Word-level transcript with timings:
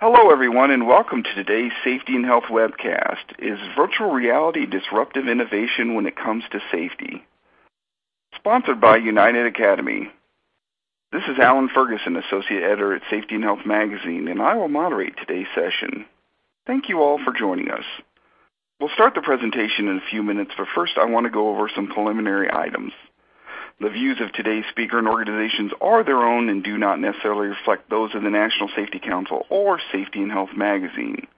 Hello, 0.00 0.30
everyone, 0.30 0.70
and 0.70 0.86
welcome 0.86 1.24
to 1.24 1.34
today's 1.34 1.72
Safety 1.82 2.14
and 2.14 2.24
Health 2.24 2.44
webcast. 2.48 3.34
Is 3.40 3.58
virtual 3.76 4.12
reality 4.12 4.64
disruptive 4.64 5.26
innovation 5.26 5.96
when 5.96 6.06
it 6.06 6.14
comes 6.14 6.44
to 6.52 6.60
safety? 6.70 7.24
Sponsored 8.36 8.80
by 8.80 8.98
United 8.98 9.46
Academy. 9.46 10.08
This 11.10 11.24
is 11.24 11.40
Alan 11.40 11.68
Ferguson, 11.74 12.14
Associate 12.14 12.62
Editor 12.62 12.94
at 12.94 13.02
Safety 13.10 13.34
and 13.34 13.42
Health 13.42 13.66
Magazine, 13.66 14.28
and 14.28 14.40
I 14.40 14.54
will 14.54 14.68
moderate 14.68 15.16
today's 15.16 15.48
session. 15.52 16.06
Thank 16.64 16.88
you 16.88 17.00
all 17.02 17.18
for 17.24 17.32
joining 17.36 17.72
us. 17.72 17.84
We'll 18.78 18.90
start 18.94 19.16
the 19.16 19.20
presentation 19.20 19.88
in 19.88 19.96
a 19.96 20.10
few 20.10 20.22
minutes, 20.22 20.52
but 20.56 20.68
first 20.76 20.92
I 20.96 21.06
want 21.06 21.26
to 21.26 21.30
go 21.30 21.48
over 21.48 21.68
some 21.74 21.88
preliminary 21.88 22.48
items. 22.52 22.92
The 23.80 23.90
views 23.90 24.20
of 24.20 24.32
today's 24.32 24.64
speaker 24.70 24.98
and 24.98 25.06
organizations 25.06 25.70
are 25.80 26.02
their 26.02 26.18
own 26.18 26.48
and 26.48 26.64
do 26.64 26.76
not 26.78 26.98
necessarily 26.98 27.46
reflect 27.46 27.88
those 27.88 28.12
of 28.12 28.24
the 28.24 28.30
National 28.30 28.68
Safety 28.74 28.98
Council 28.98 29.46
or 29.50 29.78
Safety 29.92 30.20
and 30.20 30.32
Health 30.32 30.50
magazine. 30.56 31.28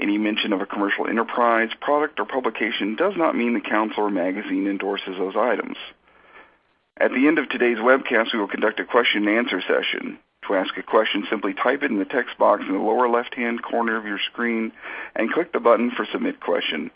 Any 0.00 0.16
mention 0.16 0.54
of 0.54 0.62
a 0.62 0.66
commercial 0.66 1.06
enterprise, 1.06 1.68
product, 1.82 2.18
or 2.18 2.24
publication 2.24 2.96
does 2.96 3.12
not 3.18 3.36
mean 3.36 3.52
the 3.52 3.60
council 3.60 4.04
or 4.04 4.10
magazine 4.10 4.66
endorses 4.66 5.18
those 5.18 5.36
items. 5.36 5.76
At 6.96 7.10
the 7.10 7.28
end 7.28 7.38
of 7.38 7.50
today's 7.50 7.76
webcast, 7.76 8.32
we 8.32 8.38
will 8.38 8.48
conduct 8.48 8.80
a 8.80 8.86
question 8.86 9.28
and 9.28 9.36
answer 9.36 9.60
session. 9.60 10.18
To 10.48 10.54
ask 10.54 10.74
a 10.78 10.82
question, 10.82 11.26
simply 11.28 11.52
type 11.52 11.82
it 11.82 11.90
in 11.90 11.98
the 11.98 12.06
text 12.06 12.38
box 12.38 12.62
in 12.66 12.72
the 12.72 12.78
lower 12.78 13.10
left-hand 13.10 13.62
corner 13.62 13.98
of 13.98 14.06
your 14.06 14.20
screen 14.32 14.72
and 15.14 15.30
click 15.30 15.52
the 15.52 15.60
button 15.60 15.90
for 15.90 16.06
Submit 16.10 16.40
Question. 16.40 16.90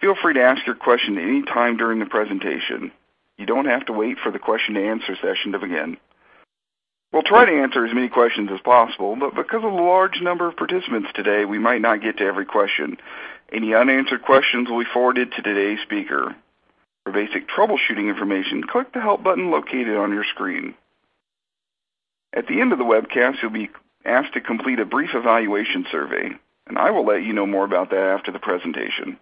Feel 0.00 0.14
free 0.22 0.34
to 0.34 0.42
ask 0.42 0.64
your 0.66 0.76
question 0.76 1.18
at 1.18 1.24
any 1.24 1.42
time 1.42 1.76
during 1.76 1.98
the 1.98 2.06
presentation. 2.06 2.92
You 3.40 3.46
don't 3.46 3.64
have 3.64 3.86
to 3.86 3.94
wait 3.94 4.18
for 4.22 4.30
the 4.30 4.38
question 4.38 4.76
and 4.76 4.86
answer 4.86 5.16
session 5.16 5.52
to 5.52 5.58
begin. 5.58 5.96
We'll 7.10 7.22
try 7.22 7.46
to 7.46 7.62
answer 7.62 7.86
as 7.86 7.94
many 7.94 8.10
questions 8.10 8.50
as 8.52 8.60
possible, 8.60 9.16
but 9.16 9.34
because 9.34 9.64
of 9.64 9.72
the 9.72 9.82
large 9.82 10.20
number 10.20 10.46
of 10.46 10.58
participants 10.58 11.08
today, 11.14 11.46
we 11.46 11.58
might 11.58 11.80
not 11.80 12.02
get 12.02 12.18
to 12.18 12.24
every 12.24 12.44
question. 12.44 12.98
Any 13.50 13.74
unanswered 13.74 14.22
questions 14.22 14.68
will 14.68 14.80
be 14.80 14.90
forwarded 14.92 15.32
to 15.32 15.42
today's 15.42 15.80
speaker. 15.80 16.36
For 17.04 17.12
basic 17.12 17.48
troubleshooting 17.48 18.10
information, 18.10 18.62
click 18.62 18.92
the 18.92 19.00
Help 19.00 19.22
button 19.22 19.50
located 19.50 19.96
on 19.96 20.12
your 20.12 20.24
screen. 20.24 20.74
At 22.34 22.46
the 22.46 22.60
end 22.60 22.72
of 22.72 22.78
the 22.78 22.84
webcast, 22.84 23.40
you'll 23.40 23.52
be 23.52 23.70
asked 24.04 24.34
to 24.34 24.42
complete 24.42 24.80
a 24.80 24.84
brief 24.84 25.10
evaluation 25.14 25.86
survey, 25.90 26.28
and 26.66 26.76
I 26.76 26.90
will 26.90 27.06
let 27.06 27.22
you 27.22 27.32
know 27.32 27.46
more 27.46 27.64
about 27.64 27.88
that 27.88 28.16
after 28.18 28.32
the 28.32 28.38
presentation. 28.38 29.18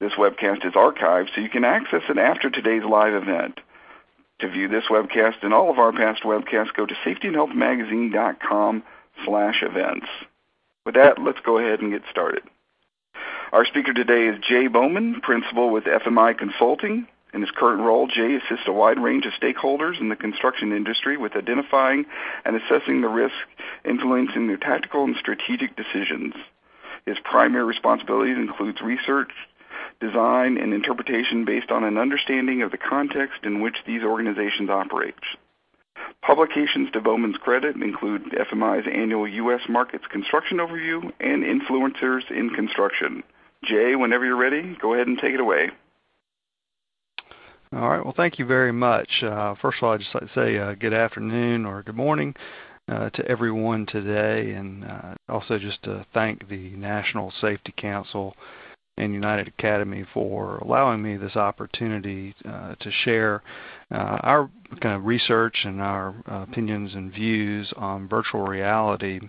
This 0.00 0.12
webcast 0.14 0.64
is 0.64 0.72
archived 0.72 1.28
so 1.34 1.42
you 1.42 1.50
can 1.50 1.64
access 1.64 2.02
it 2.08 2.16
after 2.16 2.48
today's 2.48 2.84
live 2.84 3.12
event. 3.12 3.60
To 4.40 4.48
view 4.48 4.66
this 4.66 4.84
webcast 4.90 5.42
and 5.42 5.52
all 5.52 5.70
of 5.70 5.78
our 5.78 5.92
past 5.92 6.22
webcasts, 6.22 6.74
go 6.74 6.86
to 6.86 6.94
safetyandhealthmagazine.com 7.04 8.82
slash 9.26 9.62
events. 9.62 10.06
With 10.86 10.94
that, 10.94 11.18
let's 11.20 11.40
go 11.44 11.58
ahead 11.58 11.80
and 11.80 11.92
get 11.92 12.02
started. 12.10 12.42
Our 13.52 13.66
speaker 13.66 13.92
today 13.92 14.28
is 14.28 14.42
Jay 14.48 14.68
Bowman, 14.68 15.20
Principal 15.20 15.70
with 15.70 15.84
FMI 15.84 16.38
Consulting. 16.38 17.06
In 17.34 17.42
his 17.42 17.50
current 17.50 17.82
role, 17.82 18.06
Jay 18.06 18.36
assists 18.36 18.66
a 18.66 18.72
wide 18.72 18.98
range 18.98 19.26
of 19.26 19.34
stakeholders 19.34 20.00
in 20.00 20.08
the 20.08 20.16
construction 20.16 20.72
industry 20.72 21.18
with 21.18 21.36
identifying 21.36 22.06
and 22.46 22.56
assessing 22.56 23.02
the 23.02 23.08
risk 23.08 23.34
influencing 23.84 24.46
their 24.46 24.56
tactical 24.56 25.04
and 25.04 25.14
strategic 25.16 25.76
decisions. 25.76 26.32
His 27.04 27.18
primary 27.22 27.64
responsibilities 27.64 28.36
includes 28.36 28.80
research, 28.80 29.30
design, 30.00 30.56
and 30.56 30.72
interpretation 30.72 31.44
based 31.44 31.70
on 31.70 31.84
an 31.84 31.98
understanding 31.98 32.62
of 32.62 32.70
the 32.70 32.78
context 32.78 33.44
in 33.44 33.60
which 33.60 33.76
these 33.86 34.02
organizations 34.02 34.70
operate. 34.70 35.14
Publications 36.22 36.90
to 36.92 37.00
Bowman's 37.00 37.36
credit 37.36 37.76
include 37.76 38.32
FMI's 38.32 38.86
annual 38.92 39.28
U.S. 39.28 39.60
Markets 39.68 40.04
Construction 40.10 40.58
Overview 40.58 41.12
and 41.20 41.44
Influencers 41.44 42.30
in 42.30 42.50
Construction. 42.50 43.22
Jay, 43.64 43.94
whenever 43.96 44.24
you're 44.24 44.36
ready, 44.36 44.76
go 44.80 44.94
ahead 44.94 45.06
and 45.06 45.18
take 45.18 45.34
it 45.34 45.40
away. 45.40 45.70
All 47.72 47.88
right. 47.88 48.04
Well, 48.04 48.14
thank 48.16 48.38
you 48.38 48.46
very 48.46 48.72
much. 48.72 49.22
Uh, 49.22 49.54
first 49.62 49.78
of 49.78 49.84
all, 49.84 49.92
I'd 49.92 50.00
just 50.00 50.14
like 50.14 50.24
to 50.24 50.34
say 50.34 50.58
uh, 50.58 50.74
good 50.74 50.94
afternoon 50.94 51.66
or 51.66 51.82
good 51.82 51.94
morning 51.94 52.34
uh, 52.88 53.10
to 53.10 53.24
everyone 53.28 53.86
today, 53.86 54.52
and 54.52 54.84
uh, 54.84 55.14
also 55.28 55.58
just 55.58 55.82
to 55.84 56.04
thank 56.12 56.48
the 56.48 56.70
National 56.70 57.32
Safety 57.40 57.72
Council 57.76 58.34
and 59.00 59.14
United 59.14 59.48
Academy 59.48 60.04
for 60.12 60.58
allowing 60.58 61.02
me 61.02 61.16
this 61.16 61.34
opportunity 61.34 62.34
uh, 62.46 62.74
to 62.80 62.90
share 63.04 63.42
uh, 63.90 64.18
our 64.22 64.50
kind 64.80 64.94
of 64.94 65.04
research 65.04 65.56
and 65.64 65.80
our 65.80 66.14
uh, 66.30 66.42
opinions 66.42 66.94
and 66.94 67.12
views 67.12 67.72
on 67.76 68.08
virtual 68.08 68.42
reality 68.42 69.20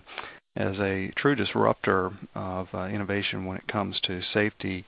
as 0.56 0.76
a 0.78 1.10
true 1.16 1.34
disruptor 1.34 2.10
of 2.34 2.68
uh, 2.74 2.84
innovation 2.84 3.46
when 3.46 3.56
it 3.56 3.66
comes 3.66 3.98
to 4.02 4.20
safety 4.34 4.84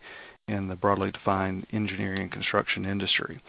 in 0.48 0.68
the 0.68 0.76
broadly 0.76 1.10
defined 1.10 1.66
engineering 1.72 2.20
and 2.20 2.32
construction 2.32 2.84
industry. 2.84 3.40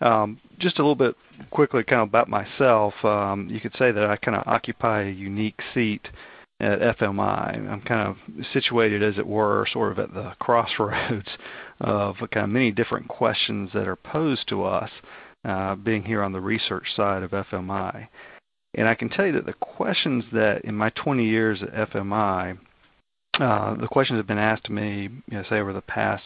Um, 0.00 0.40
just 0.58 0.78
a 0.78 0.82
little 0.82 0.94
bit 0.94 1.14
quickly 1.50 1.84
kind 1.84 2.00
of 2.00 2.08
about 2.08 2.30
myself, 2.30 2.94
um, 3.04 3.48
you 3.50 3.60
could 3.60 3.76
say 3.78 3.92
that 3.92 4.06
I 4.06 4.16
kind 4.16 4.36
of 4.36 4.44
occupy 4.46 5.02
a 5.02 5.10
unique 5.10 5.60
seat 5.74 6.08
at 6.60 6.98
FMI. 6.98 7.70
I'm 7.70 7.80
kind 7.82 8.08
of 8.08 8.16
situated, 8.52 9.02
as 9.02 9.18
it 9.18 9.26
were, 9.26 9.66
sort 9.72 9.92
of 9.92 9.98
at 9.98 10.14
the 10.14 10.32
crossroads 10.40 11.28
of 11.80 12.16
kind 12.32 12.44
of 12.44 12.50
many 12.50 12.70
different 12.70 13.08
questions 13.08 13.70
that 13.72 13.88
are 13.88 13.96
posed 13.96 14.46
to 14.48 14.64
us, 14.64 14.90
uh, 15.44 15.74
being 15.74 16.04
here 16.04 16.22
on 16.22 16.32
the 16.32 16.40
research 16.40 16.86
side 16.94 17.22
of 17.22 17.30
FMI. 17.30 18.08
And 18.74 18.86
I 18.86 18.94
can 18.94 19.08
tell 19.08 19.26
you 19.26 19.32
that 19.32 19.46
the 19.46 19.54
questions 19.54 20.24
that, 20.32 20.64
in 20.64 20.76
my 20.76 20.90
20 20.90 21.24
years 21.24 21.60
at 21.62 21.90
FMI, 21.90 22.58
uh, 23.40 23.74
the 23.76 23.88
questions 23.88 24.16
that 24.16 24.20
have 24.20 24.26
been 24.26 24.38
asked 24.38 24.64
to 24.64 24.72
me, 24.72 25.08
you 25.30 25.38
know, 25.38 25.44
say 25.48 25.58
over 25.58 25.72
the 25.72 25.80
past, 25.80 26.24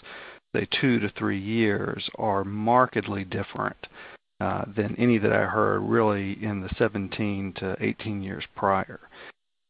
say, 0.54 0.66
two 0.80 0.98
to 0.98 1.10
three 1.10 1.40
years, 1.40 2.08
are 2.16 2.44
markedly 2.44 3.24
different 3.24 3.86
uh, 4.40 4.64
than 4.76 4.96
any 4.96 5.16
that 5.18 5.32
I 5.32 5.44
heard 5.44 5.80
really 5.80 6.32
in 6.44 6.60
the 6.60 6.70
17 6.76 7.54
to 7.58 7.76
18 7.80 8.22
years 8.22 8.44
prior. 8.56 9.00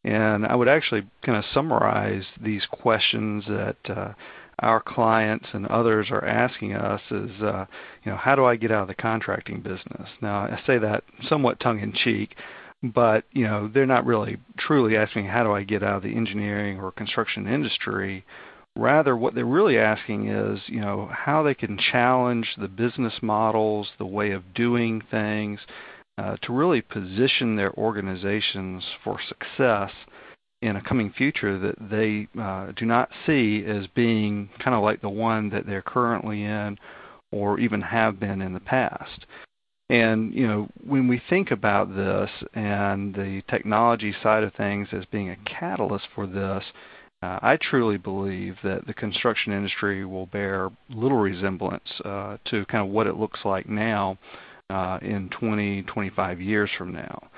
And 0.04 0.46
I 0.46 0.54
would 0.54 0.68
actually 0.68 1.02
kind 1.22 1.38
of 1.38 1.44
summarize 1.52 2.24
these 2.40 2.66
questions 2.70 3.44
that 3.48 3.76
uh, 3.88 4.12
our 4.58 4.80
clients 4.80 5.46
and 5.52 5.66
others 5.66 6.08
are 6.10 6.24
asking 6.24 6.74
us 6.74 7.00
is, 7.10 7.30
uh, 7.42 7.64
you 8.04 8.12
know, 8.12 8.18
how 8.18 8.34
do 8.34 8.44
I 8.44 8.56
get 8.56 8.70
out 8.70 8.82
of 8.82 8.88
the 8.88 8.94
contracting 8.94 9.60
business? 9.60 10.08
Now, 10.20 10.40
I 10.40 10.60
say 10.66 10.78
that 10.78 11.04
somewhat 11.28 11.58
tongue 11.58 11.80
in 11.80 11.92
cheek, 11.92 12.36
but 12.82 13.24
you 13.32 13.46
know, 13.46 13.70
they're 13.72 13.86
not 13.86 14.04
really 14.04 14.36
truly 14.58 14.96
asking 14.96 15.26
how 15.26 15.42
do 15.42 15.52
I 15.52 15.64
get 15.64 15.82
out 15.82 15.96
of 15.96 16.02
the 16.02 16.14
engineering 16.14 16.78
or 16.78 16.92
construction 16.92 17.48
industry. 17.48 18.24
Rather, 18.76 19.16
what 19.16 19.34
they're 19.34 19.44
really 19.44 19.78
asking 19.78 20.28
is, 20.28 20.60
you 20.66 20.80
know, 20.80 21.08
how 21.12 21.42
they 21.42 21.54
can 21.54 21.78
challenge 21.78 22.54
the 22.58 22.68
business 22.68 23.14
models, 23.22 23.88
the 23.98 24.04
way 24.04 24.32
of 24.32 24.52
doing 24.52 25.00
things, 25.10 25.60
uh, 26.18 26.36
to 26.42 26.52
really 26.52 26.80
position 26.80 27.56
their 27.56 27.72
organizations 27.74 28.84
for 29.02 29.18
success 29.28 29.90
in 30.62 30.76
a 30.76 30.82
coming 30.82 31.12
future 31.12 31.58
that 31.58 31.76
they 31.90 32.26
uh, 32.40 32.72
do 32.76 32.86
not 32.86 33.10
see 33.26 33.64
as 33.66 33.86
being 33.94 34.48
kind 34.62 34.74
of 34.74 34.82
like 34.82 35.00
the 35.00 35.08
one 35.08 35.50
that 35.50 35.66
they're 35.66 35.82
currently 35.82 36.42
in 36.44 36.78
or 37.32 37.58
even 37.58 37.80
have 37.80 38.18
been 38.20 38.40
in 38.40 38.54
the 38.54 38.60
past. 38.60 39.26
And 39.90 40.32
you 40.32 40.46
know, 40.46 40.68
when 40.82 41.08
we 41.08 41.20
think 41.28 41.50
about 41.50 41.94
this 41.94 42.30
and 42.54 43.14
the 43.14 43.42
technology 43.50 44.14
side 44.22 44.42
of 44.42 44.54
things 44.54 44.88
as 44.92 45.04
being 45.12 45.30
a 45.30 45.36
catalyst 45.44 46.06
for 46.14 46.26
this, 46.26 46.64
uh, 47.22 47.38
I 47.42 47.58
truly 47.60 47.98
believe 47.98 48.56
that 48.64 48.86
the 48.86 48.94
construction 48.94 49.52
industry 49.52 50.04
will 50.06 50.26
bear 50.26 50.70
little 50.88 51.18
resemblance 51.18 51.88
uh, 52.04 52.38
to 52.46 52.64
kind 52.66 52.86
of 52.86 52.92
what 52.92 53.06
it 53.06 53.16
looks 53.16 53.40
like 53.44 53.68
now 53.68 54.18
in 54.70 55.30
20, 55.38 55.82
25 55.82 56.40
years 56.40 56.70
from 56.76 56.92
now. 56.92 57.30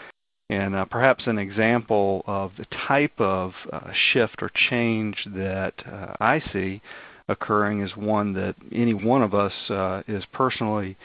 And 0.49 0.77
uh, 0.77 0.85
perhaps 0.85 1.27
an 1.27 1.39
example 1.39 2.23
of 2.27 2.53
the 2.57 2.67
type 2.87 3.19
of 3.19 3.53
uh, 3.73 3.91
shift 4.13 4.43
or 4.43 4.51
change 4.71 5.17
that 5.35 5.75
uh, 5.87 6.15
I 6.21 6.41
see 6.53 6.81
occurring 7.29 7.83
is 7.83 7.97
one 7.97 8.33
that 8.35 8.55
any 8.73 8.95
one 8.95 9.23
of 9.23 9.35
us 9.35 9.53
uh, 9.69 10.03
is 10.07 10.23
personally 10.33 10.97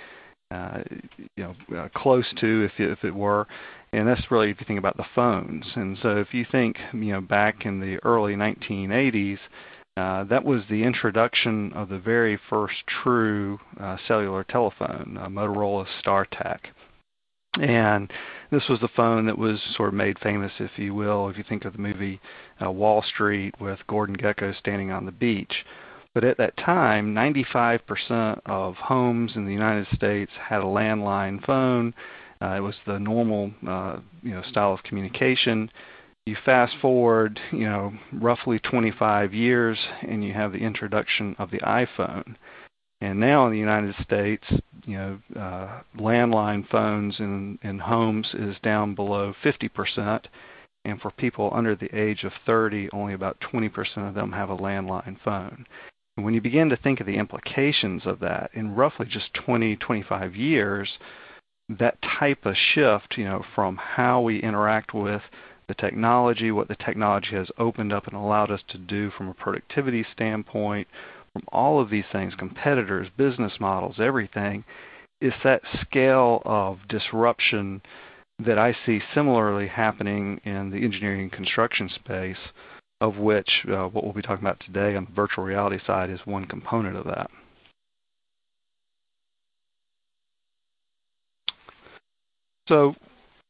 uh, 0.52 0.84
you 1.38 1.44
know, 1.44 1.56
uh, 1.78 1.88
close 1.96 2.26
to, 2.40 2.66
if, 2.66 2.74
if 2.78 3.04
it 3.04 3.16
were, 3.16 3.48
and 3.94 4.08
that's 4.08 4.30
really 4.30 4.52
if 4.52 4.60
you 4.60 4.66
think 4.66 4.80
about 4.80 4.98
the 4.98 5.06
phones. 5.16 5.66
And 5.76 5.98
so 6.02 6.18
if 6.18 6.34
you 6.34 6.46
think, 6.52 6.78
you 6.94 7.14
know, 7.14 7.22
back 7.22 7.66
in 7.66 7.80
the 7.80 7.98
early 8.04 8.36
1980s, 8.36 9.40
uh, 9.98 10.24
that 10.26 10.46
was 10.46 10.64
the 10.70 10.84
introduction 10.84 11.74
of 11.74 11.90
the 11.90 12.00
very 12.00 12.40
first 12.50 12.76
true 13.04 13.60
uh, 13.80 13.98
cellular 14.08 14.44
telephone, 14.44 15.18
uh, 15.20 15.28
Motorola 15.28 15.86
StarTAC. 16.04 16.60
And 17.60 18.12
this 18.52 18.70
was 18.70 18.80
the 18.80 18.88
phone 18.96 19.26
that 19.26 19.38
was 19.38 19.60
sort 19.76 19.90
of 19.90 19.94
made 19.94 20.18
famous, 20.20 20.54
if 20.60 20.72
you 20.78 20.94
will, 20.94 21.28
if 21.28 21.38
you 21.38 21.44
think 21.48 21.66
of 21.66 21.74
the 21.74 21.80
movie 21.80 22.22
uh, 22.64 22.72
Wall 22.72 23.04
Street 23.04 23.54
with 23.60 23.80
Gordon 23.88 24.16
Gekko 24.16 24.58
standing 24.58 24.92
on 24.92 25.06
the 25.06 25.12
beach. 25.12 25.66
But 26.14 26.24
at 26.24 26.38
that 26.38 26.56
time, 26.56 27.14
95% 27.14 28.42
of 28.46 28.76
homes 28.76 29.34
in 29.36 29.46
the 29.46 29.54
United 29.54 29.88
States 29.94 30.32
had 30.42 30.62
a 30.62 30.66
landline 30.66 31.46
phone. 31.46 31.94
Uh, 32.42 32.56
it 32.56 32.62
was 32.62 32.76
the 32.88 33.00
normal, 33.00 33.52
uh, 33.68 33.98
you 34.24 34.32
know, 34.32 34.42
style 34.44 34.74
of 34.74 34.84
communication 34.84 35.70
You 36.26 36.38
fast 36.46 36.76
forward, 36.80 37.40
you 37.52 37.68
know, 37.68 37.94
roughly 38.14 38.60
25 38.60 39.34
years, 39.34 39.80
and 40.08 40.24
you 40.24 40.34
have 40.34 40.52
the 40.52 40.60
introduction 40.60 41.36
of 41.40 41.50
the 41.50 41.60
iPhone. 41.60 42.36
And 43.02 43.20
now 43.20 43.48
in 43.48 43.52
the 43.52 43.58
United 43.58 43.96
States, 44.04 44.44
you 44.86 44.98
know, 44.98 45.20
uh, 45.36 45.82
landline 45.98 46.68
phones 46.70 47.20
in, 47.20 47.58
in 47.64 47.80
homes 47.80 48.28
is 48.36 48.56
down 48.62 48.94
below 48.94 49.34
50%, 49.44 50.26
and 50.86 51.02
for 51.02 51.10
people 51.10 51.50
under 51.54 51.76
the 51.76 51.90
age 51.98 52.24
of 52.24 52.34
30, 52.46 52.90
only 52.94 53.14
about 53.14 53.40
20% 53.52 54.08
of 54.08 54.14
them 54.14 54.32
have 54.32 54.52
a 54.52 54.58
landline 54.58 55.18
phone. 55.24 55.66
And 56.16 56.26
when 56.26 56.36
you 56.36 56.42
begin 56.42 56.70
to 56.70 56.78
think 56.78 57.00
of 57.00 57.08
the 57.08 57.18
implications 57.18 58.04
of 58.06 58.20
that 58.20 58.52
in 58.54 58.76
roughly 58.76 59.08
just 59.08 59.34
20, 59.34 59.76
25 59.78 60.36
years, 60.36 60.90
that 61.80 61.98
type 62.20 62.46
of 62.46 62.56
shift, 62.56 63.18
you 63.18 63.24
know, 63.24 63.44
from 63.56 63.78
how 63.78 64.22
we 64.22 64.40
interact 64.40 64.94
with 64.94 65.24
the 65.72 65.82
technology, 65.82 66.52
what 66.52 66.68
the 66.68 66.76
technology 66.76 67.34
has 67.34 67.48
opened 67.58 67.94
up 67.94 68.06
and 68.06 68.16
allowed 68.16 68.52
us 68.52 68.60
to 68.68 68.78
do 68.78 69.10
from 69.12 69.30
a 69.30 69.34
productivity 69.34 70.06
standpoint, 70.12 70.86
from 71.32 71.44
all 71.48 71.80
of 71.80 71.90
these 71.90 72.04
things, 72.12 72.34
competitors, 72.38 73.08
business 73.16 73.54
models, 73.58 73.96
everything, 73.98 74.66
is 75.22 75.34
that 75.46 75.62
scale 75.80 76.42
of 76.44 76.80
disruption 76.90 77.82
that 78.40 78.60
I 78.60 78.76
see 78.86 79.00
similarly 79.14 79.68
happening 79.68 80.42
in 80.44 80.72
the 80.72 80.84
engineering 80.84 81.22
and 81.22 81.32
construction 81.32 81.90
space, 81.94 82.52
of 83.00 83.16
which 83.16 83.66
uh, 83.72 83.86
what 83.86 84.04
we'll 84.04 84.14
be 84.14 84.22
talking 84.22 84.44
about 84.44 84.60
today 84.66 84.98
on 84.98 85.06
the 85.06 85.12
virtual 85.16 85.46
reality 85.46 85.80
side 85.88 86.10
is 86.10 86.20
one 86.26 86.46
component 86.46 86.98
of 86.98 87.06
that. 87.06 87.30
So 92.68 92.96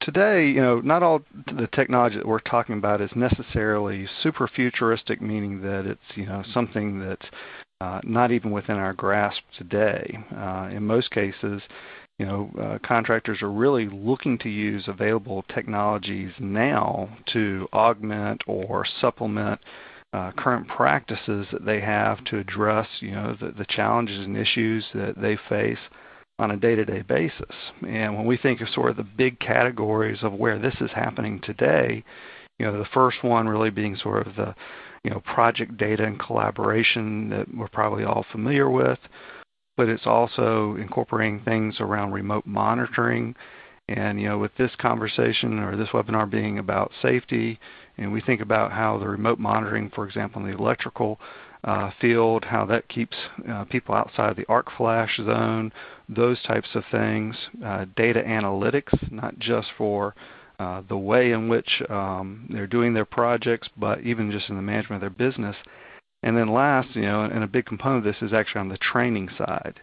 today, 0.02 0.48
you 0.48 0.62
know, 0.62 0.80
not 0.80 1.04
all 1.04 1.22
the 1.48 1.68
technology 1.74 2.18
that 2.18 2.28
we're 2.28 2.40
talking 2.40 2.78
about 2.78 3.02
is 3.02 3.12
necessarily 3.16 4.08
super 4.22 4.48
futuristic, 4.48 5.22
meaning 5.22 5.62
that 5.62 5.86
it's 5.86 6.02
you 6.16 6.26
know 6.26 6.44
something 6.54 7.00
that's 7.00 7.26
uh, 7.80 8.02
not 8.04 8.32
even 8.32 8.52
within 8.52 8.76
our 8.76 8.94
grasp 8.94 9.42
today. 9.58 10.20
Uh, 10.36 10.70
in 10.72 10.86
most 10.86 11.10
cases, 11.12 11.62
you 12.20 12.26
know, 12.26 12.52
uh, 12.62 12.78
contractors 12.88 13.42
are 13.42 13.52
really 13.52 13.90
looking 13.92 14.38
to 14.40 14.50
use 14.50 14.84
available 14.88 15.44
technologies 15.54 16.32
now 16.40 17.10
to 17.34 17.68
augment 17.74 18.44
or 18.46 18.86
supplement 19.00 19.60
uh, 20.14 20.32
current 20.38 20.68
practices 20.68 21.48
that 21.52 21.66
they 21.66 21.80
have 21.80 22.24
to 22.26 22.38
address, 22.38 22.88
you 23.00 23.12
know, 23.12 23.36
the, 23.40 23.52
the 23.58 23.66
challenges 23.70 24.20
and 24.20 24.38
issues 24.38 24.86
that 24.94 25.20
they 25.20 25.38
face 25.50 25.80
on 26.42 26.52
a 26.52 26.58
day-to-day 26.58 27.04
basis. 27.04 27.56
And 27.88 28.16
when 28.16 28.26
we 28.26 28.36
think 28.36 28.62
of 28.62 28.70
sort 28.70 28.90
of 28.90 28.98
the 28.98 29.04
big 29.04 29.40
categories 29.40 30.20
of 30.24 30.34
where 30.34 30.60
this 30.60 30.76
is 30.82 30.90
happening 30.94 31.40
today, 31.42 32.04
you 32.60 32.66
know, 32.66 32.78
the 32.78 32.90
first 32.94 33.24
one 33.24 33.48
really 33.48 33.70
being 33.70 33.96
sort 33.96 34.28
of 34.28 34.36
the 34.36 34.56
you 35.04 35.10
know, 35.12 35.20
project 35.22 35.78
data 35.78 36.04
and 36.04 36.20
collaboration 36.20 37.30
that 37.30 37.48
we're 37.56 37.68
probably 37.68 38.04
all 38.04 38.26
familiar 38.32 38.70
with, 38.70 39.00
but 39.78 39.90
it's 39.90 40.06
also 40.06 40.76
incorporating 40.80 41.42
things 41.44 41.78
around 41.80 42.12
remote 42.12 42.46
monitoring. 42.46 43.36
And 43.88 44.22
you 44.22 44.28
know, 44.28 44.38
with 44.38 44.52
this 44.58 44.72
conversation 44.80 45.60
or 45.60 45.76
this 45.76 45.90
webinar 45.90 46.30
being 46.30 46.60
about 46.60 46.92
safety, 47.02 47.60
and 47.98 48.12
we 48.12 48.22
think 48.22 48.42
about 48.42 48.72
how 48.72 48.98
the 48.98 49.08
remote 49.08 49.40
monitoring, 49.40 49.92
for 49.94 50.08
example, 50.08 50.42
in 50.42 50.52
the 50.52 50.58
electrical 50.58 51.20
uh, 51.64 51.92
field, 52.00 52.46
how 52.46 52.66
that 52.66 52.88
keeps 52.90 53.16
uh, 53.50 53.66
people 53.66 53.94
outside 53.96 54.36
the 54.36 54.46
arc 54.50 54.68
flash 54.78 55.18
zone, 55.18 55.72
those 56.10 56.42
types 56.44 56.70
of 56.74 56.84
things. 56.92 57.36
Uh, 57.64 57.86
data 57.96 58.22
analytics, 58.26 59.12
not 59.12 59.38
just 59.40 59.68
for 59.78 60.16
uh, 60.60 60.82
the 60.90 60.98
way 60.98 61.32
in 61.32 61.48
which 61.48 61.82
um, 61.90 62.48
they're 62.52 62.68
doing 62.68 62.94
their 62.94 63.06
projects, 63.06 63.68
but 63.78 64.02
even 64.02 64.32
just 64.32 64.50
in 64.50 64.56
the 64.56 64.62
management 64.62 65.02
of 65.04 65.16
their 65.16 65.28
business. 65.28 65.56
And 66.24 66.38
then 66.38 66.54
last, 66.54 66.96
you 66.96 67.02
know, 67.04 67.24
and 67.24 67.44
a 67.44 67.48
big 67.48 67.66
component 67.66 68.06
of 68.06 68.14
this 68.14 68.22
is 68.22 68.34
actually 68.34 68.62
on 68.62 68.70
the 68.70 68.78
training 68.78 69.30
side. 69.38 69.80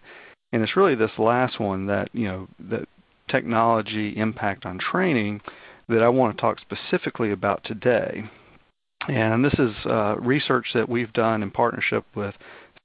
And 0.52 0.62
it's 0.62 0.76
really 0.76 0.94
this 0.94 1.18
last 1.18 1.58
one 1.60 1.86
that, 1.86 2.08
you 2.12 2.28
know, 2.28 2.48
the 2.58 2.86
technology 3.28 4.16
impact 4.16 4.64
on 4.64 4.78
training 4.78 5.40
that 5.88 6.02
I 6.02 6.08
want 6.08 6.36
to 6.36 6.40
talk 6.40 6.58
specifically 6.60 7.32
about 7.32 7.64
today. 7.64 8.30
And 9.06 9.44
this 9.44 9.54
is 9.54 9.74
uh, 9.86 10.16
research 10.18 10.66
that 10.74 10.88
we've 10.88 11.12
done 11.12 11.42
in 11.42 11.50
partnership 11.50 12.04
with 12.14 12.34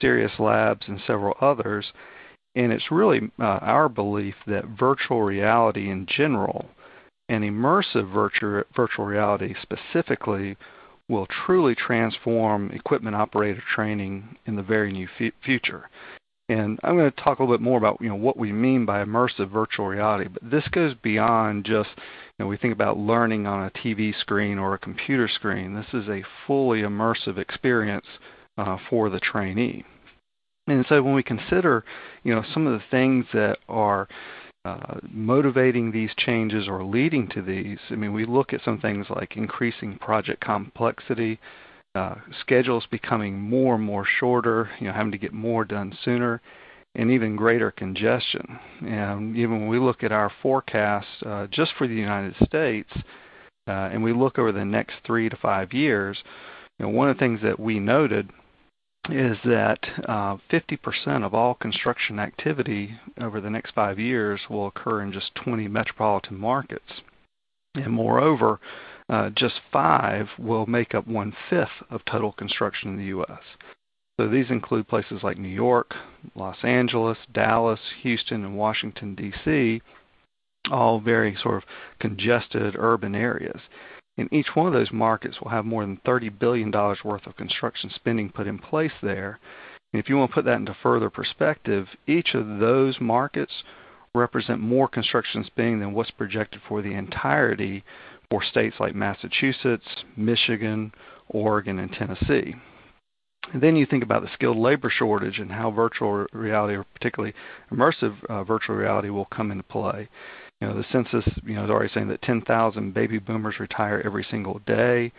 Serious 0.02 0.32
Labs 0.40 0.84
and 0.88 1.02
several 1.06 1.36
others. 1.42 1.92
And 2.56 2.72
it's 2.72 2.92
really 2.92 3.32
uh, 3.40 3.44
our 3.62 3.90
belief 3.90 4.36
that 4.46 4.66
virtual 4.66 5.24
reality 5.24 5.90
in 5.90 6.06
general 6.06 6.70
and 7.30 7.44
immersive 7.44 8.14
virtual, 8.14 8.64
virtual 8.76 9.06
reality 9.06 9.56
specifically 9.62 10.56
will 11.10 11.28
truly 11.46 11.76
transform 11.76 12.70
equipment 12.72 13.16
operator 13.16 13.64
training 13.74 14.38
in 14.46 14.56
the 14.56 14.64
very 14.64 14.92
near 14.92 15.10
future. 15.44 15.90
And 16.50 16.80
I'm 16.84 16.98
going 16.98 17.10
to 17.10 17.22
talk 17.22 17.40
a 17.40 17.44
little 17.44 17.56
bit 17.56 17.64
more 17.64 17.78
about 17.78 18.00
you 18.02 18.10
know 18.10 18.16
what 18.16 18.38
we 18.38 18.52
mean 18.52 18.86
by 18.86 19.04
immersive 19.04 19.50
virtual 19.50 19.88
reality, 19.88 20.28
but 20.28 20.50
this 20.50 20.68
goes 20.72 20.94
beyond 21.02 21.66
just 21.66 21.90
you 21.98 22.44
know 22.44 22.48
we 22.48 22.58
think 22.58 22.74
about 22.74 22.98
learning 22.98 23.48
on 23.48 23.66
a 23.66 23.72
TV 23.72 24.14
screen 24.20 24.60
or 24.60 24.74
a 24.74 24.80
computer 24.80 25.30
screen. 25.30 25.74
This 25.74 25.94
is 25.94 26.10
a 26.10 26.24
fully 26.46 26.82
immersive 26.82 27.38
experience 27.38 28.06
uh, 28.58 28.78
for 28.90 29.10
the 29.10 29.22
trainee. 29.22 29.86
And 30.68 30.86
so 30.88 31.02
when 31.02 31.14
we 31.14 31.24
consider 31.24 31.86
you 32.24 32.36
know 32.36 32.44
some 32.54 32.68
of 32.68 32.74
the 32.74 32.86
things 32.92 33.26
that 33.34 33.60
are 33.70 34.10
uh, 34.66 35.00
motivating 35.10 35.92
these 35.92 36.12
changes 36.18 36.68
or 36.68 36.84
leading 36.84 37.28
to 37.30 37.42
these, 37.42 37.80
I 37.90 37.96
mean, 37.96 38.14
we 38.14 38.26
look 38.26 38.54
at 38.54 38.64
some 38.64 38.80
things 38.80 39.08
like 39.10 39.36
increasing 39.36 39.98
project 39.98 40.42
complexity, 40.42 41.40
uh, 41.96 42.16
schedules 42.40 42.86
becoming 42.90 43.40
more 43.40 43.76
and 43.76 43.84
more 43.84 44.06
shorter, 44.20 44.70
you 44.80 44.88
know, 44.88 44.94
having 44.94 45.12
to 45.12 45.18
get 45.18 45.34
more 45.34 45.64
done 45.64 45.96
sooner, 46.04 46.42
and 46.96 47.12
even 47.12 47.36
greater 47.36 47.72
congestion. 47.72 48.60
And 48.82 49.36
even 49.38 49.62
when 49.62 49.68
we 49.68 49.80
look 49.80 50.04
at 50.04 50.12
our 50.12 50.32
forecast 50.42 51.08
uh, 51.26 51.48
just 51.48 51.72
for 51.78 51.88
the 51.88 51.96
United 51.96 52.36
States, 52.46 52.90
uh, 53.68 53.90
and 53.92 54.04
we 54.04 54.14
look 54.14 54.38
over 54.38 54.52
the 54.52 54.66
next 54.66 54.96
three 55.06 55.30
to 55.30 55.38
five 55.38 55.72
years, 55.72 56.18
you 56.80 56.86
know, 56.86 56.92
one 56.92 57.10
of 57.10 57.16
the 57.16 57.20
things 57.20 57.42
that 57.44 57.60
we 57.60 57.80
noted 57.80 58.30
is 59.10 59.38
that 59.44 59.80
uh, 60.08 60.38
50% 60.52 61.26
of 61.26 61.34
all 61.34 61.56
construction 61.56 62.20
activity 62.20 62.98
over 63.20 63.42
the 63.42 63.50
next 63.50 63.76
five 63.76 64.00
years 64.00 64.40
will 64.50 64.68
occur 64.68 65.02
in 65.02 65.12
just 65.12 65.36
20 65.36 65.68
metropolitan 65.68 66.40
markets. 66.40 67.02
And 67.76 67.92
moreover, 67.92 68.60
uh, 69.14 69.30
just 69.36 69.62
five 69.72 70.28
will 70.40 70.66
make 70.66 70.96
up 70.96 71.06
one 71.06 71.36
fifth 71.48 71.84
of 71.92 72.04
total 72.04 72.32
construction 72.32 72.90
in 72.90 72.98
the 72.98 73.06
U.S. 73.06 73.42
So 74.20 74.28
these 74.28 74.50
include 74.50 74.88
places 74.88 75.22
like 75.22 75.38
New 75.38 75.50
York, 75.50 75.94
Los 76.34 76.58
Angeles, 76.64 77.20
Dallas, 77.32 77.80
Houston, 78.02 78.44
and 78.44 78.58
Washington, 78.58 79.14
D.C., 79.14 79.84
all 80.72 81.00
very 81.00 81.38
sort 81.44 81.58
of 81.58 81.64
congested 82.00 82.76
urban 82.76 83.14
areas. 83.14 83.62
And 84.18 84.34
each 84.34 84.56
one 84.56 84.66
of 84.66 84.74
those 84.74 84.92
markets 84.92 85.40
will 85.40 85.52
have 85.52 85.66
more 85.66 85.84
than 85.84 86.02
$30 86.08 86.40
billion 86.40 86.72
worth 86.72 87.28
of 87.28 87.38
construction 87.38 87.92
spending 87.94 88.32
put 88.32 88.48
in 88.48 88.58
place 88.58 88.94
there. 89.04 89.40
And 89.94 90.02
if 90.02 90.10
you 90.10 90.18
want 90.18 90.32
to 90.32 90.36
put 90.36 90.46
that 90.46 90.58
into 90.58 90.76
further 90.82 91.12
perspective, 91.12 91.86
each 92.08 92.34
of 92.34 92.58
those 92.58 93.00
markets 93.00 93.54
represent 94.16 94.60
more 94.60 94.88
construction 94.88 95.44
spending 95.46 95.82
than 95.82 95.94
what's 95.94 96.12
projected 96.12 96.62
for 96.68 96.82
the 96.82 96.94
entirety 96.94 97.84
for 98.34 98.44
states 98.44 98.78
like 98.80 98.96
Massachusetts, 98.96 99.86
Michigan, 100.18 100.92
Oregon, 101.30 101.78
and 101.78 101.92
Tennessee. 101.92 102.56
And 103.54 103.62
then 103.62 103.76
you 103.76 103.86
think 103.86 104.02
about 104.04 104.24
the 104.24 104.30
skilled 104.34 104.58
labor 104.58 104.90
shortage 104.90 105.38
and 105.38 105.52
how 105.52 105.70
virtual 105.70 106.26
reality, 106.34 106.74
or 106.74 106.84
particularly 106.96 107.36
immersive 107.72 108.16
uh, 108.30 108.44
virtual 108.44 108.76
reality, 108.76 109.12
will 109.12 109.26
come 109.26 109.52
into 109.52 109.64
play. 109.66 110.10
You 110.60 110.68
know, 110.68 110.74
the 110.74 110.86
census, 110.92 111.32
you 111.44 111.54
know, 111.54 111.66
is 111.66 111.70
already 111.70 111.94
saying 111.94 112.08
that 112.08 112.24
10,000 112.24 112.92
baby 112.92 113.20
boomers 113.20 113.60
retire 113.60 114.02
every 114.04 114.26
single 114.32 114.60
day. 114.66 115.12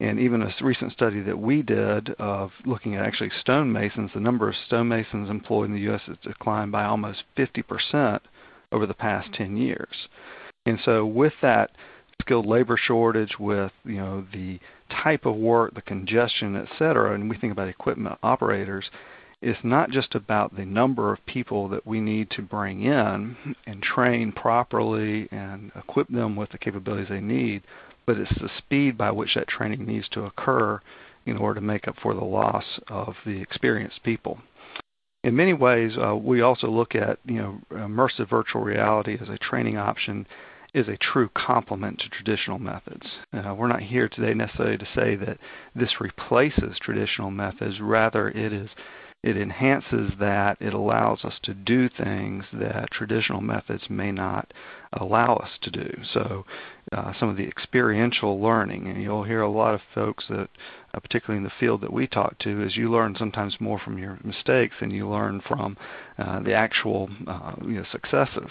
And 0.00 0.18
even 0.18 0.42
a 0.42 0.52
recent 0.60 0.90
study 0.90 1.20
that 1.20 1.38
we 1.38 1.62
did 1.62 2.10
of 2.18 2.50
looking 2.64 2.96
at 2.96 3.06
actually 3.06 3.30
stonemasons, 3.46 4.10
the 4.12 4.18
number 4.18 4.48
of 4.48 4.56
stonemasons 4.68 5.30
employed 5.30 5.66
in 5.66 5.74
the 5.74 5.82
U.S. 5.82 6.02
has 6.06 6.16
declined 6.24 6.72
by 6.72 6.84
almost 6.84 7.22
50% 7.38 8.18
over 8.72 8.86
the 8.86 8.94
past 8.94 9.32
10 9.34 9.56
years. 9.56 10.08
And 10.66 10.80
so 10.84 11.06
with 11.06 11.34
that 11.42 11.70
skilled 12.26 12.46
labor 12.46 12.76
shortage, 12.76 13.38
with 13.38 13.72
you 13.84 13.96
know 13.96 14.26
the 14.32 14.58
type 15.02 15.24
of 15.24 15.36
work, 15.36 15.74
the 15.74 15.82
congestion, 15.82 16.56
et 16.56 16.68
cetera, 16.78 17.14
and 17.14 17.30
we 17.30 17.36
think 17.36 17.52
about 17.52 17.68
equipment 17.68 18.18
operators, 18.22 18.84
it's 19.40 19.58
not 19.62 19.90
just 19.90 20.14
about 20.14 20.56
the 20.56 20.64
number 20.64 21.12
of 21.12 21.24
people 21.26 21.68
that 21.68 21.86
we 21.86 22.00
need 22.00 22.30
to 22.30 22.42
bring 22.42 22.82
in 22.82 23.36
and 23.66 23.82
train 23.82 24.32
properly 24.32 25.28
and 25.30 25.70
equip 25.76 26.08
them 26.08 26.36
with 26.36 26.50
the 26.50 26.58
capabilities 26.58 27.08
they 27.08 27.20
need, 27.20 27.62
but 28.06 28.16
it's 28.16 28.34
the 28.40 28.50
speed 28.58 28.96
by 28.96 29.10
which 29.10 29.34
that 29.34 29.48
training 29.48 29.86
needs 29.86 30.08
to 30.08 30.24
occur 30.24 30.80
in 31.26 31.36
order 31.36 31.60
to 31.60 31.66
make 31.66 31.86
up 31.86 31.96
for 32.02 32.14
the 32.14 32.24
loss 32.24 32.64
of 32.88 33.14
the 33.24 33.40
experienced 33.40 34.02
people. 34.02 34.38
In 35.24 35.34
many 35.34 35.52
ways, 35.52 35.92
uh, 35.98 36.14
we 36.14 36.40
also 36.40 36.68
look 36.68 36.94
at 36.94 37.18
you 37.24 37.36
know 37.36 37.60
immersive 37.72 38.30
virtual 38.30 38.62
reality 38.62 39.18
as 39.20 39.28
a 39.28 39.38
training 39.38 39.76
option 39.76 40.26
is 40.74 40.88
a 40.88 40.96
true 40.96 41.28
complement 41.34 41.98
to 42.00 42.08
traditional 42.08 42.58
methods. 42.58 43.06
Uh, 43.32 43.54
we're 43.54 43.68
not 43.68 43.82
here 43.82 44.08
today 44.08 44.34
necessarily 44.34 44.78
to 44.78 44.88
say 44.94 45.16
that 45.16 45.38
this 45.74 46.00
replaces 46.00 46.78
traditional 46.80 47.30
methods. 47.30 47.80
Rather, 47.80 48.28
it 48.28 48.52
is 48.52 48.70
it 49.26 49.36
enhances 49.36 50.12
that. 50.20 50.56
It 50.60 50.72
allows 50.72 51.24
us 51.24 51.34
to 51.42 51.52
do 51.54 51.88
things 51.88 52.44
that 52.52 52.92
traditional 52.92 53.40
methods 53.40 53.90
may 53.90 54.12
not 54.12 54.52
allow 54.92 55.34
us 55.36 55.50
to 55.62 55.70
do. 55.70 55.90
So, 56.12 56.44
uh, 56.92 57.12
some 57.18 57.28
of 57.28 57.36
the 57.36 57.48
experiential 57.48 58.40
learning, 58.40 58.86
and 58.86 59.02
you'll 59.02 59.24
hear 59.24 59.40
a 59.40 59.50
lot 59.50 59.74
of 59.74 59.80
folks 59.94 60.26
that, 60.28 60.48
uh, 60.94 61.00
particularly 61.00 61.38
in 61.38 61.44
the 61.44 61.58
field 61.58 61.80
that 61.80 61.92
we 61.92 62.06
talk 62.06 62.38
to, 62.40 62.62
is 62.62 62.76
you 62.76 62.88
learn 62.88 63.16
sometimes 63.18 63.60
more 63.60 63.80
from 63.80 63.98
your 63.98 64.18
mistakes 64.22 64.76
than 64.78 64.92
you 64.92 65.08
learn 65.08 65.40
from 65.40 65.76
uh, 66.18 66.40
the 66.40 66.54
actual 66.54 67.10
uh, 67.26 67.54
you 67.62 67.78
know, 67.78 67.84
successes. 67.90 68.50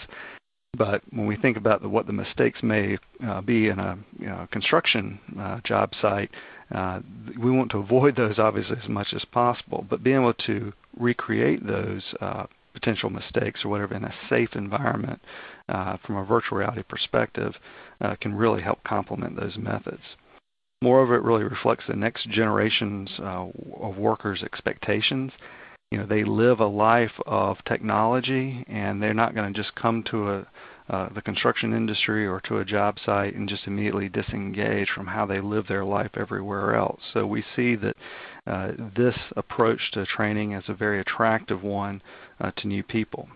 But 0.76 1.02
when 1.10 1.26
we 1.26 1.36
think 1.36 1.56
about 1.56 1.82
the, 1.82 1.88
what 1.88 2.06
the 2.06 2.12
mistakes 2.12 2.62
may 2.62 2.98
uh, 3.26 3.40
be 3.40 3.68
in 3.68 3.78
a 3.78 3.98
you 4.18 4.26
know, 4.26 4.46
construction 4.50 5.18
uh, 5.38 5.60
job 5.64 5.92
site, 6.00 6.30
uh, 6.74 7.00
we 7.38 7.50
want 7.50 7.70
to 7.70 7.78
avoid 7.78 8.16
those 8.16 8.38
obviously 8.38 8.76
as 8.82 8.88
much 8.88 9.08
as 9.14 9.24
possible. 9.26 9.86
But 9.88 10.02
being 10.02 10.16
able 10.16 10.34
to 10.46 10.72
recreate 10.98 11.66
those 11.66 12.02
uh, 12.20 12.46
potential 12.74 13.08
mistakes 13.08 13.64
or 13.64 13.68
whatever 13.70 13.94
in 13.94 14.04
a 14.04 14.14
safe 14.28 14.50
environment 14.54 15.20
uh, 15.68 15.96
from 16.04 16.16
a 16.16 16.24
virtual 16.24 16.58
reality 16.58 16.82
perspective 16.82 17.54
uh, 18.00 18.16
can 18.20 18.34
really 18.34 18.62
help 18.62 18.82
complement 18.84 19.38
those 19.38 19.56
methods. 19.56 20.02
Moreover, 20.82 21.14
it 21.14 21.22
really 21.22 21.44
reflects 21.44 21.84
the 21.88 21.96
next 21.96 22.28
generations 22.28 23.08
of 23.18 23.96
workers' 23.96 24.42
expectations 24.42 25.32
you 25.90 25.98
know 25.98 26.06
they 26.06 26.24
live 26.24 26.60
a 26.60 26.66
life 26.66 27.12
of 27.26 27.56
technology 27.64 28.64
and 28.68 29.02
they're 29.02 29.14
not 29.14 29.34
going 29.34 29.52
to 29.52 29.62
just 29.62 29.74
come 29.74 30.02
to 30.10 30.30
a 30.30 30.46
uh, 30.88 31.08
the 31.14 31.22
construction 31.22 31.72
industry 31.72 32.26
or 32.26 32.40
to 32.40 32.58
a 32.58 32.64
job 32.64 32.96
site 33.04 33.34
and 33.34 33.48
just 33.48 33.66
immediately 33.66 34.08
disengage 34.08 34.88
from 34.94 35.06
how 35.06 35.26
they 35.26 35.40
live 35.40 35.66
their 35.66 35.84
life 35.84 36.12
everywhere 36.16 36.76
else. 36.76 37.00
So 37.12 37.26
we 37.26 37.44
see 37.56 37.74
that 37.74 37.96
uh, 38.46 38.70
this 38.96 39.16
approach 39.36 39.80
to 39.92 40.06
training 40.06 40.52
is 40.52 40.62
a 40.68 40.74
very 40.74 41.00
attractive 41.00 41.64
one 41.64 42.02
uh, 42.40 42.52
to 42.58 42.68
new 42.68 42.84
people. 42.84 43.28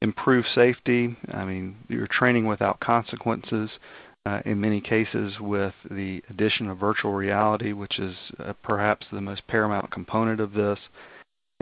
Improve 0.00 0.46
safety. 0.54 1.14
I 1.30 1.44
mean, 1.44 1.76
you're 1.88 2.06
training 2.06 2.46
without 2.46 2.80
consequences. 2.80 3.68
Uh, 4.24 4.40
in 4.46 4.60
many 4.60 4.80
cases, 4.80 5.34
with 5.40 5.74
the 5.90 6.22
addition 6.30 6.68
of 6.68 6.78
virtual 6.78 7.12
reality, 7.12 7.72
which 7.72 7.98
is 7.98 8.14
uh, 8.38 8.52
perhaps 8.62 9.04
the 9.12 9.20
most 9.20 9.46
paramount 9.46 9.90
component 9.90 10.40
of 10.40 10.52
this, 10.52 10.78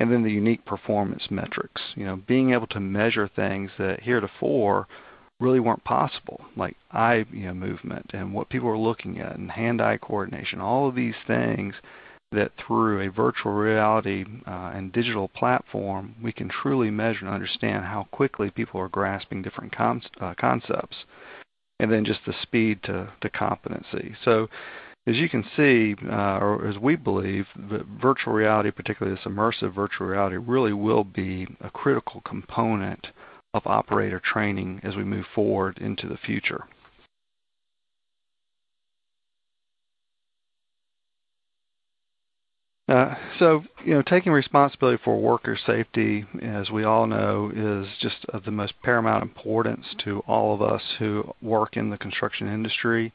and 0.00 0.10
then 0.10 0.22
the 0.24 0.32
unique 0.32 0.64
performance 0.64 1.24
metrics. 1.30 1.82
You 1.94 2.06
know, 2.06 2.16
being 2.26 2.52
able 2.54 2.66
to 2.68 2.80
measure 2.80 3.28
things 3.28 3.70
that 3.78 4.02
heretofore 4.02 4.88
really 5.38 5.60
weren't 5.60 5.84
possible, 5.84 6.40
like 6.56 6.76
eye 6.90 7.24
you 7.30 7.46
know, 7.46 7.54
movement 7.54 8.10
and 8.12 8.34
what 8.34 8.48
people 8.48 8.68
are 8.68 8.78
looking 8.78 9.20
at 9.20 9.36
and 9.36 9.50
hand-eye 9.50 9.98
coordination. 9.98 10.60
All 10.60 10.88
of 10.88 10.94
these 10.94 11.14
things 11.26 11.74
that 12.32 12.52
through 12.66 13.00
a 13.00 13.10
virtual 13.10 13.52
reality 13.52 14.24
uh, 14.46 14.72
and 14.74 14.92
digital 14.92 15.28
platform, 15.28 16.14
we 16.22 16.32
can 16.32 16.48
truly 16.48 16.90
measure 16.90 17.26
and 17.26 17.34
understand 17.34 17.84
how 17.84 18.06
quickly 18.12 18.50
people 18.50 18.80
are 18.80 18.88
grasping 18.88 19.42
different 19.42 19.74
uh, 19.78 20.34
concepts, 20.38 20.96
and 21.78 21.92
then 21.92 22.04
just 22.04 22.20
the 22.26 22.34
speed 22.42 22.82
to, 22.84 23.10
to 23.20 23.28
competency. 23.28 24.14
So 24.24 24.48
as 25.10 25.16
you 25.16 25.28
can 25.28 25.44
see, 25.56 25.96
uh, 26.08 26.38
or 26.38 26.68
as 26.68 26.78
we 26.78 26.94
believe, 26.94 27.46
virtual 28.00 28.32
reality, 28.32 28.70
particularly 28.70 29.16
this 29.16 29.24
immersive 29.24 29.74
virtual 29.74 30.06
reality, 30.06 30.36
really 30.36 30.72
will 30.72 31.04
be 31.04 31.46
a 31.60 31.70
critical 31.70 32.20
component 32.20 33.08
of 33.52 33.66
operator 33.66 34.20
training 34.20 34.80
as 34.84 34.94
we 34.94 35.02
move 35.02 35.26
forward 35.34 35.78
into 35.78 36.08
the 36.08 36.16
future. 36.16 36.64
Uh, 42.88 43.14
so, 43.38 43.62
you 43.84 43.94
know, 43.94 44.02
taking 44.02 44.32
responsibility 44.32 45.00
for 45.04 45.20
worker 45.20 45.56
safety, 45.64 46.24
as 46.42 46.70
we 46.70 46.82
all 46.82 47.06
know, 47.06 47.50
is 47.54 47.86
just 48.00 48.24
of 48.30 48.44
the 48.44 48.50
most 48.50 48.74
paramount 48.82 49.22
importance 49.22 49.86
to 50.04 50.20
all 50.26 50.54
of 50.54 50.60
us 50.60 50.82
who 50.98 51.22
work 51.40 51.76
in 51.76 51.90
the 51.90 51.98
construction 51.98 52.48
industry. 52.48 53.12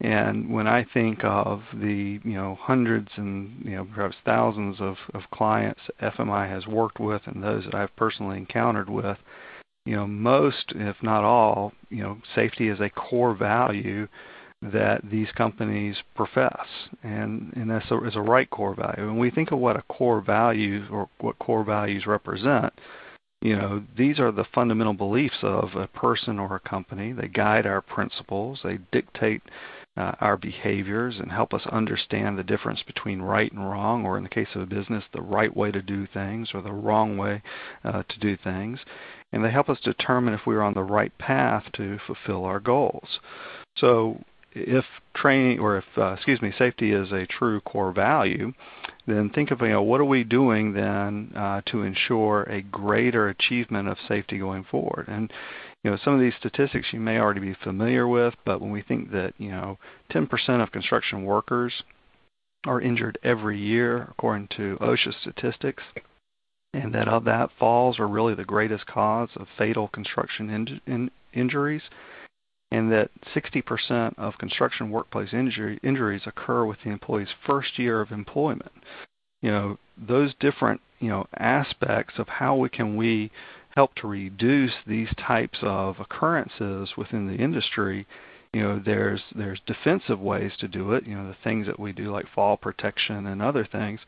And 0.00 0.52
when 0.52 0.66
I 0.66 0.84
think 0.92 1.20
of 1.22 1.62
the 1.72 2.20
you 2.24 2.34
know 2.34 2.58
hundreds 2.60 3.08
and 3.16 3.62
you 3.64 3.76
know 3.76 3.86
perhaps 3.94 4.16
thousands 4.24 4.80
of, 4.80 4.96
of 5.14 5.22
clients 5.32 5.80
FMI 6.02 6.48
has 6.48 6.66
worked 6.66 6.98
with 6.98 7.22
and 7.26 7.42
those 7.42 7.64
that 7.64 7.74
I've 7.74 7.94
personally 7.96 8.38
encountered 8.38 8.90
with, 8.90 9.18
you 9.86 9.94
know 9.96 10.06
most, 10.06 10.72
if 10.74 10.96
not 11.02 11.24
all, 11.24 11.72
you 11.90 12.02
know 12.02 12.18
safety 12.34 12.68
is 12.68 12.80
a 12.80 12.90
core 12.90 13.34
value 13.34 14.08
that 14.62 15.02
these 15.10 15.30
companies 15.36 15.96
profess, 16.16 16.66
and 17.02 17.52
and 17.54 17.70
that's 17.70 17.90
a, 17.90 18.04
is 18.04 18.16
a 18.16 18.20
right 18.20 18.50
core 18.50 18.74
value. 18.74 19.06
When 19.06 19.18
we 19.18 19.30
think 19.30 19.52
of 19.52 19.58
what 19.58 19.76
a 19.76 19.82
core 19.82 20.20
value 20.20 20.86
or 20.90 21.08
what 21.20 21.38
core 21.38 21.64
values 21.64 22.06
represent, 22.06 22.72
you 23.42 23.56
know 23.56 23.84
these 23.96 24.18
are 24.18 24.32
the 24.32 24.46
fundamental 24.54 24.94
beliefs 24.94 25.38
of 25.42 25.74
a 25.76 25.86
person 25.86 26.38
or 26.38 26.56
a 26.56 26.68
company. 26.68 27.12
They 27.12 27.28
guide 27.28 27.66
our 27.66 27.80
principles. 27.80 28.60
They 28.64 28.78
dictate 28.90 29.42
uh, 29.96 30.12
our 30.20 30.36
behaviors 30.36 31.16
and 31.18 31.30
help 31.30 31.54
us 31.54 31.66
understand 31.66 32.36
the 32.36 32.42
difference 32.42 32.82
between 32.82 33.22
right 33.22 33.52
and 33.52 33.68
wrong, 33.68 34.04
or 34.04 34.16
in 34.16 34.24
the 34.24 34.28
case 34.28 34.48
of 34.54 34.62
a 34.62 34.66
business, 34.66 35.04
the 35.12 35.22
right 35.22 35.56
way 35.56 35.70
to 35.70 35.82
do 35.82 36.06
things 36.12 36.50
or 36.52 36.62
the 36.62 36.72
wrong 36.72 37.16
way 37.16 37.42
uh, 37.84 38.02
to 38.08 38.18
do 38.18 38.36
things. 38.36 38.80
And 39.32 39.44
they 39.44 39.50
help 39.50 39.68
us 39.68 39.78
determine 39.80 40.34
if 40.34 40.46
we're 40.46 40.62
on 40.62 40.74
the 40.74 40.82
right 40.82 41.16
path 41.18 41.64
to 41.74 41.98
fulfill 42.06 42.44
our 42.44 42.60
goals. 42.60 43.20
So 43.76 44.20
if 44.54 44.84
training 45.14 45.58
or 45.58 45.78
if 45.78 45.84
uh, 45.96 46.12
excuse 46.12 46.40
me 46.40 46.52
safety 46.56 46.92
is 46.92 47.10
a 47.12 47.26
true 47.26 47.60
core 47.60 47.92
value 47.92 48.52
then 49.06 49.28
think 49.30 49.50
of 49.50 49.60
you 49.60 49.68
know 49.68 49.82
what 49.82 50.00
are 50.00 50.04
we 50.04 50.22
doing 50.22 50.72
then 50.72 51.32
uh, 51.36 51.60
to 51.66 51.82
ensure 51.82 52.44
a 52.44 52.62
greater 52.62 53.28
achievement 53.28 53.88
of 53.88 53.96
safety 54.06 54.38
going 54.38 54.64
forward 54.70 55.06
and 55.08 55.32
you 55.84 55.90
know, 55.90 55.98
some 56.02 56.14
of 56.14 56.20
these 56.20 56.32
statistics 56.38 56.88
you 56.92 56.98
may 56.98 57.18
already 57.18 57.40
be 57.40 57.54
familiar 57.62 58.08
with, 58.08 58.34
but 58.46 58.60
when 58.60 58.70
we 58.70 58.80
think 58.80 59.12
that, 59.12 59.34
you 59.36 59.50
know, 59.50 59.78
10% 60.10 60.62
of 60.62 60.72
construction 60.72 61.24
workers 61.24 61.82
are 62.66 62.80
injured 62.80 63.18
every 63.22 63.60
year 63.60 64.08
according 64.10 64.48
to 64.56 64.78
OSHA 64.80 65.12
statistics, 65.20 65.82
and 66.72 66.94
that 66.94 67.06
of 67.06 67.24
that 67.24 67.50
falls 67.58 67.98
are 67.98 68.08
really 68.08 68.34
the 68.34 68.46
greatest 68.46 68.86
cause 68.86 69.28
of 69.36 69.46
fatal 69.58 69.88
construction 69.88 70.48
in, 70.48 70.80
in, 70.86 71.10
injuries, 71.34 71.82
and 72.70 72.90
that 72.90 73.10
60% 73.34 74.14
of 74.18 74.38
construction 74.38 74.90
workplace 74.90 75.34
injury, 75.34 75.78
injuries 75.82 76.22
occur 76.24 76.64
with 76.64 76.78
the 76.82 76.90
employee's 76.90 77.28
first 77.46 77.78
year 77.78 78.00
of 78.00 78.10
employment. 78.10 78.72
You 79.42 79.50
know, 79.50 79.78
those 79.98 80.32
different, 80.40 80.80
you 80.98 81.10
know, 81.10 81.26
aspects 81.36 82.14
of 82.16 82.26
how 82.26 82.56
we 82.56 82.70
can 82.70 82.96
we 82.96 83.30
help 83.76 83.94
to 83.96 84.06
reduce 84.06 84.72
these 84.86 85.08
types 85.26 85.58
of 85.62 85.98
occurrences 85.98 86.90
within 86.96 87.26
the 87.26 87.42
industry, 87.42 88.06
you 88.52 88.62
know, 88.62 88.80
there's 88.84 89.20
there's 89.34 89.60
defensive 89.66 90.20
ways 90.20 90.52
to 90.60 90.68
do 90.68 90.92
it, 90.92 91.06
you 91.06 91.14
know, 91.14 91.26
the 91.26 91.36
things 91.42 91.66
that 91.66 91.80
we 91.80 91.92
do 91.92 92.12
like 92.12 92.26
fall 92.34 92.56
protection 92.56 93.26
and 93.26 93.42
other 93.42 93.66
things, 93.70 94.00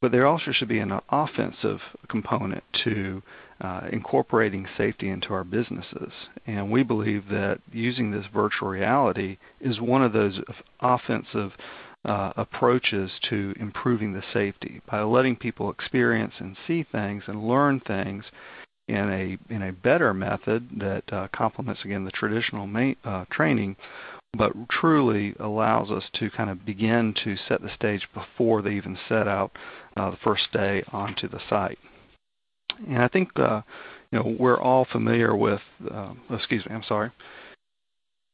but 0.00 0.10
there 0.10 0.26
also 0.26 0.50
should 0.50 0.68
be 0.68 0.80
an 0.80 0.98
offensive 1.10 1.78
component 2.08 2.64
to 2.84 3.22
uh, 3.60 3.82
incorporating 3.92 4.66
safety 4.76 5.08
into 5.08 5.32
our 5.32 5.44
businesses. 5.44 6.10
And 6.46 6.70
we 6.70 6.82
believe 6.82 7.28
that 7.28 7.60
using 7.70 8.10
this 8.10 8.26
virtual 8.32 8.68
reality 8.68 9.36
is 9.60 9.80
one 9.80 10.02
of 10.02 10.12
those 10.12 10.40
offensive 10.80 11.52
uh, 12.04 12.32
approaches 12.36 13.10
to 13.30 13.54
improving 13.60 14.12
the 14.12 14.24
safety 14.32 14.80
by 14.90 15.02
letting 15.02 15.36
people 15.36 15.70
experience 15.70 16.34
and 16.38 16.56
see 16.66 16.82
things 16.82 17.22
and 17.28 17.46
learn 17.46 17.78
things 17.78 18.24
in 18.88 18.96
a 19.50 19.54
in 19.54 19.62
a 19.62 19.72
better 19.72 20.12
method 20.12 20.68
that 20.78 21.04
uh, 21.12 21.28
complements 21.34 21.80
again 21.84 22.04
the 22.04 22.10
traditional 22.10 22.94
uh, 23.04 23.24
training, 23.30 23.76
but 24.36 24.52
truly 24.70 25.34
allows 25.40 25.90
us 25.90 26.04
to 26.14 26.30
kind 26.30 26.50
of 26.50 26.64
begin 26.64 27.14
to 27.24 27.36
set 27.48 27.62
the 27.62 27.70
stage 27.74 28.06
before 28.14 28.62
they 28.62 28.72
even 28.72 28.98
set 29.08 29.28
out 29.28 29.52
uh, 29.96 30.10
the 30.10 30.16
first 30.24 30.50
day 30.52 30.82
onto 30.92 31.28
the 31.28 31.40
site. 31.48 31.78
And 32.88 33.02
I 33.02 33.08
think 33.08 33.30
uh, 33.36 33.62
you 34.10 34.18
know 34.18 34.36
we're 34.38 34.60
all 34.60 34.86
familiar 34.90 35.36
with. 35.36 35.60
Uh, 35.90 36.14
excuse 36.30 36.64
me, 36.66 36.74
I'm 36.74 36.84
sorry, 36.86 37.10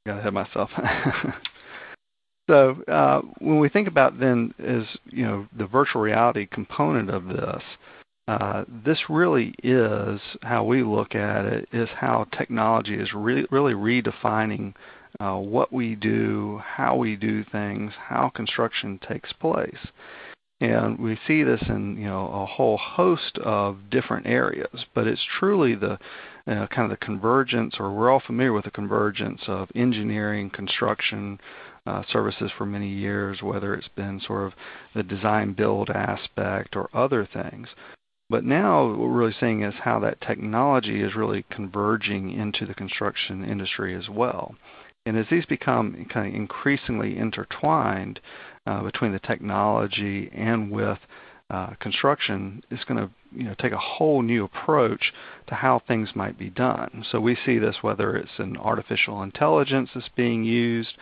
got 0.06 0.18
ahead 0.18 0.28
of 0.28 0.34
myself. 0.34 0.70
so 2.48 2.82
uh, 2.88 3.20
when 3.38 3.58
we 3.58 3.68
think 3.68 3.88
about 3.88 4.18
then 4.18 4.54
is 4.58 4.86
you 5.06 5.24
know 5.24 5.46
the 5.56 5.66
virtual 5.66 6.00
reality 6.00 6.46
component 6.46 7.10
of 7.10 7.26
this. 7.26 7.62
Uh, 8.28 8.64
this 8.84 8.98
really 9.08 9.54
is 9.62 10.20
how 10.42 10.62
we 10.62 10.82
look 10.82 11.14
at 11.14 11.46
it 11.46 11.66
is 11.72 11.88
how 11.96 12.26
technology 12.36 12.94
is 12.94 13.14
re- 13.14 13.46
really 13.50 13.72
redefining 13.72 14.74
uh, 15.18 15.34
what 15.36 15.72
we 15.72 15.94
do, 15.94 16.60
how 16.62 16.94
we 16.94 17.16
do 17.16 17.42
things, 17.50 17.90
how 17.98 18.30
construction 18.34 19.00
takes 19.08 19.32
place. 19.32 19.78
And 20.60 20.98
we 20.98 21.18
see 21.26 21.42
this 21.42 21.62
in 21.68 21.96
you 21.96 22.06
know 22.06 22.26
a 22.28 22.44
whole 22.44 22.76
host 22.76 23.38
of 23.38 23.78
different 23.90 24.26
areas, 24.26 24.84
but 24.94 25.06
it's 25.06 25.24
truly 25.38 25.74
the 25.74 25.92
uh, 26.46 26.66
kind 26.66 26.84
of 26.84 26.90
the 26.90 26.96
convergence, 27.04 27.76
or 27.78 27.94
we're 27.94 28.10
all 28.10 28.22
familiar 28.26 28.52
with 28.52 28.64
the 28.64 28.70
convergence 28.70 29.40
of 29.46 29.70
engineering, 29.74 30.50
construction, 30.50 31.40
uh, 31.86 32.02
services 32.12 32.50
for 32.58 32.66
many 32.66 32.88
years, 32.88 33.40
whether 33.40 33.74
it's 33.74 33.88
been 33.96 34.20
sort 34.26 34.48
of 34.48 34.52
the 34.94 35.02
design 35.02 35.54
build 35.54 35.88
aspect 35.88 36.76
or 36.76 36.90
other 36.92 37.26
things. 37.32 37.68
But 38.30 38.44
now 38.44 38.86
what 38.86 38.98
we're 38.98 39.08
really 39.08 39.36
seeing 39.40 39.62
is 39.62 39.74
how 39.82 40.00
that 40.00 40.20
technology 40.20 41.02
is 41.02 41.14
really 41.14 41.44
converging 41.50 42.30
into 42.30 42.66
the 42.66 42.74
construction 42.74 43.44
industry 43.44 43.94
as 43.94 44.08
well. 44.08 44.54
And 45.06 45.16
as 45.16 45.26
these 45.30 45.46
become 45.46 46.06
kind 46.12 46.28
of 46.28 46.34
increasingly 46.34 47.16
intertwined 47.16 48.20
uh, 48.66 48.82
between 48.82 49.12
the 49.12 49.18
technology 49.20 50.30
and 50.34 50.70
with 50.70 50.98
uh, 51.48 51.70
construction, 51.80 52.62
it's 52.70 52.84
going 52.84 52.98
to 52.98 53.10
you 53.32 53.44
know, 53.44 53.54
take 53.58 53.72
a 53.72 53.78
whole 53.78 54.20
new 54.20 54.44
approach 54.44 55.14
to 55.46 55.54
how 55.54 55.80
things 55.88 56.10
might 56.14 56.38
be 56.38 56.50
done. 56.50 57.06
So 57.10 57.20
we 57.20 57.38
see 57.46 57.58
this 57.58 57.76
whether 57.80 58.14
it's 58.16 58.38
an 58.38 58.58
artificial 58.58 59.22
intelligence 59.22 59.88
that's 59.94 60.10
being 60.14 60.44
used, 60.44 60.92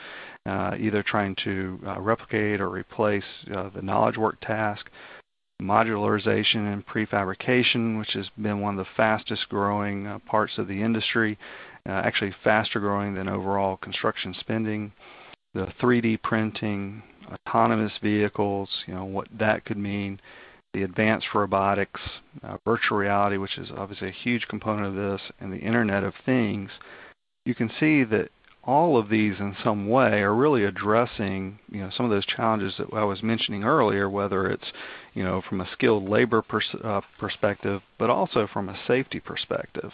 uh, 0.47 0.77
either 0.79 1.03
trying 1.03 1.35
to 1.43 1.81
uh, 1.85 2.01
replicate 2.01 2.61
or 2.61 2.69
replace 2.69 3.25
uh, 3.53 3.71
the 3.75 3.83
knowledge 3.83 4.17
work 4.17 4.41
task, 4.41 4.89
modularization 5.61 6.73
and 6.73 6.87
prefabrication, 6.87 7.99
which 7.99 8.13
has 8.13 8.29
been 8.41 8.61
one 8.61 8.79
of 8.79 8.85
the 8.85 8.93
fastest 8.97 9.49
growing 9.49 10.07
uh, 10.07 10.19
parts 10.21 10.59
of 10.59 10.69
the 10.69 10.83
industry, 10.83 11.39
uh, 11.89 11.93
actually 11.93 12.35
faster 12.45 12.81
growing 12.81 13.15
than 13.15 13.29
overall 13.29 13.77
construction 13.79 14.35
spending. 14.39 14.93
The 15.55 15.73
3D 15.81 16.23
printing, 16.23 17.03
autonomous 17.33 17.93
vehicles, 18.03 18.69
you 18.87 18.95
know 18.95 19.05
what 19.05 19.29
that 19.39 19.65
could 19.65 19.79
mean. 19.79 20.21
The 20.75 20.83
advanced 20.83 21.29
robotics, 21.35 22.01
uh, 22.43 22.59
virtual 22.67 22.99
reality, 22.99 23.39
which 23.39 23.57
is 23.57 23.71
obviously 23.75 24.09
a 24.09 24.23
huge 24.23 24.47
component 24.49 24.89
of 24.89 24.95
this, 24.95 25.23
and 25.41 25.51
the 25.51 25.59
Internet 25.59 26.05
of 26.05 26.13
Things. 26.27 26.71
You 27.47 27.55
can 27.55 27.71
see 27.81 28.05
that 28.05 28.29
all 28.67 28.99
of 28.99 29.09
these 29.09 29.35
in 29.39 29.57
some 29.63 29.89
way 29.89 30.23
are 30.23 30.35
really 30.35 30.65
addressing 30.65 31.59
you 31.71 31.81
know 31.81 31.91
some 31.97 32.05
of 32.05 32.11
those 32.11 32.27
challenges 32.27 32.75
that 32.79 32.89
I 32.93 33.05
was 33.05 33.23
mentioning 33.23 33.65
earlier, 33.65 34.11
whether 34.11 34.51
it's 34.51 34.73
you 35.15 35.23
know 35.23 35.43
from 35.49 35.61
a 35.61 35.69
skilled 35.73 36.09
labor 36.09 36.43
pers- 36.43 36.77
uh, 36.83 37.01
perspective, 37.19 37.81
but 37.99 38.11
also 38.11 38.49
from 38.53 38.69
a 38.69 38.79
safety 38.87 39.21
perspective. 39.21 39.93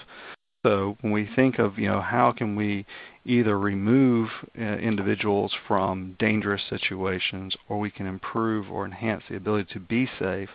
So 0.64 0.96
when 1.00 1.12
we 1.12 1.28
think 1.36 1.58
of 1.58 1.78
you 1.78 1.88
know 1.88 2.00
how 2.00 2.32
can 2.32 2.56
we 2.56 2.86
either 3.24 3.58
remove 3.58 4.28
uh, 4.58 4.62
individuals 4.62 5.52
from 5.68 6.16
dangerous 6.18 6.62
situations, 6.68 7.54
or 7.68 7.78
we 7.78 7.90
can 7.90 8.06
improve 8.06 8.70
or 8.70 8.84
enhance 8.84 9.22
the 9.28 9.36
ability 9.36 9.72
to 9.74 9.80
be 9.80 10.08
safe. 10.18 10.48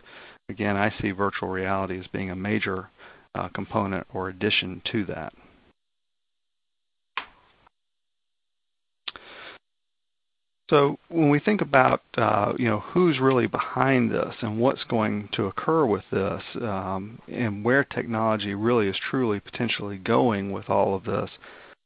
Again, 0.49 0.75
I 0.75 0.93
see 1.01 1.11
virtual 1.11 1.49
reality 1.49 1.99
as 1.99 2.07
being 2.07 2.31
a 2.31 2.35
major 2.35 2.89
uh, 3.35 3.49
component 3.49 4.07
or 4.13 4.29
addition 4.29 4.81
to 4.91 5.05
that. 5.05 5.33
So 9.07 9.13
when 11.07 11.29
we 11.29 11.39
think 11.39 11.61
about 11.61 12.01
uh, 12.17 12.53
you 12.57 12.65
know 12.65 12.79
who's 12.79 13.19
really 13.19 13.47
behind 13.47 14.11
this 14.11 14.35
and 14.41 14.59
what's 14.59 14.83
going 14.85 15.29
to 15.33 15.45
occur 15.45 15.85
with 15.85 16.03
this, 16.11 16.41
um, 16.61 17.19
and 17.27 17.63
where 17.63 17.83
technology 17.83 18.53
really 18.53 18.87
is 18.87 18.97
truly 19.09 19.39
potentially 19.39 19.97
going 19.97 20.51
with 20.51 20.69
all 20.69 20.95
of 20.95 21.05
this, 21.05 21.29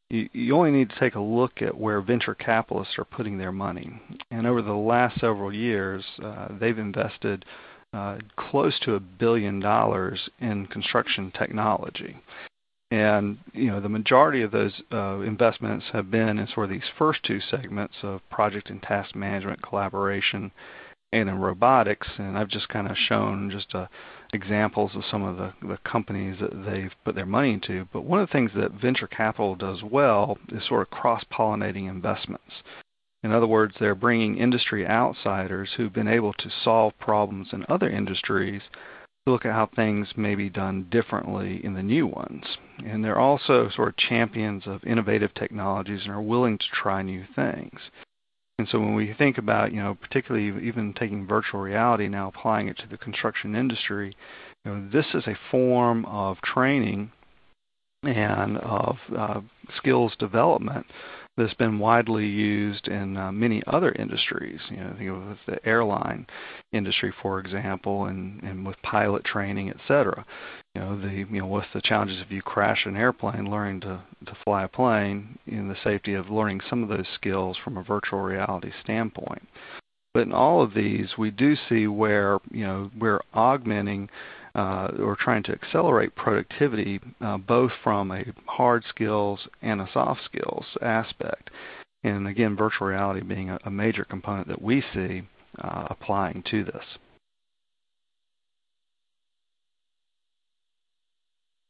you, 0.10 0.56
only 0.56 0.72
need 0.72 0.90
to 0.90 1.00
take 1.00 1.16
a 1.16 1.20
look 1.20 1.62
at 1.62 1.78
where 1.78 2.02
venture 2.02 2.36
capitalists 2.36 2.98
are 2.98 3.06
putting 3.06 3.38
their 3.38 3.52
money. 3.52 4.02
And 4.30 4.46
over 4.46 4.62
the 4.62 4.74
last 4.74 5.20
several 5.20 5.54
years, 5.54 6.04
uh, 6.24 6.50
they've 6.60 6.78
invested 6.78 7.46
uh, 7.94 8.18
close 8.36 8.80
to 8.82 8.96
a 8.96 9.00
billion 9.00 9.60
dollars 9.60 10.30
in 10.40 10.68
construction 10.68 11.32
technology. 11.38 12.18
And 12.92 13.38
you 13.54 13.68
know 13.68 13.80
the 13.80 13.90
majority 13.90 14.42
of 14.42 14.52
those 14.52 14.82
uh, 14.92 15.20
investments 15.22 15.86
have 15.94 16.12
been 16.12 16.38
in 16.38 16.48
sort 16.54 16.66
of 16.66 16.72
these 16.72 16.90
first 16.98 17.24
two 17.24 17.40
segments 17.40 17.96
of 18.04 18.20
project 18.30 18.70
and 18.70 18.82
task 18.82 19.16
management 19.16 19.62
collaboration 19.62 20.52
and 21.14 21.30
in 21.30 21.40
robotics. 21.40 22.08
And 22.18 22.38
I've 22.38 22.50
just 22.50 22.68
kind 22.68 22.90
of 22.90 22.98
shown 22.98 23.50
just 23.50 23.74
uh, 23.74 23.88
examples 24.34 24.92
of 24.96 25.04
some 25.10 25.24
of 25.24 25.38
the, 25.38 25.54
the 25.66 25.78
companies 25.90 26.38
that 26.42 26.66
they've 26.66 26.92
put 27.06 27.16
their 27.16 27.26
money 27.26 27.54
into. 27.54 27.88
But 27.94 28.04
one 28.04 28.20
of 28.20 28.28
the 28.28 28.34
things 28.34 28.52
that 28.56 28.72
venture 28.72 29.08
capital 29.08 29.56
does 29.56 29.84
well 29.84 30.38
is 30.50 30.66
sort 30.68 30.82
of 30.82 30.90
cross-pollinating 30.90 31.90
investments. 31.90 32.62
In 33.24 33.32
other 33.32 33.48
words, 33.48 33.76
they're 33.80 33.96
bringing 33.96 34.38
industry 34.38 34.88
outsiders 34.88 35.70
who've 35.78 35.94
been 35.94 36.08
able 36.08 36.34
to 36.34 36.50
solve 36.64 36.98
problems 37.00 37.50
in 37.54 37.66
other 37.70 37.90
industries 37.90 38.64
look 39.28 39.46
at 39.46 39.52
how 39.52 39.70
things 39.76 40.08
may 40.16 40.36
be 40.36 40.50
done 40.50 40.88
differently 40.90 41.64
in 41.64 41.74
the 41.74 41.84
new 41.84 42.08
ones. 42.08 42.44
And 42.86 43.04
they're 43.04 43.20
also 43.20 43.70
sort 43.70 43.90
of 43.90 43.98
champions 43.98 44.64
of 44.66 44.84
innovative 44.84 45.34
technologies 45.36 46.02
and 46.04 46.12
are 46.12 46.22
willing 46.22 46.58
to 46.58 46.66
try 46.74 47.02
new 47.02 47.26
things. 47.36 47.80
And 48.58 48.68
so 48.70 48.80
when 48.80 48.96
we 48.96 49.14
think 49.18 49.38
about, 49.38 49.72
you 49.72 49.82
know, 49.82 49.96
particularly 49.96 50.68
even 50.68 50.94
taking 50.94 51.28
virtual 51.28 51.62
reality 51.62 52.08
now 52.08 52.28
applying 52.28 52.68
it 52.68 52.78
to 52.80 52.88
the 52.88 52.98
construction 52.98 53.56
industry, 53.56 54.16
you 54.66 54.72
know, 54.72 54.90
this 54.92 55.08
is 55.14 55.24
a 55.28 55.38
form 55.50 56.06
of 56.06 56.38
training 56.42 57.12
and 58.04 58.58
of 58.58 58.98
uh, 59.18 59.42
skills 59.78 60.14
development 60.20 60.86
that's 61.38 61.54
been 61.54 61.80
widely 61.80 62.26
used 62.26 62.88
in 62.88 63.16
uh, 63.16 63.32
many 63.32 63.64
other 63.68 63.92
industries. 63.94 64.60
You 64.70 64.78
know, 64.78 64.96
think 64.98 65.10
of 65.10 65.38
the 65.48 65.66
airline 65.68 66.28
industry, 66.74 67.14
for 67.22 67.40
example, 67.40 68.06
and, 68.06 68.42
and 68.44 68.66
with 68.66 68.82
pilot 68.82 69.24
training, 69.24 69.70
et 69.70 69.78
cetera. 69.88 70.26
You 70.76 70.82
know, 70.82 71.02
the 71.02 71.10
you 71.10 71.26
know, 71.40 71.48
what's 71.48 71.68
the 71.74 71.82
challenges 71.82 72.22
if 72.22 72.32
you 72.32 72.42
crash 72.42 72.86
an 72.86 72.98
airplane, 72.98 73.50
learning 73.50 73.82
to 73.82 74.02
to 74.26 74.38
fly 74.44 74.64
a 74.64 74.68
plane, 74.68 75.38
in 75.48 75.68
the 75.68 75.78
safety 75.84 76.14
of 76.14 76.30
learning 76.30 76.62
some 76.70 76.84
of 76.84 76.90
those 76.90 77.08
skills 77.16 77.58
from 77.64 77.78
a 77.78 77.84
virtual 77.84 78.20
reality 78.20 78.72
standpoint. 78.84 79.48
But 80.14 80.24
in 80.24 80.34
all 80.34 80.62
of 80.62 80.74
these, 80.74 81.18
we 81.18 81.32
do 81.32 81.56
see 81.70 81.88
where 81.88 82.40
you 82.52 82.66
know 82.66 82.92
we're 83.00 83.22
augmenting 83.34 84.10
or 84.56 85.18
trying 85.20 85.44
to 85.44 85.52
accelerate 85.52 86.16
productivity 86.16 87.00
uh, 87.22 87.38
both 87.38 87.72
from 87.84 88.12
a 88.12 88.24
hard 88.46 88.84
skills 88.90 89.48
and 89.62 89.82
a 89.82 89.90
soft 89.94 90.22
skills 90.26 90.66
aspect. 90.82 91.50
And 92.04 92.28
again, 92.28 92.56
virtual 92.56 92.88
reality 92.88 93.22
being 93.22 93.50
a, 93.50 93.60
a 93.66 93.72
major 93.72 94.06
component 94.06 94.48
that 94.48 94.62
we 94.62 94.84
see 94.94 95.24
uh, 95.60 95.88
applying 95.90 96.44
to 96.50 96.64
this. 96.64 96.84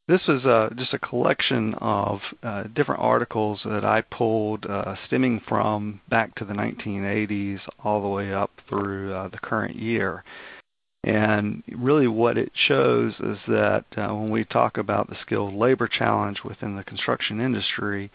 This 0.08 0.22
is 0.28 0.44
uh, 0.44 0.70
just 0.76 0.92
a 0.94 0.98
collection 0.98 1.74
of 1.74 2.20
uh, 2.42 2.64
different 2.74 3.00
articles 3.00 3.60
that 3.64 3.84
I 3.84 4.02
pulled 4.02 4.66
uh, 4.66 4.96
stemming 5.06 5.40
from 5.48 6.00
back 6.10 6.34
to 6.34 6.44
the 6.44 6.54
1980s 6.54 7.60
all 7.84 8.02
the 8.02 8.08
way 8.08 8.32
up 8.32 8.50
through 8.68 9.14
uh, 9.14 9.28
the 9.28 9.38
current 9.38 9.76
year. 9.76 10.24
And 11.04 11.64
really 11.72 12.06
what 12.06 12.38
it 12.38 12.52
shows 12.54 13.12
is 13.18 13.38
that 13.48 13.84
uh, 13.96 14.14
when 14.14 14.30
we 14.30 14.44
talk 14.44 14.78
about 14.78 15.08
the 15.08 15.16
skilled 15.22 15.54
labor 15.54 15.88
challenge 15.88 16.44
within 16.44 16.76
the 16.76 16.84
construction 16.84 17.40
industry, 17.40 18.10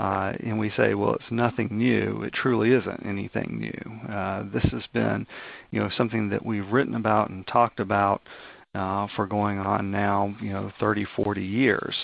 uh, 0.00 0.32
and 0.40 0.58
we 0.58 0.72
say, 0.76 0.94
well, 0.94 1.14
it's 1.14 1.30
nothing 1.30 1.68
new. 1.70 2.22
It 2.22 2.32
truly 2.32 2.72
isn't 2.72 3.06
anything 3.06 3.60
new. 3.60 4.12
Uh, 4.12 4.44
this 4.52 4.64
has 4.72 4.82
been, 4.92 5.24
you 5.70 5.78
know, 5.78 5.90
something 5.96 6.28
that 6.30 6.44
we've 6.44 6.66
written 6.66 6.96
about 6.96 7.30
and 7.30 7.46
talked 7.46 7.78
about 7.78 8.22
uh, 8.74 9.06
for 9.14 9.26
going 9.26 9.60
on 9.60 9.92
now, 9.92 10.34
you 10.40 10.52
know, 10.52 10.72
30, 10.80 11.06
40 11.14 11.44
years. 11.44 11.94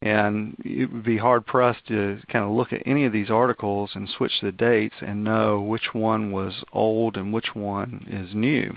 And 0.00 0.56
it 0.64 0.90
would 0.90 1.04
be 1.04 1.18
hard 1.18 1.44
pressed 1.44 1.86
to 1.88 2.18
kind 2.32 2.44
of 2.44 2.52
look 2.52 2.72
at 2.72 2.82
any 2.86 3.04
of 3.04 3.12
these 3.12 3.30
articles 3.30 3.90
and 3.94 4.08
switch 4.08 4.40
the 4.40 4.52
dates 4.52 4.96
and 5.02 5.24
know 5.24 5.60
which 5.60 5.92
one 5.92 6.32
was 6.32 6.64
old 6.72 7.18
and 7.18 7.32
which 7.32 7.54
one 7.54 8.06
is 8.08 8.34
new. 8.34 8.74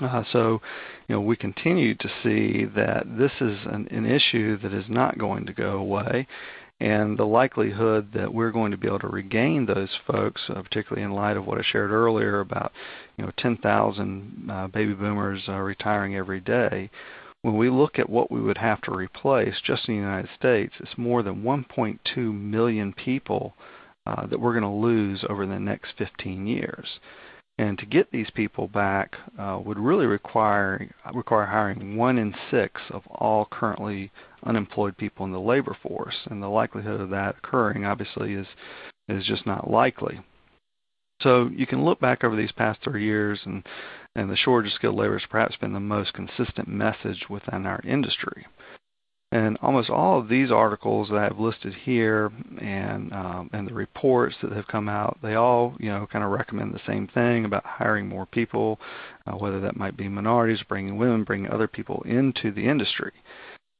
Uh, 0.00 0.24
so, 0.32 0.60
you 1.08 1.14
know, 1.14 1.20
we 1.20 1.36
continue 1.36 1.94
to 1.94 2.08
see 2.22 2.64
that 2.74 3.04
this 3.18 3.32
is 3.40 3.58
an, 3.66 3.86
an 3.90 4.06
issue 4.06 4.58
that 4.58 4.72
is 4.72 4.86
not 4.88 5.18
going 5.18 5.46
to 5.46 5.52
go 5.52 5.72
away, 5.72 6.26
and 6.80 7.18
the 7.18 7.26
likelihood 7.26 8.10
that 8.14 8.32
we're 8.32 8.50
going 8.50 8.70
to 8.70 8.78
be 8.78 8.86
able 8.86 8.98
to 8.98 9.08
regain 9.08 9.66
those 9.66 9.90
folks, 10.06 10.40
uh, 10.48 10.62
particularly 10.62 11.04
in 11.04 11.12
light 11.12 11.36
of 11.36 11.46
what 11.46 11.58
I 11.58 11.62
shared 11.62 11.90
earlier 11.90 12.40
about, 12.40 12.72
you 13.18 13.24
know, 13.24 13.32
10,000 13.36 14.48
uh, 14.50 14.66
baby 14.68 14.94
boomers 14.94 15.42
uh, 15.48 15.52
retiring 15.52 16.16
every 16.16 16.40
day. 16.40 16.90
When 17.42 17.56
we 17.56 17.70
look 17.70 17.98
at 17.98 18.08
what 18.08 18.30
we 18.30 18.40
would 18.40 18.58
have 18.58 18.80
to 18.82 18.94
replace 18.94 19.54
just 19.64 19.88
in 19.88 19.94
the 19.94 20.00
United 20.00 20.30
States, 20.38 20.74
it's 20.80 20.96
more 20.96 21.22
than 21.22 21.42
1.2 21.42 22.16
million 22.16 22.92
people 22.92 23.54
uh, 24.06 24.26
that 24.26 24.40
we're 24.40 24.58
going 24.58 24.62
to 24.62 24.68
lose 24.68 25.24
over 25.28 25.46
the 25.46 25.58
next 25.58 25.92
15 25.98 26.46
years. 26.46 26.86
And 27.60 27.78
to 27.78 27.84
get 27.84 28.10
these 28.10 28.30
people 28.30 28.68
back 28.68 29.16
uh, 29.38 29.60
would 29.62 29.78
really 29.78 30.06
require 30.06 30.88
require 31.12 31.44
hiring 31.44 31.94
one 31.94 32.16
in 32.16 32.34
six 32.50 32.80
of 32.88 33.06
all 33.08 33.48
currently 33.50 34.10
unemployed 34.44 34.96
people 34.96 35.26
in 35.26 35.32
the 35.32 35.40
labor 35.40 35.76
force, 35.82 36.16
and 36.30 36.42
the 36.42 36.48
likelihood 36.48 37.02
of 37.02 37.10
that 37.10 37.36
occurring 37.36 37.84
obviously 37.84 38.32
is 38.32 38.46
is 39.10 39.26
just 39.26 39.44
not 39.44 39.70
likely. 39.70 40.20
So 41.20 41.50
you 41.54 41.66
can 41.66 41.84
look 41.84 42.00
back 42.00 42.24
over 42.24 42.34
these 42.34 42.50
past 42.52 42.80
three 42.82 43.04
years 43.04 43.38
and 43.44 43.66
and 44.16 44.30
the 44.30 44.36
shortage 44.36 44.72
of 44.72 44.76
skilled 44.76 44.96
labor 44.96 45.18
has 45.18 45.28
perhaps 45.28 45.56
been 45.56 45.74
the 45.74 45.80
most 45.80 46.14
consistent 46.14 46.66
message 46.66 47.26
within 47.28 47.66
our 47.66 47.82
industry. 47.84 48.46
And 49.32 49.58
almost 49.62 49.90
all 49.90 50.18
of 50.18 50.28
these 50.28 50.50
articles 50.50 51.08
that 51.08 51.18
I've 51.18 51.38
listed 51.38 51.72
here 51.72 52.32
and 52.60 53.12
um, 53.12 53.48
and 53.52 53.68
the 53.68 53.74
reports 53.74 54.34
that 54.42 54.50
have 54.50 54.66
come 54.66 54.88
out, 54.88 55.18
they 55.22 55.34
all 55.34 55.76
you 55.78 55.88
know 55.88 56.08
kind 56.10 56.24
of 56.24 56.32
recommend 56.32 56.74
the 56.74 56.80
same 56.84 57.06
thing 57.06 57.44
about 57.44 57.64
hiring 57.64 58.08
more 58.08 58.26
people, 58.26 58.80
uh, 59.28 59.36
whether 59.36 59.60
that 59.60 59.76
might 59.76 59.96
be 59.96 60.08
minorities, 60.08 60.64
bringing 60.68 60.98
women, 60.98 61.22
bringing 61.22 61.50
other 61.50 61.68
people 61.68 62.02
into 62.06 62.50
the 62.50 62.66
industry. 62.66 63.12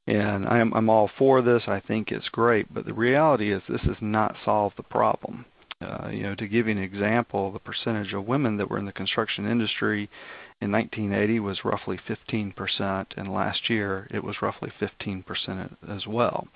And 0.07 0.47
I'm, 0.47 0.73
I'm 0.73 0.89
all 0.89 1.11
for 1.17 1.41
this. 1.41 1.63
I 1.67 1.79
think 1.79 2.11
it's 2.11 2.29
great, 2.29 2.73
but 2.73 2.85
the 2.85 2.93
reality 2.93 3.51
is 3.51 3.61
this 3.67 3.81
has 3.81 3.97
not 4.01 4.35
solved 4.43 4.77
the 4.77 4.83
problem. 4.83 5.45
Uh, 5.81 6.09
you 6.09 6.23
know, 6.23 6.35
to 6.35 6.47
give 6.47 6.67
you 6.67 6.71
an 6.71 6.83
example, 6.83 7.51
the 7.51 7.59
percentage 7.59 8.13
of 8.13 8.25
women 8.25 8.57
that 8.57 8.69
were 8.69 8.77
in 8.77 8.85
the 8.85 8.91
construction 8.91 9.49
industry 9.49 10.09
in 10.61 10.71
1980 10.71 11.39
was 11.39 11.65
roughly 11.65 11.99
15%, 12.07 13.05
and 13.17 13.33
last 13.33 13.69
year 13.69 14.07
it 14.11 14.23
was 14.23 14.41
roughly 14.41 14.71
15% 14.79 15.75
as 15.89 16.05
well. 16.05 16.47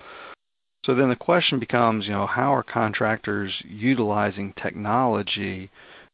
So 0.84 0.94
then 0.94 1.08
the 1.08 1.16
question 1.16 1.58
becomes, 1.58 2.06
you 2.06 2.12
know, 2.12 2.26
how 2.26 2.54
are 2.54 2.62
contractors 2.62 3.52
utilizing 3.64 4.52
technology 4.52 5.68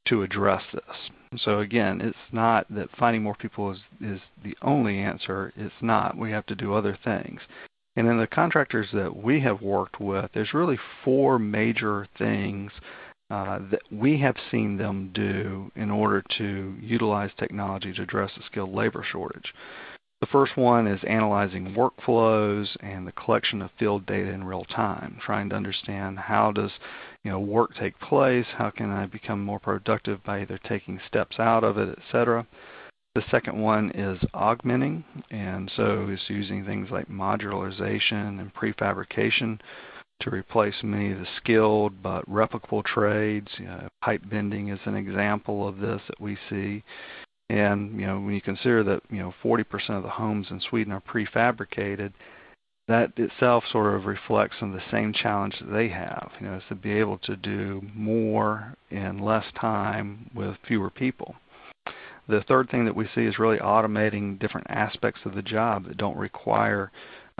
to 0.06 0.22
address 0.22 0.62
this? 0.72 1.42
So 1.42 1.60
again, 1.60 2.00
it's 2.00 2.32
not 2.32 2.66
that 2.70 2.88
finding 2.98 3.22
more 3.22 3.34
people 3.34 3.70
is, 3.70 3.78
is 4.00 4.20
the 4.42 4.56
only 4.62 4.98
answer. 4.98 5.52
It's 5.56 5.74
not. 5.82 6.16
We 6.16 6.30
have 6.30 6.46
to 6.46 6.54
do 6.54 6.72
other 6.72 6.98
things. 7.04 7.40
And 7.96 8.08
in 8.08 8.18
the 8.18 8.26
contractors 8.26 8.88
that 8.94 9.14
we 9.14 9.40
have 9.40 9.60
worked 9.60 10.00
with, 10.00 10.30
there's 10.32 10.54
really 10.54 10.78
four 11.04 11.38
major 11.38 12.08
things 12.16 12.72
uh, 13.32 13.60
that 13.70 13.80
we 13.90 14.18
have 14.18 14.36
seen 14.50 14.76
them 14.76 15.10
do 15.14 15.72
in 15.74 15.90
order 15.90 16.22
to 16.36 16.76
utilize 16.78 17.30
technology 17.38 17.90
to 17.90 18.02
address 18.02 18.30
the 18.36 18.42
skilled 18.44 18.74
labor 18.74 19.02
shortage. 19.10 19.54
The 20.20 20.26
first 20.26 20.54
one 20.54 20.86
is 20.86 21.00
analyzing 21.08 21.74
workflows 21.74 22.68
and 22.80 23.06
the 23.06 23.12
collection 23.12 23.62
of 23.62 23.70
field 23.78 24.04
data 24.04 24.30
in 24.30 24.44
real 24.44 24.66
time, 24.66 25.18
trying 25.24 25.48
to 25.48 25.56
understand 25.56 26.18
how 26.18 26.52
does 26.52 26.72
you 27.24 27.30
know, 27.30 27.40
work 27.40 27.74
take 27.80 27.98
place, 28.00 28.44
how 28.58 28.68
can 28.68 28.90
I 28.90 29.06
become 29.06 29.42
more 29.42 29.58
productive 29.58 30.22
by 30.24 30.42
either 30.42 30.60
taking 30.68 31.00
steps 31.08 31.38
out 31.38 31.64
of 31.64 31.78
it, 31.78 31.98
etc. 31.98 32.46
The 33.14 33.24
second 33.30 33.58
one 33.58 33.92
is 33.92 34.18
augmenting, 34.34 35.04
and 35.30 35.72
so 35.74 36.06
it's 36.10 36.28
using 36.28 36.66
things 36.66 36.90
like 36.90 37.08
modularization 37.08 38.40
and 38.40 38.54
prefabrication 38.54 39.58
to 40.22 40.30
replace 40.30 40.74
many 40.82 41.12
of 41.12 41.18
the 41.18 41.26
skilled 41.36 42.02
but 42.02 42.28
replicable 42.28 42.84
trades. 42.84 43.48
You 43.58 43.66
know, 43.66 43.88
pipe 44.02 44.22
bending 44.28 44.68
is 44.68 44.80
an 44.84 44.96
example 44.96 45.66
of 45.66 45.78
this 45.78 46.00
that 46.08 46.20
we 46.20 46.36
see. 46.48 46.82
And 47.50 48.00
you 48.00 48.06
know, 48.06 48.18
when 48.20 48.34
you 48.34 48.40
consider 48.40 48.82
that 48.84 49.02
you 49.10 49.18
know 49.18 49.34
40% 49.42 49.64
of 49.90 50.02
the 50.02 50.08
homes 50.08 50.46
in 50.50 50.60
Sweden 50.60 50.92
are 50.92 51.02
prefabricated, 51.02 52.12
that 52.88 53.12
itself 53.16 53.64
sort 53.70 53.94
of 53.94 54.06
reflects 54.06 54.56
on 54.60 54.72
the 54.72 54.82
same 54.90 55.12
challenge 55.12 55.56
that 55.60 55.72
they 55.72 55.88
have. 55.88 56.30
You 56.40 56.46
know, 56.46 56.56
is 56.56 56.62
to 56.68 56.74
be 56.74 56.92
able 56.92 57.18
to 57.18 57.36
do 57.36 57.82
more 57.94 58.74
in 58.90 59.18
less 59.18 59.44
time 59.60 60.30
with 60.34 60.56
fewer 60.66 60.90
people. 60.90 61.34
The 62.28 62.44
third 62.46 62.70
thing 62.70 62.84
that 62.84 62.96
we 62.96 63.08
see 63.14 63.22
is 63.22 63.38
really 63.38 63.58
automating 63.58 64.38
different 64.38 64.68
aspects 64.70 65.20
of 65.24 65.34
the 65.34 65.42
job 65.42 65.86
that 65.86 65.96
don't 65.96 66.16
require 66.16 66.92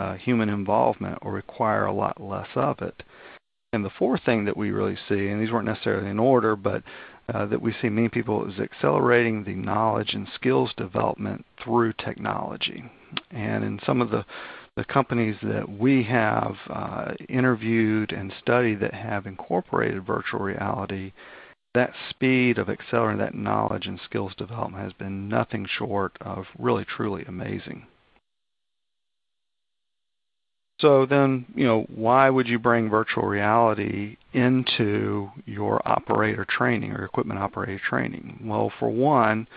uh, 0.03 0.15
human 0.15 0.49
involvement 0.49 1.17
or 1.21 1.31
require 1.31 1.85
a 1.85 1.93
lot 1.93 2.21
less 2.21 2.47
of 2.55 2.81
it. 2.81 3.03
And 3.71 3.85
the 3.85 3.89
fourth 3.97 4.21
thing 4.25 4.45
that 4.45 4.57
we 4.57 4.71
really 4.71 4.97
see, 5.07 5.29
and 5.29 5.41
these 5.41 5.51
weren't 5.51 5.65
necessarily 5.65 6.09
in 6.09 6.19
order, 6.19 6.55
but 6.55 6.83
uh, 7.33 7.45
that 7.45 7.61
we 7.61 7.73
see 7.81 7.89
many 7.89 8.09
people 8.09 8.45
is 8.47 8.59
accelerating 8.59 9.43
the 9.43 9.55
knowledge 9.55 10.13
and 10.13 10.27
skills 10.35 10.71
development 10.75 11.45
through 11.63 11.93
technology. 11.93 12.83
And 13.31 13.63
in 13.63 13.79
some 13.85 14.01
of 14.01 14.09
the, 14.09 14.25
the 14.75 14.83
companies 14.83 15.37
that 15.41 15.69
we 15.69 16.03
have 16.03 16.55
uh, 16.69 17.13
interviewed 17.29 18.11
and 18.11 18.33
studied 18.41 18.81
that 18.81 18.93
have 18.93 19.25
incorporated 19.25 20.05
virtual 20.05 20.41
reality, 20.41 21.13
that 21.73 21.93
speed 22.09 22.57
of 22.57 22.69
accelerating 22.69 23.19
that 23.19 23.35
knowledge 23.35 23.87
and 23.87 23.99
skills 24.03 24.33
development 24.37 24.83
has 24.83 24.93
been 24.93 25.29
nothing 25.29 25.65
short 25.65 26.11
of 26.21 26.45
really 26.59 26.85
truly 26.85 27.23
amazing. 27.25 27.87
So 30.79 31.05
then, 31.05 31.45
you 31.55 31.65
know, 31.65 31.85
why 31.93 32.29
would 32.29 32.47
you 32.47 32.59
bring 32.59 32.89
virtual 32.89 33.23
reality 33.23 34.17
into 34.33 35.29
your 35.45 35.81
operator 35.87 36.45
training 36.49 36.91
or 36.91 37.05
equipment 37.05 37.39
operator 37.39 37.79
training? 37.87 38.41
Well, 38.43 38.71
for 38.79 38.89
one, 38.89 39.47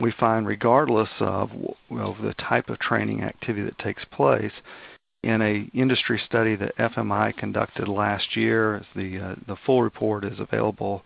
we 0.00 0.12
find 0.12 0.46
regardless 0.46 1.08
of, 1.20 1.50
the 1.88 2.34
type 2.38 2.68
of 2.68 2.78
training 2.78 3.22
activity 3.22 3.64
that 3.64 3.78
takes 3.78 4.04
place, 4.12 4.52
in 5.22 5.42
a 5.42 5.68
industry 5.76 6.20
study 6.24 6.54
that 6.56 6.76
FMI 6.76 7.36
conducted 7.36 7.88
last 7.88 8.36
year, 8.36 8.84
the 8.94 9.18
uh, 9.18 9.34
the 9.48 9.56
full 9.66 9.82
report 9.82 10.24
is 10.24 10.38
available 10.38 11.02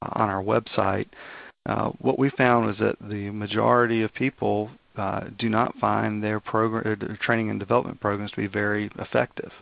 on 0.00 0.30
our 0.30 0.42
website. 0.42 1.06
Uh, 1.68 1.90
what 1.98 2.18
we 2.18 2.30
found 2.30 2.66
was 2.66 2.78
that 2.78 2.96
the 3.10 3.30
majority 3.30 4.02
of 4.02 4.14
people 4.14 4.70
uh, 4.98 5.24
do 5.38 5.48
not 5.48 5.78
find 5.78 6.22
their 6.22 6.40
program, 6.40 6.98
uh, 7.00 7.14
training 7.24 7.50
and 7.50 7.60
development 7.60 8.00
programs 8.00 8.30
to 8.32 8.36
be 8.36 8.46
very 8.46 8.90
effective. 8.98 9.52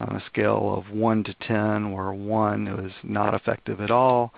On 0.00 0.14
a 0.14 0.24
scale 0.26 0.74
of 0.76 0.94
1 0.94 1.24
to 1.24 1.34
10, 1.34 1.90
where 1.92 2.12
1 2.12 2.82
was 2.82 2.92
not 3.02 3.34
effective 3.34 3.80
at 3.80 3.90
all 3.90 4.32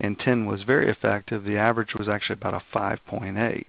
and 0.00 0.18
10 0.18 0.46
was 0.46 0.62
very 0.62 0.90
effective, 0.90 1.44
the 1.44 1.56
average 1.56 1.94
was 1.94 2.08
actually 2.08 2.34
about 2.34 2.54
a 2.54 2.76
5.8. 2.76 3.64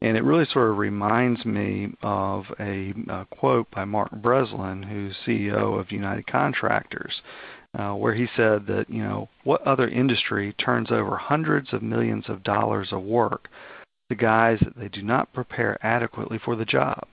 And 0.00 0.16
it 0.16 0.22
really 0.22 0.44
sort 0.52 0.70
of 0.70 0.78
reminds 0.78 1.44
me 1.44 1.92
of 2.02 2.44
a, 2.60 2.94
a 3.08 3.26
quote 3.30 3.70
by 3.70 3.84
Mark 3.84 4.12
Breslin, 4.12 4.82
who's 4.82 5.16
CEO 5.26 5.78
of 5.78 5.90
United 5.90 6.26
Contractors, 6.26 7.20
uh, 7.76 7.94
where 7.94 8.14
he 8.14 8.28
said 8.36 8.66
that, 8.66 8.86
you 8.88 9.02
know, 9.02 9.28
what 9.44 9.62
other 9.62 9.88
industry 9.88 10.52
turns 10.52 10.90
over 10.92 11.16
hundreds 11.16 11.72
of 11.72 11.82
millions 11.82 12.28
of 12.28 12.44
dollars 12.44 12.92
of 12.92 13.02
work 13.02 13.48
the 14.08 14.14
guys 14.14 14.58
that 14.60 14.76
they 14.76 14.88
do 14.88 15.02
not 15.02 15.32
prepare 15.32 15.78
adequately 15.84 16.38
for 16.42 16.56
the 16.56 16.64
job, 16.64 17.06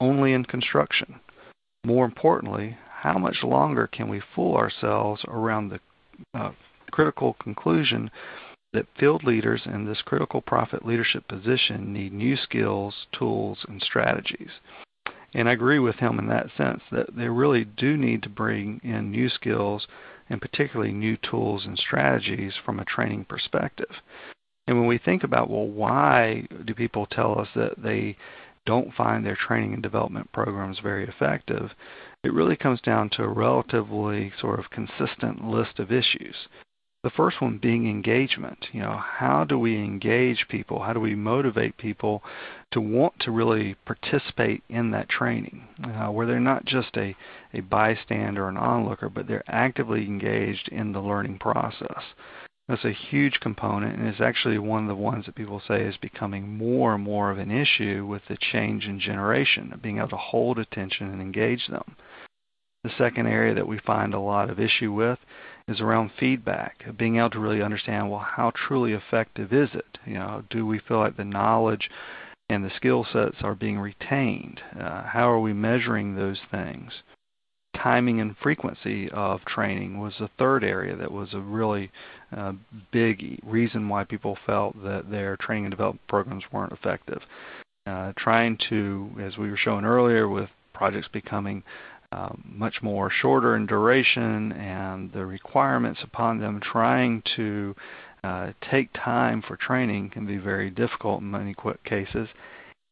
only 0.00 0.32
in 0.32 0.44
construction. 0.44 1.20
More 1.84 2.04
importantly, 2.04 2.76
how 2.90 3.18
much 3.18 3.42
longer 3.42 3.86
can 3.86 4.08
we 4.08 4.22
fool 4.34 4.56
ourselves 4.56 5.24
around 5.28 5.68
the 5.68 5.80
uh, 6.34 6.52
critical 6.90 7.34
conclusion 7.34 8.10
that 8.72 8.86
field 8.98 9.24
leaders 9.24 9.62
in 9.66 9.84
this 9.84 10.00
critical 10.02 10.40
profit 10.40 10.86
leadership 10.86 11.26
position 11.28 11.92
need 11.92 12.12
new 12.12 12.36
skills, 12.36 13.06
tools, 13.12 13.58
and 13.68 13.82
strategies? 13.82 14.50
And 15.34 15.48
I 15.48 15.52
agree 15.52 15.78
with 15.78 15.96
him 15.96 16.18
in 16.18 16.28
that 16.28 16.50
sense 16.56 16.82
that 16.90 17.16
they 17.16 17.28
really 17.28 17.64
do 17.64 17.96
need 17.96 18.22
to 18.22 18.28
bring 18.28 18.80
in 18.84 19.10
new 19.10 19.28
skills 19.28 19.86
and 20.28 20.40
particularly 20.40 20.92
new 20.92 21.16
tools 21.16 21.64
and 21.66 21.78
strategies 21.78 22.54
from 22.64 22.78
a 22.78 22.84
training 22.84 23.24
perspective. 23.24 23.90
And 24.66 24.78
when 24.78 24.86
we 24.86 24.98
think 24.98 25.24
about, 25.24 25.50
well, 25.50 25.66
why 25.66 26.46
do 26.64 26.74
people 26.74 27.06
tell 27.06 27.38
us 27.38 27.48
that 27.54 27.82
they 27.82 28.16
don't 28.64 28.94
find 28.94 29.26
their 29.26 29.36
training 29.36 29.74
and 29.74 29.82
development 29.82 30.30
programs 30.32 30.78
very 30.78 31.06
effective, 31.06 31.70
it 32.22 32.32
really 32.32 32.56
comes 32.56 32.80
down 32.80 33.10
to 33.10 33.24
a 33.24 33.28
relatively 33.28 34.32
sort 34.40 34.60
of 34.60 34.70
consistent 34.70 35.44
list 35.44 35.80
of 35.80 35.90
issues. 35.90 36.36
The 37.02 37.10
first 37.10 37.40
one 37.42 37.58
being 37.58 37.90
engagement. 37.90 38.68
You 38.70 38.82
know, 38.82 38.96
how 38.96 39.42
do 39.42 39.58
we 39.58 39.74
engage 39.74 40.46
people? 40.48 40.80
How 40.80 40.92
do 40.92 41.00
we 41.00 41.16
motivate 41.16 41.76
people 41.76 42.22
to 42.70 42.80
want 42.80 43.14
to 43.20 43.32
really 43.32 43.74
participate 43.84 44.62
in 44.68 44.92
that 44.92 45.08
training, 45.08 45.66
uh, 45.82 46.12
where 46.12 46.28
they're 46.28 46.38
not 46.38 46.64
just 46.64 46.96
a, 46.96 47.16
a 47.52 47.60
bystander 47.60 48.44
or 48.44 48.48
an 48.48 48.56
onlooker, 48.56 49.08
but 49.08 49.26
they're 49.26 49.42
actively 49.48 50.04
engaged 50.04 50.68
in 50.68 50.92
the 50.92 51.00
learning 51.00 51.40
process. 51.40 52.04
That's 52.72 52.86
a 52.86 52.90
huge 53.10 53.38
component, 53.40 53.98
and 53.98 54.08
it's 54.08 54.22
actually 54.22 54.56
one 54.56 54.84
of 54.84 54.88
the 54.88 54.94
ones 54.94 55.26
that 55.26 55.34
people 55.34 55.60
say 55.68 55.82
is 55.82 55.98
becoming 55.98 56.56
more 56.56 56.94
and 56.94 57.04
more 57.04 57.30
of 57.30 57.36
an 57.36 57.50
issue 57.50 58.06
with 58.06 58.22
the 58.28 58.38
change 58.38 58.86
in 58.86 58.98
generation, 58.98 59.78
being 59.82 59.98
able 59.98 60.08
to 60.08 60.16
hold 60.16 60.58
attention 60.58 61.10
and 61.10 61.20
engage 61.20 61.66
them. 61.66 61.96
The 62.82 62.94
second 62.96 63.26
area 63.26 63.52
that 63.52 63.68
we 63.68 63.78
find 63.78 64.14
a 64.14 64.20
lot 64.20 64.48
of 64.48 64.58
issue 64.58 64.90
with 64.90 65.18
is 65.68 65.82
around 65.82 66.12
feedback, 66.18 66.82
being 66.96 67.16
able 67.16 67.28
to 67.28 67.40
really 67.40 67.60
understand, 67.60 68.10
well, 68.10 68.26
how 68.26 68.52
truly 68.54 68.94
effective 68.94 69.52
is 69.52 69.68
it? 69.74 69.98
You 70.06 70.14
know, 70.14 70.42
do 70.48 70.64
we 70.64 70.78
feel 70.78 70.96
like 70.96 71.18
the 71.18 71.26
knowledge 71.26 71.90
and 72.48 72.64
the 72.64 72.74
skill 72.74 73.04
sets 73.04 73.42
are 73.42 73.54
being 73.54 73.78
retained? 73.78 74.62
Uh, 74.74 75.02
how 75.02 75.30
are 75.30 75.40
we 75.40 75.52
measuring 75.52 76.16
those 76.16 76.40
things? 76.50 77.02
timing 77.82 78.20
and 78.20 78.36
frequency 78.36 79.10
of 79.10 79.44
training 79.44 79.98
was 79.98 80.14
the 80.18 80.30
third 80.38 80.62
area 80.62 80.94
that 80.94 81.10
was 81.10 81.34
a 81.34 81.40
really 81.40 81.90
uh, 82.36 82.52
big 82.92 83.40
reason 83.44 83.88
why 83.88 84.04
people 84.04 84.36
felt 84.46 84.80
that 84.82 85.10
their 85.10 85.36
training 85.36 85.66
and 85.66 85.72
development 85.72 86.06
programs 86.08 86.44
weren't 86.52 86.72
effective. 86.72 87.22
Uh, 87.86 88.12
trying 88.16 88.56
to, 88.68 89.10
as 89.20 89.36
we 89.36 89.50
were 89.50 89.56
showing 89.56 89.84
earlier, 89.84 90.28
with 90.28 90.48
projects 90.72 91.08
becoming 91.12 91.62
um, 92.12 92.42
much 92.46 92.82
more 92.82 93.10
shorter 93.10 93.56
in 93.56 93.66
duration, 93.66 94.52
and 94.52 95.12
the 95.12 95.24
requirements 95.24 96.00
upon 96.02 96.38
them 96.38 96.60
trying 96.60 97.22
to 97.36 97.74
uh, 98.22 98.52
take 98.70 98.90
time 98.92 99.42
for 99.42 99.56
training 99.56 100.10
can 100.10 100.26
be 100.26 100.36
very 100.36 100.70
difficult 100.70 101.20
in 101.20 101.30
many 101.30 101.54
cases. 101.84 102.28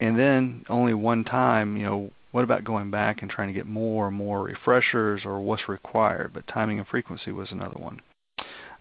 And 0.00 0.18
then 0.18 0.64
only 0.68 0.94
one 0.94 1.24
time, 1.24 1.76
you 1.76 1.84
know, 1.84 2.10
what 2.32 2.44
about 2.44 2.64
going 2.64 2.90
back 2.90 3.22
and 3.22 3.30
trying 3.30 3.48
to 3.48 3.54
get 3.54 3.66
more 3.66 4.08
and 4.08 4.16
more 4.16 4.42
refreshers 4.42 5.22
or 5.24 5.40
what's 5.40 5.68
required? 5.68 6.32
But 6.32 6.46
timing 6.46 6.78
and 6.78 6.88
frequency 6.88 7.32
was 7.32 7.50
another 7.50 7.78
one. 7.78 8.00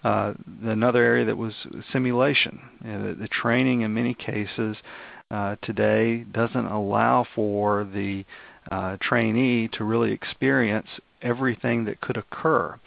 Uh, 0.04 0.34
another 0.64 1.04
area 1.04 1.26
that 1.26 1.38
was 1.38 1.54
simulation. 1.92 2.60
You 2.86 2.92
know, 2.92 3.08
the, 3.10 3.16
the, 3.16 3.28
training 3.28 3.82
in 3.82 3.94
many 3.94 4.14
cases 4.14 4.78
uh, 5.30 5.58
today 5.62 6.24
doesn't 6.24 6.66
allow 6.66 7.26
for 7.36 7.84
the 7.84 8.24
uh, 8.72 8.96
trainee 9.02 9.68
to 9.74 9.84
really 9.84 10.14
experience 10.14 10.88
everything 11.22 11.84
that 11.86 12.00
could 12.00 12.16
occur. 12.16 12.80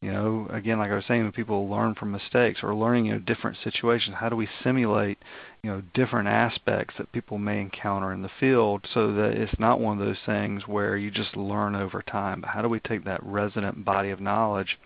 You 0.00 0.12
know, 0.12 0.46
again, 0.52 0.78
like 0.78 0.92
I 0.92 0.94
was 0.94 1.04
saying, 1.08 1.24
when 1.24 1.32
people 1.32 1.68
learn 1.68 1.96
from 1.96 2.12
mistakes 2.12 2.60
or 2.62 2.72
learning 2.72 3.06
in 3.06 3.24
different 3.24 3.56
situations, 3.64 4.14
how 4.20 4.28
do 4.28 4.36
we 4.36 4.48
simulate, 4.62 5.18
you 5.62 5.70
know, 5.70 5.82
different 5.92 6.28
aspects 6.28 6.94
that 6.98 7.10
people 7.10 7.36
may 7.36 7.60
encounter 7.60 8.12
in 8.12 8.22
the 8.22 8.30
field 8.38 8.86
so 8.94 9.12
that 9.14 9.32
it's 9.32 9.58
not 9.58 9.80
one 9.80 10.00
of 10.00 10.06
those 10.06 10.20
things 10.24 10.68
where 10.68 10.96
you 10.96 11.10
just 11.10 11.36
learn 11.36 11.74
over 11.74 12.00
time, 12.02 12.42
but 12.42 12.50
how 12.50 12.62
do 12.62 12.68
we 12.68 12.78
take 12.78 13.04
that 13.04 13.22
resident 13.24 13.84
body 13.84 14.10
of 14.10 14.20
knowledge 14.20 14.78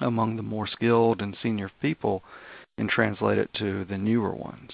among 0.00 0.36
the 0.36 0.42
more 0.42 0.66
skilled 0.66 1.20
and 1.20 1.36
senior 1.42 1.70
people 1.80 2.22
and 2.78 2.88
translate 2.88 3.38
it 3.38 3.50
to 3.54 3.84
the 3.84 3.98
newer 3.98 4.34
ones? 4.34 4.72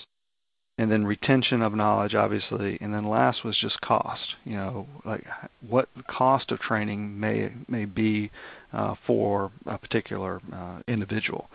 and 0.79 0.91
then 0.91 1.07
retention 1.07 1.63
of 1.63 1.75
knowledge 1.75 2.15
obviously. 2.15 2.79
And 2.81 2.93
then 2.93 3.09
last 3.09 3.45
was 3.45 3.57
just 3.57 3.81
cost 3.81 4.35
you 4.45 4.57
know 4.57 4.87
like 5.05 5.25
what 5.69 5.89
the 5.97 6.03
cost 6.05 6.51
of 6.51 6.61
training 6.61 7.19
may 7.19 7.53
may 7.69 7.85
be 7.85 8.31
uh, 8.73 8.95
for 9.07 9.53
a 9.67 9.79
particular 9.79 10.41
uh, 10.53 10.81
individual. 10.89 11.49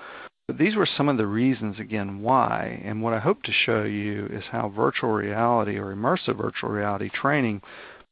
But 0.48 0.58
these 0.58 0.76
were 0.76 0.88
some 0.98 1.10
of 1.10 1.18
the 1.18 1.28
reasons 1.28 1.78
again 1.80 2.22
why. 2.22 2.82
And 2.86 3.02
what 3.02 3.14
i 3.14 3.20
hope 3.20 3.44
to 3.44 3.52
show 3.52 3.84
you 3.84 4.28
is 4.28 4.44
how 4.52 4.70
virtual 4.70 5.12
reality 5.12 5.78
or 5.78 5.94
immersive 5.94 6.38
virtual 6.38 6.70
reality 6.70 7.10
training 7.10 7.62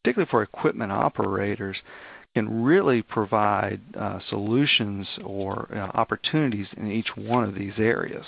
particularly 0.04 0.30
for 0.30 0.44
equipment 0.44 0.92
operators 0.92 1.78
can 2.36 2.64
really 2.64 3.02
provide 3.02 3.80
uh, 3.98 4.20
solutions 4.30 5.08
or 5.24 5.70
uh, 5.74 5.98
opportunities 5.98 6.68
in 6.76 6.92
each 6.92 7.08
one 7.16 7.46
of 7.46 7.56
these 7.56 7.74
areas. 7.78 8.26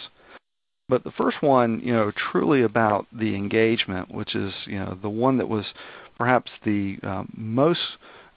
But 0.88 1.04
the 1.04 1.12
first 1.12 1.42
one, 1.42 1.82
you 1.84 1.92
know, 1.92 2.12
truly 2.32 2.64
about 2.64 3.06
the 3.12 3.36
engagement, 3.36 4.10
which 4.10 4.34
is, 4.34 4.54
you 4.66 4.80
know, 4.80 4.98
the 5.02 5.10
one 5.10 5.38
that 5.38 5.50
was 5.50 5.66
perhaps 6.18 6.50
the 6.64 6.98
um, 7.04 7.34
most 7.36 7.82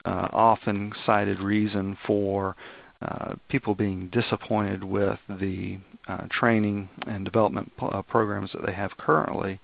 uh, 0.03 0.27
often 0.33 0.91
cited 1.05 1.39
reason 1.39 1.97
for 2.05 2.57
uh, 3.01 3.35
people 3.47 3.73
being 3.73 4.09
disappointed 4.09 4.83
with 4.83 5.19
the 5.39 5.77
uh, 6.09 6.27
training 6.29 6.89
and 7.07 7.23
development 7.23 7.71
uh, 7.81 8.01
programs 8.01 8.51
that 8.51 8.65
they 8.65 8.73
have 8.73 8.91
currently, 8.97 9.59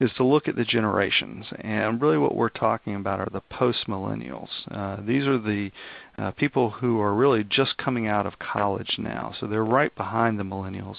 is 0.00 0.10
to 0.16 0.24
look 0.24 0.48
at 0.48 0.56
the 0.56 0.64
generations. 0.64 1.46
And 1.60 2.00
really, 2.00 2.18
what 2.18 2.34
we're 2.34 2.48
talking 2.48 2.96
about 2.96 3.20
are 3.20 3.28
the 3.32 3.40
post 3.40 3.86
millennials. 3.86 4.48
Uh, 4.70 4.96
these 5.06 5.26
are 5.26 5.38
the 5.38 5.70
uh, 6.18 6.32
people 6.32 6.70
who 6.70 7.00
are 7.00 7.14
really 7.14 7.44
just 7.44 7.76
coming 7.76 8.06
out 8.06 8.26
of 8.26 8.38
college 8.38 8.96
now. 8.98 9.34
So 9.38 9.46
they're 9.46 9.64
right 9.64 9.94
behind 9.94 10.38
the 10.38 10.44
millennials 10.44 10.96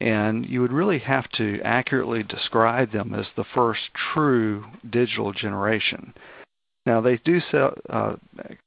and 0.00 0.46
you 0.46 0.60
would 0.60 0.72
really 0.72 0.98
have 0.98 1.28
to 1.32 1.60
accurately 1.64 2.22
describe 2.22 2.92
them 2.92 3.14
as 3.14 3.26
the 3.36 3.44
first 3.54 3.80
true 4.12 4.64
digital 4.90 5.32
generation. 5.32 6.12
Now 6.84 7.00
they 7.00 7.16
do 7.24 7.40
uh, 7.52 7.68
kind 7.90 8.16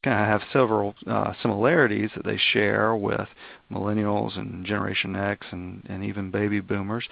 of 0.04 0.28
have 0.28 0.42
several 0.52 0.96
uh, 1.08 1.34
similarities 1.42 2.10
that 2.16 2.26
they 2.26 2.38
share 2.52 2.96
with 2.96 3.28
millennials 3.72 4.38
and 4.38 4.66
Generation 4.66 5.16
X 5.16 5.46
and, 5.52 5.86
and 5.88 6.04
even 6.04 6.32
baby 6.32 6.60
boomers, 6.60 7.08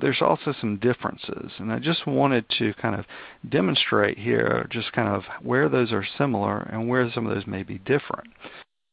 there's 0.00 0.22
also 0.22 0.54
some 0.60 0.76
differences. 0.78 1.52
And 1.58 1.72
I 1.72 1.78
just 1.78 2.06
wanted 2.06 2.44
to 2.58 2.74
kind 2.74 2.94
of 2.94 3.04
demonstrate 3.48 4.18
here 4.18 4.66
just 4.70 4.92
kind 4.92 5.08
of 5.08 5.24
where 5.42 5.68
those 5.68 5.92
are 5.92 6.06
similar 6.16 6.60
and 6.60 6.88
where 6.88 7.10
some 7.12 7.26
of 7.26 7.34
those 7.34 7.46
may 7.46 7.62
be 7.62 7.78
different. 7.78 8.28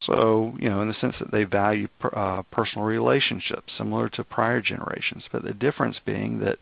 So, 0.04 0.56
you 0.60 0.70
know, 0.70 0.82
in 0.82 0.88
the 0.88 0.96
sense 1.00 1.16
that 1.20 1.32
they 1.32 1.44
value 1.44 1.88
uh, 2.16 2.44
personal 2.52 2.86
relationships 2.86 3.74
similar 3.78 4.10
to 4.10 4.24
prior 4.24 4.62
generations, 4.62 5.24
but 5.32 5.44
the 5.44 5.54
difference 5.54 5.98
being 6.06 6.40
that 6.40 6.60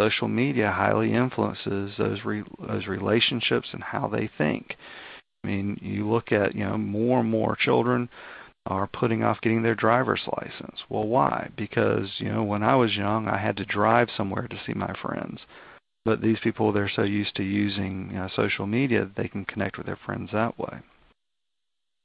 social 0.00 0.28
media 0.28 0.70
highly 0.70 1.12
influences 1.12 1.92
those 1.98 2.24
re- 2.24 2.44
those 2.66 2.86
relationships 2.86 3.68
and 3.72 3.82
how 3.82 4.08
they 4.08 4.30
think. 4.38 4.76
I 5.42 5.48
mean, 5.48 5.78
you 5.82 6.08
look 6.08 6.32
at, 6.32 6.54
you 6.54 6.64
know, 6.64 6.78
more 6.78 7.20
and 7.20 7.30
more 7.30 7.56
children 7.56 8.08
are 8.66 8.86
putting 8.86 9.22
off 9.22 9.40
getting 9.40 9.62
their 9.62 9.74
driver's 9.74 10.22
license. 10.40 10.80
Well, 10.88 11.06
why? 11.06 11.50
Because, 11.56 12.08
you 12.18 12.30
know, 12.30 12.44
when 12.44 12.62
I 12.62 12.76
was 12.76 12.96
young, 12.96 13.26
I 13.28 13.38
had 13.38 13.56
to 13.56 13.64
drive 13.64 14.08
somewhere 14.16 14.46
to 14.48 14.60
see 14.66 14.74
my 14.74 14.94
friends. 15.00 15.40
But 16.04 16.20
these 16.20 16.38
people, 16.42 16.72
they're 16.72 16.90
so 16.94 17.02
used 17.02 17.34
to 17.36 17.42
using 17.42 18.10
you 18.12 18.18
know, 18.18 18.28
social 18.34 18.66
media, 18.66 19.04
that 19.04 19.16
they 19.16 19.28
can 19.28 19.44
connect 19.44 19.76
with 19.76 19.86
their 19.86 19.98
friends 20.04 20.30
that 20.32 20.58
way. 20.58 20.80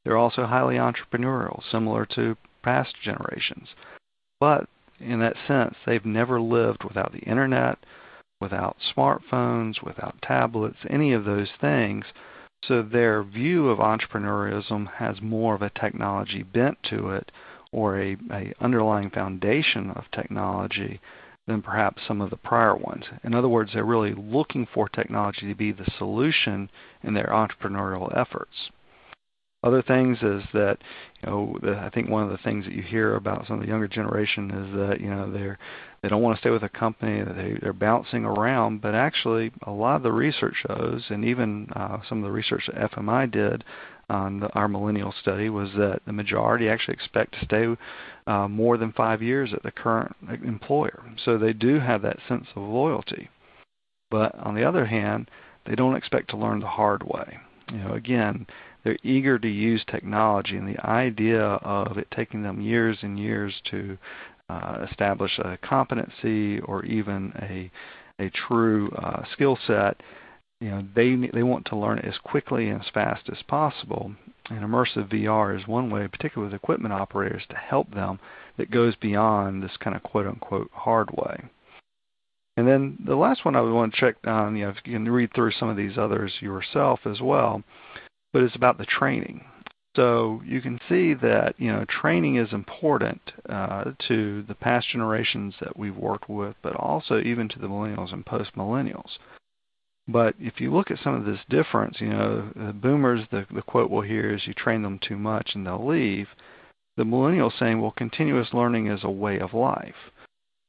They're 0.04 0.18
also 0.18 0.46
highly 0.46 0.76
entrepreneurial, 0.76 1.62
similar 1.72 2.06
to 2.16 2.38
past 2.64 2.96
generations. 3.02 3.70
But 4.40 4.68
in 5.00 5.20
that 5.20 5.36
sense, 5.48 5.76
they've 5.86 6.06
never 6.06 6.40
lived 6.40 6.84
without 6.84 7.12
the 7.12 7.20
internet, 7.20 7.80
without 8.40 8.78
smartphones, 8.96 9.84
without 9.84 10.22
tablets, 10.22 10.78
any 10.90 11.14
of 11.14 11.26
those 11.26 11.50
things. 11.60 12.06
So 12.68 12.82
their 12.82 13.22
view 13.24 13.70
of 13.70 13.80
entrepreneurialism 13.80 14.94
has 14.94 15.22
more 15.22 15.56
of 15.56 15.62
a 15.62 15.70
technology 15.70 16.42
bent 16.42 16.82
to 16.90 17.10
it 17.12 17.32
or 17.72 18.00
a, 18.00 18.18
a 18.32 18.54
underlying 18.60 19.10
foundation 19.10 19.92
of 19.92 20.10
technology 20.12 21.00
than 21.48 21.62
perhaps 21.62 22.02
some 22.08 22.22
of 22.22 22.30
the 22.30 22.38
prior 22.38 22.76
ones. 22.76 23.06
In 23.24 23.36
other 23.36 23.50
words, 23.50 23.72
they're 23.74 23.84
really 23.84 24.14
looking 24.14 24.66
for 24.74 24.90
technology 24.90 25.48
to 25.48 25.56
be 25.56 25.72
the 25.72 25.86
solution 25.98 26.70
in 27.04 27.14
their 27.14 27.28
entrepreneurial 27.28 28.16
efforts. 28.18 28.70
Other 29.66 29.82
things 29.82 30.20
is 30.22 30.44
that 30.54 30.78
you 31.24 31.30
know 31.30 31.58
the, 31.62 31.76
I 31.76 31.90
think 31.90 32.08
one 32.08 32.24
of 32.24 32.30
the 32.30 32.38
things 32.38 32.66
that 32.66 32.76
you 32.76 32.84
hear 32.84 33.16
about 33.16 33.48
some 33.48 33.56
of 33.56 33.62
the 33.64 33.68
younger 33.68 33.88
generation 33.88 34.52
is 34.52 34.78
that 34.78 35.02
you 35.02 35.10
know 35.10 35.32
they're 35.32 35.58
they 36.04 36.10
don't 36.10 36.22
want 36.22 36.38
to 36.38 36.40
stay 36.40 36.52
with 36.52 36.62
a 36.62 36.70
company 36.70 37.24
that 37.24 37.36
they 37.36 37.58
they're 37.60 37.74
bouncing 37.74 38.26
around. 38.26 38.82
But 38.82 38.94
actually, 38.94 39.52
a 39.64 39.72
lot 39.72 39.96
of 39.96 40.04
the 40.04 40.12
research 40.12 40.54
shows, 40.68 41.06
and 41.10 41.26
even 41.26 41.68
uh, 41.76 41.98
some 42.08 42.20
of 42.20 42.26
the 42.26 42.32
research 42.32 42.68
that 42.68 42.92
FMI 42.92 43.32
did 43.32 43.64
on 44.08 44.42
the, 44.42 44.54
our 44.54 44.68
millennial 44.68 45.12
study 45.20 45.50
was 45.50 45.72
that 45.78 46.02
the 46.06 46.14
majority 46.14 46.70
actually 46.70 46.94
expect 46.94 47.34
to 47.34 47.46
stay 47.46 47.76
uh, 48.28 48.48
more 48.48 48.78
than 48.78 48.92
five 48.92 49.24
years 49.24 49.52
at 49.52 49.64
the 49.64 49.72
current 49.72 50.16
employer. 50.44 51.04
So 51.24 51.40
they 51.40 51.54
do 51.54 51.80
have 51.80 52.04
that 52.04 52.20
sense 52.28 52.46
of 52.56 52.62
loyalty. 52.62 53.30
But 54.12 54.36
on 54.36 54.54
the 54.54 54.64
other 54.64 54.86
hand, 54.86 55.32
they 55.66 55.74
don't 55.74 55.96
expect 55.96 56.30
to 56.30 56.38
learn 56.38 56.60
the 56.60 56.68
hard 56.68 57.02
way. 57.02 57.40
You 57.72 57.80
know, 57.80 57.94
again, 57.94 58.46
they're 58.86 58.98
eager 59.04 59.38
to 59.38 59.50
use 59.50 59.84
technology, 59.90 60.56
and 60.56 60.68
the 60.68 60.86
idea 60.86 61.42
of 61.44 61.98
it 61.98 62.08
taking 62.16 62.44
them 62.44 62.62
years 62.62 62.98
and 63.02 63.20
years 63.20 63.54
to 63.72 63.98
uh, 64.48 64.86
establish 64.90 65.38
a 65.40 65.58
competency 65.58 66.60
or 66.62 66.86
even 66.86 67.34
a 67.42 67.70
a 68.18 68.30
true 68.30 68.90
uh, 68.92 69.24
skill 69.34 69.58
set, 69.68 70.02
you 70.62 70.70
know, 70.70 70.86
they 70.96 71.16
they 71.34 71.44
want 71.44 71.66
to 71.66 71.76
learn 71.76 72.00
it 72.00 72.06
as 72.06 72.18
quickly 72.24 72.70
and 72.70 72.82
as 72.82 72.88
fast 72.94 73.24
as 73.30 73.42
possible. 73.48 74.12
And 74.50 74.60
immersive 74.60 75.12
VR 75.12 75.60
is 75.60 75.68
one 75.68 75.90
way, 75.90 76.08
particularly 76.08 76.54
with 76.54 76.62
equipment 76.62 76.94
operators, 76.94 77.44
to 77.50 77.56
help 77.56 77.94
them 77.94 78.20
that 78.58 78.72
goes 78.72 78.96
beyond 78.96 79.64
this 79.64 79.76
kind 79.80 79.96
of 79.96 80.04
quote 80.04 80.28
unquote 80.28 80.70
hard 80.72 81.10
way. 81.12 81.44
And 82.58 82.68
then 82.68 82.98
the 83.06 83.16
last 83.16 83.44
one 83.44 83.56
I 83.56 83.62
would 83.62 83.74
want 83.74 83.94
to 83.94 84.00
check 84.00 84.16
on, 84.26 84.56
you 84.56 84.66
know, 84.66 84.70
if 84.70 84.78
you 84.86 84.94
can 84.94 85.10
read 85.10 85.34
through 85.34 85.52
some 85.60 85.68
of 85.68 85.76
these 85.76 85.98
others 85.98 86.32
yourself 86.40 87.02
as 87.06 87.20
well, 87.20 87.64
but 88.36 88.44
it's 88.44 88.56
about 88.58 88.78
the 88.78 88.86
training. 88.86 89.46
So 89.96 90.42
you 90.46 90.60
can 90.60 90.78
see 90.90 91.14
that 91.14 91.56
you 91.58 91.72
know 91.72 91.86
training 91.86 92.36
is 92.36 92.52
important 92.52 93.22
uh, 93.48 93.92
to 94.10 94.44
the 94.50 94.56
past 94.56 94.90
generations 94.92 95.54
that 95.62 95.80
we've 95.80 95.96
worked 95.96 96.30
with, 96.30 96.54
but 96.62 96.76
also 96.76 97.22
even 97.22 97.48
to 97.48 97.60
the 97.60 97.68
millennials 97.68 98.12
and 98.12 98.26
post 98.26 98.52
millennials. 98.58 99.12
But 100.10 100.36
if 100.38 100.60
you 100.60 100.74
look 100.74 100.92
at 100.92 101.00
some 101.02 101.16
of 101.16 101.24
this 101.24 101.40
difference, 101.50 102.02
you 102.02 102.10
know, 102.10 102.50
the 102.58 102.74
boomers, 102.74 103.22
the, 103.32 103.46
the 103.56 103.62
quote 103.62 103.90
we'll 103.90 104.02
hear 104.02 104.36
is 104.36 104.46
you 104.46 104.54
train 104.54 104.82
them 104.82 105.00
too 105.00 105.16
much 105.16 105.52
and 105.56 105.66
they'll 105.66 105.88
leave. 105.88 106.28
The 106.98 107.04
millennials 107.04 107.58
saying, 107.58 107.80
well, 107.80 107.94
continuous 107.96 108.50
learning 108.52 108.88
is 108.88 109.00
a 109.04 109.10
way 109.10 109.40
of 109.40 109.54
life. 109.54 110.12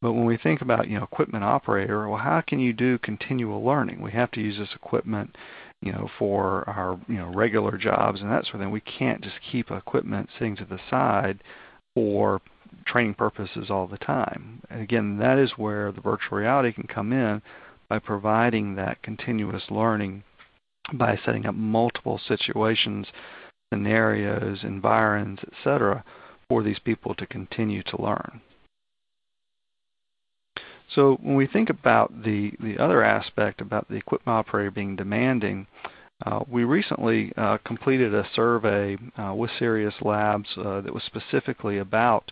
But 0.01 0.13
when 0.13 0.25
we 0.25 0.37
think 0.37 0.61
about, 0.61 0.89
you 0.89 0.99
know, 0.99 1.05
equipment 1.05 1.43
operator, 1.43 2.09
well, 2.09 2.19
how 2.19 2.43
can 2.47 2.61
you 2.61 2.73
do 2.73 2.97
continual 2.99 3.65
learning? 3.65 4.01
We 4.01 4.13
have 4.13 4.31
to 4.33 4.41
use 4.41 4.57
this 4.57 4.75
equipment 4.75 5.37
you 5.83 5.93
know, 5.93 6.09
for 6.19 6.69
our 6.69 6.99
you 7.09 7.17
know 7.17 7.33
regular 7.33 7.77
jobs 7.77 8.21
and 8.21 8.31
that 8.31 8.45
sort 8.45 8.57
of 8.57 8.61
thing. 8.61 8.71
We 8.71 8.81
can't 8.81 9.23
just 9.23 9.37
keep 9.51 9.71
equipment 9.71 10.29
sitting 10.39 10.57
to 10.57 10.65
the 10.65 10.81
side 10.91 11.43
for 11.95 12.41
training 12.87 13.15
purposes 13.15 13.71
all 13.71 13.87
the 13.87 13.99
time. 13.99 14.63
And 14.71 14.83
again, 14.83 15.19
that 15.19 15.39
is 15.39 15.53
where 15.57 15.93
the 15.93 16.01
virtual 16.01 16.39
reality 16.39 16.73
can 16.73 16.87
come 16.87 17.13
in 17.13 17.43
by 17.89 17.99
providing 17.99 18.75
that 18.77 19.03
continuous 19.03 19.65
learning 19.71 20.25
by 20.93 21.19
setting 21.25 21.47
up 21.47 21.55
multiple 21.55 22.21
situations, 22.29 23.07
scenarios, 23.73 24.61
environs, 24.63 25.41
etc., 25.53 26.05
for 26.49 26.63
these 26.63 26.79
people 26.79 27.15
to 27.15 27.27
continue 27.27 27.83
to 27.83 28.01
learn. 28.01 28.41
So 30.95 31.19
when 31.23 31.35
we 31.35 31.47
think 31.47 31.71
about 31.71 32.23
the, 32.23 32.53
the 32.61 32.79
other 32.79 33.03
aspect 33.03 33.61
about 33.61 33.89
the 33.89 33.97
equipment 33.97 34.37
operator 34.37 34.71
being 34.71 34.97
demanding, 34.97 35.67
uh, 36.25 36.41
we 36.49 36.65
recently 36.65 37.33
uh, 37.37 37.59
completed 37.67 38.15
a 38.15 38.27
survey 38.35 38.97
uh, 39.19 39.35
with 39.35 39.51
Serious 39.59 39.95
Labs 40.01 40.49
uh, 40.57 40.81
that 40.81 40.95
was 40.95 41.03
specifically 41.05 41.79
about 41.79 42.31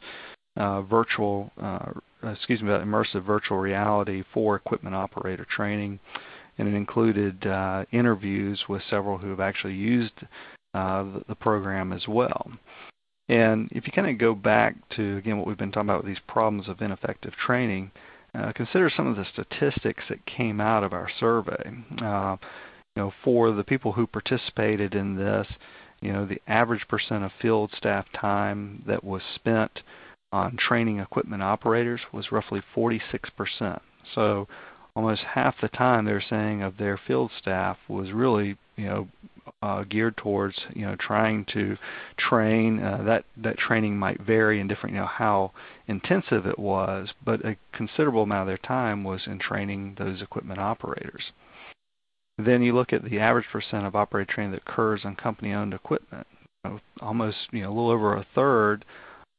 uh, 0.56 0.82
virtual, 0.82 1.50
uh, 1.60 1.90
excuse 2.22 2.62
me, 2.62 2.68
about 2.68 2.86
immersive 2.86 3.24
virtual 3.24 3.58
reality 3.58 4.22
for 4.32 4.56
equipment 4.56 4.94
operator 4.94 5.46
training, 5.54 5.98
and 6.56 6.68
it 6.68 6.74
included 6.74 7.44
interviews 7.92 8.62
with 8.68 8.80
several 8.88 9.18
who 9.18 9.28
have 9.30 9.40
actually 9.40 9.74
used 9.74 10.14
the, 10.72 11.22
the 11.28 11.34
program 11.34 11.92
as 11.92 12.06
well. 12.08 12.50
And 13.28 13.68
if 13.72 13.86
you 13.86 13.92
kind 13.92 14.08
of 14.08 14.18
go 14.18 14.34
back 14.34 14.76
to 14.96 15.16
again 15.16 15.38
what 15.38 15.46
we've 15.46 15.58
been 15.58 15.72
talking 15.72 15.88
about 15.88 16.04
with 16.04 16.14
these 16.14 16.22
problems 16.28 16.68
of 16.68 16.80
ineffective 16.80 17.32
training, 17.34 17.90
uh, 18.34 18.52
consider 18.52 18.90
some 18.94 19.06
of 19.06 19.16
the 19.16 19.24
statistics 19.32 20.04
that 20.08 20.26
came 20.26 20.60
out 20.60 20.84
of 20.84 20.92
our 20.92 21.08
survey. 21.20 21.72
Uh, 22.02 22.36
you 22.96 23.02
know, 23.02 23.12
for 23.22 23.50
the 23.52 23.64
people 23.64 23.92
who 23.92 24.06
participated 24.06 24.94
in 24.94 25.16
this, 25.16 25.46
you 26.00 26.12
know, 26.12 26.26
the 26.26 26.40
average 26.46 26.86
percent 26.88 27.24
of 27.24 27.32
field 27.40 27.70
staff 27.76 28.06
time 28.12 28.82
that 28.86 29.02
was 29.02 29.22
spent 29.34 29.80
on 30.32 30.56
training 30.56 30.98
equipment 30.98 31.42
operators 31.42 32.00
was 32.12 32.32
roughly 32.32 32.60
46%. 32.74 33.00
So 34.14 34.48
almost 34.96 35.22
half 35.22 35.54
the 35.60 35.68
time 35.68 36.04
they're 36.04 36.24
saying 36.28 36.62
of 36.62 36.76
their 36.76 36.98
field 36.98 37.30
staff 37.38 37.78
was 37.88 38.12
really, 38.12 38.56
you 38.76 38.86
know, 38.86 39.08
uh, 39.62 39.84
geared 39.84 40.16
towards 40.16 40.56
you 40.74 40.84
know 40.84 40.96
trying 40.96 41.44
to 41.52 41.76
train. 42.16 42.82
Uh, 42.82 43.02
that 43.04 43.24
that 43.36 43.58
training 43.58 43.98
might 43.98 44.20
vary 44.20 44.60
in 44.60 44.68
different 44.68 44.94
you 44.94 45.00
know 45.00 45.06
how 45.06 45.52
intensive 45.86 46.46
it 46.46 46.58
was, 46.58 47.08
but 47.24 47.44
a 47.44 47.56
considerable 47.72 48.22
amount 48.22 48.42
of 48.42 48.46
their 48.46 48.58
time 48.58 49.04
was 49.04 49.22
in 49.26 49.38
training 49.38 49.96
those 49.98 50.22
equipment 50.22 50.60
operators. 50.60 51.32
Then 52.38 52.62
you 52.62 52.74
look 52.74 52.92
at 52.92 53.04
the 53.04 53.20
average 53.20 53.46
percent 53.52 53.86
of 53.86 53.94
operator 53.94 54.32
training 54.32 54.52
that 54.52 54.62
occurs 54.66 55.02
on 55.04 55.14
company-owned 55.14 55.72
equipment. 55.72 56.26
Almost 57.00 57.36
you 57.52 57.62
know 57.62 57.68
a 57.68 57.74
little 57.74 57.90
over 57.90 58.16
a 58.16 58.26
third 58.34 58.84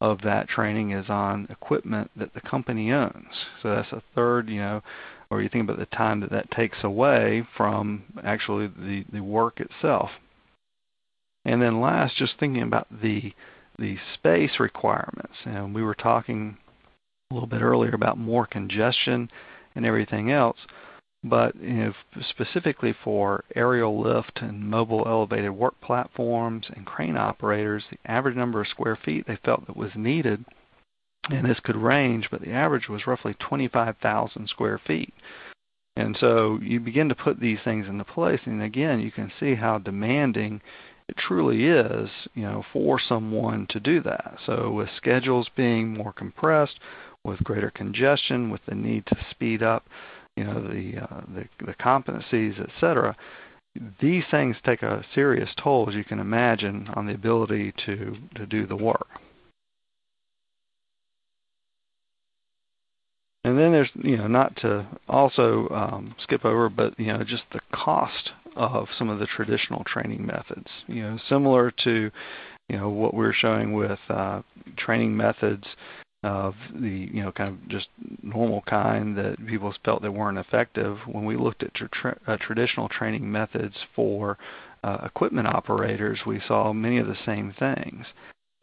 of 0.01 0.21
that 0.23 0.47
training 0.47 0.91
is 0.91 1.09
on 1.09 1.47
equipment 1.49 2.11
that 2.15 2.33
the 2.33 2.41
company 2.41 2.91
owns. 2.91 3.33
So 3.61 3.69
that's 3.69 3.91
a 3.91 4.03
third, 4.13 4.49
you 4.49 4.59
know, 4.59 4.81
or 5.29 5.41
you 5.41 5.49
think 5.49 5.63
about 5.63 5.79
the 5.79 5.95
time 5.95 6.19
that 6.21 6.31
that 6.31 6.51
takes 6.51 6.77
away 6.83 7.47
from 7.57 8.03
actually 8.23 8.67
the, 8.67 9.05
the 9.11 9.21
work 9.21 9.59
itself. 9.59 10.09
And 11.45 11.61
then 11.61 11.81
last, 11.81 12.15
just 12.17 12.33
thinking 12.39 12.63
about 12.63 12.87
the 13.01 13.33
the 13.77 13.97
space 14.13 14.59
requirements. 14.59 15.35
And 15.43 15.75
we 15.75 15.83
were 15.83 15.95
talking 15.95 16.57
a 17.29 17.33
little 17.33 17.49
bit 17.49 17.61
earlier 17.61 17.93
about 17.93 18.17
more 18.17 18.45
congestion 18.45 19.29
and 19.75 19.85
everything 19.85 20.31
else. 20.31 20.57
But 21.23 21.55
you 21.55 21.73
know, 21.73 21.93
specifically 22.29 22.95
for 23.03 23.43
aerial 23.55 24.01
lift 24.01 24.39
and 24.41 24.61
mobile 24.61 25.03
elevated 25.07 25.51
work 25.51 25.73
platforms 25.81 26.67
and 26.75 26.85
crane 26.85 27.17
operators, 27.17 27.83
the 27.89 27.97
average 28.05 28.35
number 28.35 28.61
of 28.61 28.67
square 28.67 28.97
feet 29.03 29.25
they 29.27 29.37
felt 29.43 29.65
that 29.67 29.75
was 29.75 29.91
needed 29.95 30.45
and 31.29 31.45
this 31.45 31.59
could 31.59 31.75
range, 31.75 32.29
but 32.29 32.41
the 32.41 32.51
average 32.51 32.87
was 32.89 33.07
roughly 33.07 33.35
25,000 33.39 34.47
square 34.49 34.79
feet. 34.85 35.13
And 35.95 36.17
so 36.19 36.59
you 36.61 36.79
begin 36.79 37.09
to 37.09 37.15
put 37.15 37.39
these 37.39 37.59
things 37.63 37.87
into 37.87 38.03
place, 38.03 38.41
and 38.45 38.61
again, 38.61 38.99
you 38.99 39.11
can 39.11 39.31
see 39.39 39.55
how 39.55 39.77
demanding 39.77 40.61
it 41.07 41.15
truly 41.17 41.65
is, 41.65 42.09
you 42.33 42.43
know, 42.43 42.63
for 42.73 42.99
someone 42.99 43.67
to 43.69 43.79
do 43.79 44.01
that. 44.01 44.37
So 44.45 44.71
with 44.71 44.89
schedules 44.97 45.47
being 45.55 45.93
more 45.93 46.11
compressed, 46.11 46.79
with 47.23 47.43
greater 47.43 47.71
congestion, 47.71 48.49
with 48.49 48.61
the 48.67 48.75
need 48.75 49.05
to 49.07 49.17
speed 49.31 49.63
up, 49.63 49.85
you 50.35 50.43
know, 50.43 50.61
the 50.61 51.01
uh, 51.01 51.21
the, 51.33 51.65
the 51.65 51.73
competencies, 51.73 52.59
etc. 52.59 53.15
These 53.99 54.23
things 54.29 54.55
take 54.65 54.83
a 54.83 55.03
serious 55.13 55.49
toll, 55.61 55.87
as 55.89 55.95
you 55.95 56.03
can 56.03 56.19
imagine, 56.19 56.89
on 56.95 57.05
the 57.05 57.13
ability 57.13 57.73
to 57.85 58.17
to 58.35 58.45
do 58.45 58.67
the 58.67 58.75
work. 58.75 59.07
And 63.45 63.59
then 63.59 63.73
there's, 63.73 63.91
you 63.93 64.17
know, 64.17 64.25
not 64.25 64.55
to 64.61 64.87
also 65.07 65.69
um, 65.69 66.15
skip 66.23 66.43
over, 66.43 66.67
but 66.67 66.99
you 66.99 67.13
know, 67.13 67.23
just 67.23 67.43
the 67.53 67.59
cost 67.71 68.31
of 68.55 68.87
some 68.97 69.07
of 69.07 69.19
the 69.19 69.27
traditional 69.27 69.83
training 69.83 70.25
methods. 70.25 70.65
You 70.87 71.03
know, 71.03 71.19
similar 71.29 71.69
to, 71.83 72.09
you 72.69 72.75
know, 72.75 72.89
what 72.89 73.13
we're 73.13 73.33
showing 73.33 73.73
with 73.73 73.99
uh, 74.09 74.41
training 74.77 75.15
methods 75.15 75.63
of 76.23 76.55
the, 76.73 76.89
you 77.13 77.21
know, 77.21 77.31
kind 77.31 77.49
of 77.49 77.69
just 77.69 77.85
normal 78.23 78.63
kind 78.67 79.15
that 79.19 79.35
people 79.45 79.71
felt 79.85 80.01
that 80.01 80.11
weren't 80.11 80.39
effective. 80.39 80.97
When 81.05 81.23
we 81.23 81.37
looked 81.37 81.61
at 81.61 81.75
tra- 81.75 82.17
uh, 82.25 82.37
traditional 82.37 82.89
training 82.89 83.31
methods 83.31 83.75
for 83.95 84.39
uh, 84.83 84.97
equipment 85.05 85.47
operators, 85.49 86.17
we 86.25 86.41
saw 86.47 86.73
many 86.73 86.97
of 86.97 87.05
the 87.05 87.17
same 87.27 87.53
things. 87.59 88.07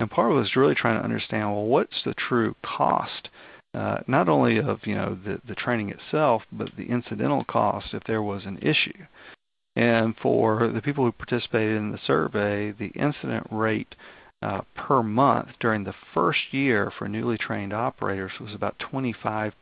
And 0.01 0.11
part 0.11 0.33
of 0.33 0.39
it 0.39 0.41
was 0.41 0.57
really 0.57 0.75
trying 0.75 0.99
to 0.99 1.05
understand, 1.05 1.53
well, 1.53 1.67
what's 1.67 2.03
the 2.05 2.15
true 2.15 2.57
cost? 2.65 3.29
Uh, 3.75 3.99
not 4.07 4.29
only 4.29 4.59
of 4.59 4.81
you 4.85 4.95
know 4.95 5.19
the, 5.25 5.41
the 5.47 5.55
training 5.55 5.91
itself, 5.91 6.43
but 6.53 6.71
the 6.77 6.85
incidental 6.85 7.45
cost 7.45 7.95
if 7.95 8.05
there 8.05 8.23
was 8.23 8.45
an 8.45 8.59
issue. 8.59 9.07
And 9.75 10.15
for 10.21 10.69
the 10.69 10.83
people 10.83 11.05
who 11.05 11.13
participated 11.13 11.77
in 11.79 11.93
the 11.93 12.01
survey, 12.07 12.73
the 12.73 12.89
incident 12.89 13.47
rate 13.51 13.95
uh, 14.43 14.61
per 14.75 15.03
month 15.03 15.49
during 15.61 15.85
the 15.85 15.95
first 16.13 16.41
year 16.53 16.93
for 16.99 17.09
newly 17.09 17.39
trained 17.39 17.73
operators 17.73 18.33
was 18.39 18.55
about 18.55 18.79
25%. 18.93 19.53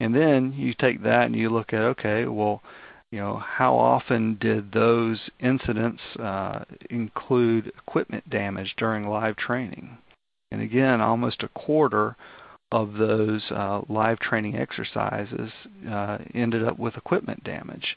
And 0.00 0.14
then 0.14 0.52
you 0.52 0.74
take 0.74 1.02
that 1.02 1.26
and 1.26 1.36
you 1.36 1.48
look 1.48 1.72
at 1.72 1.80
okay, 1.80 2.26
well, 2.26 2.62
you 3.10 3.18
know, 3.18 3.38
how 3.38 3.74
often 3.76 4.36
did 4.38 4.72
those 4.72 5.18
incidents 5.40 6.02
uh, 6.20 6.64
include 6.90 7.68
equipment 7.68 8.28
damage 8.28 8.74
during 8.76 9.08
live 9.08 9.36
training? 9.36 9.96
And 10.50 10.60
again, 10.60 11.00
almost 11.00 11.42
a 11.42 11.48
quarter 11.48 12.16
of 12.70 12.94
those 12.94 13.42
uh, 13.50 13.80
live 13.88 14.18
training 14.18 14.56
exercises 14.56 15.50
uh, 15.90 16.18
ended 16.34 16.64
up 16.64 16.78
with 16.78 16.96
equipment 16.96 17.42
damage. 17.44 17.96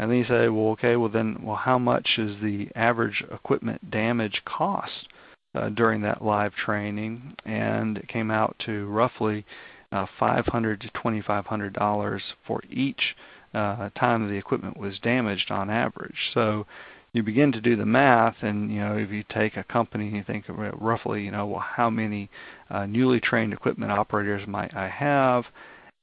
And 0.00 0.10
then 0.10 0.18
you 0.18 0.24
say, 0.24 0.48
well, 0.48 0.68
okay, 0.72 0.96
well 0.96 1.08
then, 1.08 1.38
well, 1.42 1.56
how 1.56 1.78
much 1.78 2.08
is 2.18 2.36
the 2.40 2.68
average 2.76 3.24
equipment 3.32 3.90
damage 3.90 4.42
cost 4.44 5.08
uh, 5.56 5.70
during 5.70 6.02
that 6.02 6.22
live 6.22 6.54
training? 6.54 7.34
And 7.44 7.98
it 7.98 8.08
came 8.08 8.30
out 8.30 8.54
to 8.66 8.86
roughly 8.86 9.44
uh, 9.90 10.06
$500 10.20 10.80
to 10.80 10.88
$2,500 10.90 12.20
for 12.46 12.62
each 12.70 13.16
uh, 13.54 13.88
time 13.98 14.28
the 14.28 14.34
equipment 14.34 14.76
was 14.76 14.98
damaged 15.00 15.50
on 15.50 15.70
average. 15.70 16.16
So 16.34 16.66
you 17.12 17.22
begin 17.22 17.52
to 17.52 17.60
do 17.60 17.74
the 17.74 17.86
math, 17.86 18.36
and 18.42 18.70
you 18.70 18.80
know 18.80 18.96
if 18.96 19.10
you 19.10 19.24
take 19.30 19.56
a 19.56 19.64
company 19.64 20.08
and 20.08 20.16
you 20.16 20.24
think 20.24 20.44
roughly, 20.48 21.22
you 21.22 21.30
know, 21.30 21.46
well, 21.46 21.64
how 21.66 21.88
many 21.88 22.28
uh, 22.70 22.86
newly 22.86 23.20
trained 23.20 23.52
equipment 23.52 23.92
operators 23.92 24.46
might 24.46 24.74
I 24.74 24.88
have? 24.88 25.44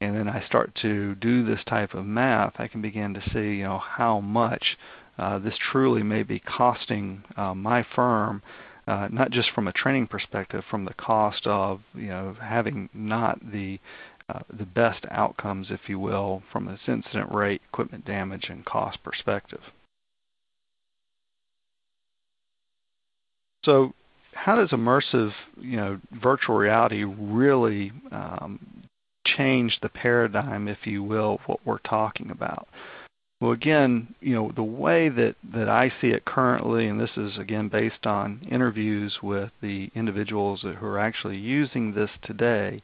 And 0.02 0.16
then 0.16 0.28
I 0.28 0.46
start 0.46 0.76
to 0.82 1.16
do 1.16 1.46
this 1.46 1.64
type 1.66 1.94
of 1.94 2.06
math, 2.06 2.54
I 2.60 2.68
can 2.68 2.82
begin 2.82 3.14
to 3.14 3.22
see, 3.32 3.58
you 3.58 3.64
know, 3.64 3.80
how 3.80 4.20
much 4.20 4.78
uh, 5.18 5.40
this 5.40 5.54
truly 5.72 6.04
may 6.04 6.24
be 6.24 6.40
costing 6.40 7.24
uh, 7.38 7.56
my 7.56 7.86
firm, 7.96 8.42
uh, 8.88 9.08
not 9.12 9.32
just 9.32 9.52
from 9.52 9.68
a 9.68 9.74
training 9.74 10.08
perspective, 10.08 10.64
from 10.70 10.86
the 10.86 10.94
cost 10.94 11.48
of, 11.48 11.80
you 11.94 12.08
know, 12.08 12.36
having 12.42 12.90
not 12.94 13.40
the 13.52 13.80
uh, 14.28 14.40
the 14.58 14.66
best 14.66 15.06
outcomes, 15.12 15.68
if 15.70 15.82
you 15.88 16.00
will, 16.00 16.42
from 16.52 16.66
this 16.66 16.80
incident 16.88 17.32
rate, 17.32 17.62
equipment 17.72 18.04
damage, 18.06 18.48
and 18.50 18.66
cost 18.66 18.98
perspective. 19.04 19.62
So 23.64 23.94
how 24.36 24.56
does 24.56 24.70
immersive, 24.70 25.32
you 25.60 25.78
know, 25.78 26.00
virtual 26.22 26.56
reality 26.56 27.04
really 27.04 27.92
um, 28.12 28.60
change 29.26 29.80
the 29.82 29.90
paradigm, 29.90 30.68
if 30.68 30.78
you 30.84 31.02
will, 31.02 31.40
what 31.48 31.60
we're 31.66 31.80
talking 31.80 32.30
about? 32.30 32.68
Well, 33.42 33.52
again, 33.52 34.14
you 34.22 34.36
know, 34.36 34.52
the 34.56 34.64
way 34.64 35.10
that, 35.10 35.36
that 35.54 35.68
I 35.68 35.92
see 36.00 36.08
it 36.08 36.26
currently, 36.26 36.88
and 36.88 37.00
this 37.00 37.18
is 37.18 37.38
again 37.38 37.70
based 37.70 38.06
on 38.06 38.46
interviews 38.50 39.18
with 39.24 39.52
the 39.62 39.90
individuals 39.96 40.62
who 40.62 40.86
are 40.86 41.00
actually 41.00 41.38
using 41.38 41.94
this 41.94 42.12
today, 42.22 42.82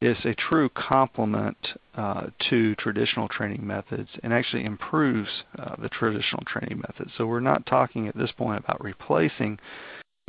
is 0.00 0.16
a 0.24 0.34
true 0.34 0.68
complement 0.70 1.56
uh, 1.94 2.26
to 2.48 2.74
traditional 2.76 3.28
training 3.28 3.66
methods 3.66 4.08
and 4.22 4.32
actually 4.32 4.64
improves 4.64 5.28
uh, 5.58 5.76
the 5.80 5.88
traditional 5.90 6.42
training 6.46 6.78
methods. 6.78 7.10
So 7.16 7.26
we're 7.26 7.40
not 7.40 7.66
talking 7.66 8.08
at 8.08 8.16
this 8.16 8.32
point 8.32 8.64
about 8.64 8.82
replacing 8.82 9.58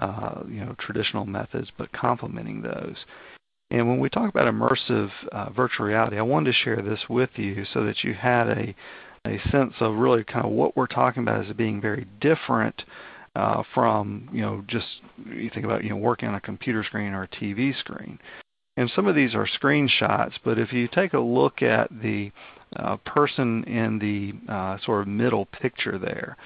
uh, 0.02 0.42
you 0.48 0.66
know, 0.66 0.76
traditional 0.80 1.26
methods, 1.26 1.70
but 1.78 1.92
complementing 1.94 2.62
those. 2.62 2.96
And 3.70 3.88
when 3.88 4.00
we 4.00 4.10
talk 4.10 4.30
about 4.30 4.54
immersive 4.54 5.10
uh, 5.32 5.50
virtual 5.52 5.86
reality, 5.86 6.18
I 6.18 6.24
wanted 6.24 6.52
to 6.52 6.58
share 6.64 6.82
this 6.82 7.00
with 7.10 7.30
you 7.36 7.66
so 7.74 7.86
that 7.86 8.04
you 8.04 8.14
had 8.14 8.50
a, 8.50 8.76
a 9.26 9.40
sense 9.50 9.74
of 9.80 9.96
really 9.96 10.26
kind 10.26 10.46
of 10.46 10.52
what 10.52 10.76
we're 10.76 10.88
talking 10.88 11.24
about 11.24 11.46
as 11.46 11.56
being 11.56 11.80
very 11.80 12.06
different 12.20 12.84
uh, 13.36 13.64
from 13.74 14.28
you 14.34 14.42
know 14.42 14.62
just 14.68 14.86
you 15.26 15.50
think 15.54 15.66
about 15.66 15.84
you 15.86 15.90
know 15.90 15.96
working 15.96 16.28
on 16.28 16.36
a 16.36 16.42
computer 16.42 16.84
screen 16.84 17.14
or 17.14 17.24
a 17.24 17.28
TV 17.30 17.78
screen. 17.80 18.20
And 18.78 18.92
some 18.96 19.08
of 19.08 19.16
these 19.16 19.36
are 19.36 19.48
screenshots, 19.62 20.34
but 20.44 20.58
if 20.58 20.74
you 20.74 20.88
take 20.88 21.14
a 21.14 21.20
look 21.20 21.62
at 21.62 21.90
the 22.02 22.32
uh, 22.76 22.98
person 23.06 23.64
in 23.66 24.00
the 24.00 24.52
uh, 24.52 24.78
sort 24.86 25.02
of 25.02 25.08
middle 25.08 25.46
picture 25.46 26.00
there, 26.00 26.38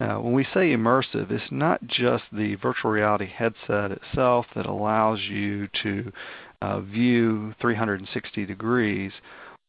uh, 0.00 0.16
when 0.16 0.32
we 0.32 0.44
say 0.44 0.74
immersive, 0.74 1.30
it's 1.30 1.52
not 1.52 1.86
just 1.86 2.24
the 2.32 2.54
virtual 2.56 2.90
reality 2.90 3.26
headset 3.26 3.90
itself 3.90 4.46
that 4.54 4.66
allows 4.66 5.20
you 5.20 5.68
to 5.82 6.10
uh, 6.62 6.80
view 6.80 7.54
360 7.60 8.46
degrees, 8.46 9.12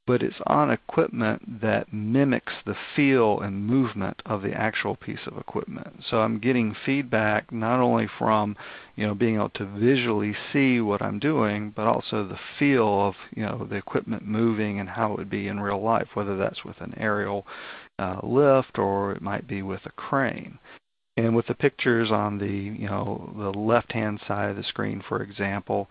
but 0.08 0.24
it's 0.24 0.40
on 0.48 0.72
equipment 0.72 1.62
that 1.62 1.94
mimics 1.94 2.54
the 2.66 2.76
feel 2.96 3.40
and 3.42 3.66
movement 3.66 4.22
of 4.26 4.42
the 4.42 4.54
actual 4.54 4.96
piece 4.96 5.20
of 5.28 5.38
equipment. 5.38 6.04
So 6.10 6.22
I'm 6.22 6.40
getting 6.40 6.76
feedback 6.86 7.52
not 7.52 7.80
only 7.80 8.08
from 8.18 8.56
you 8.96 9.06
know 9.06 9.14
being 9.14 9.36
able 9.36 9.50
to 9.50 9.66
visually 9.66 10.36
see 10.52 10.82
what 10.82 11.02
I'm 11.02 11.20
doing, 11.20 11.72
but 11.76 11.88
also 11.88 12.26
the 12.26 12.40
feel 12.58 13.08
of 13.08 13.16
you 13.36 13.44
know 13.44 13.68
the 13.70 13.76
equipment 13.76 14.26
moving 14.26 14.80
and 14.80 14.90
how 14.90 15.12
it 15.12 15.18
would 15.18 15.30
be 15.30 15.48
in 15.48 15.60
real 15.60 15.82
life, 15.82 16.08
whether 16.14 16.36
that's 16.36 16.66
with 16.66 16.80
an 16.82 16.94
aerial 16.98 17.46
uh, 18.02 18.20
lift 18.24 18.78
or 18.80 19.12
it 19.12 19.22
might 19.22 19.48
be 19.48 19.62
with 19.62 19.86
a 19.86 19.92
crane. 19.92 20.58
And 21.18 21.36
with 21.36 21.48
the 21.48 21.54
pictures 21.54 22.10
on 22.10 22.38
the 22.38 22.48
you 22.48 22.88
know 22.88 23.34
the 23.38 23.58
left-hand 23.58 24.22
side 24.28 24.50
of 24.50 24.56
the 24.56 24.64
screen, 24.64 25.04
for 25.08 25.22
example, 25.22 25.88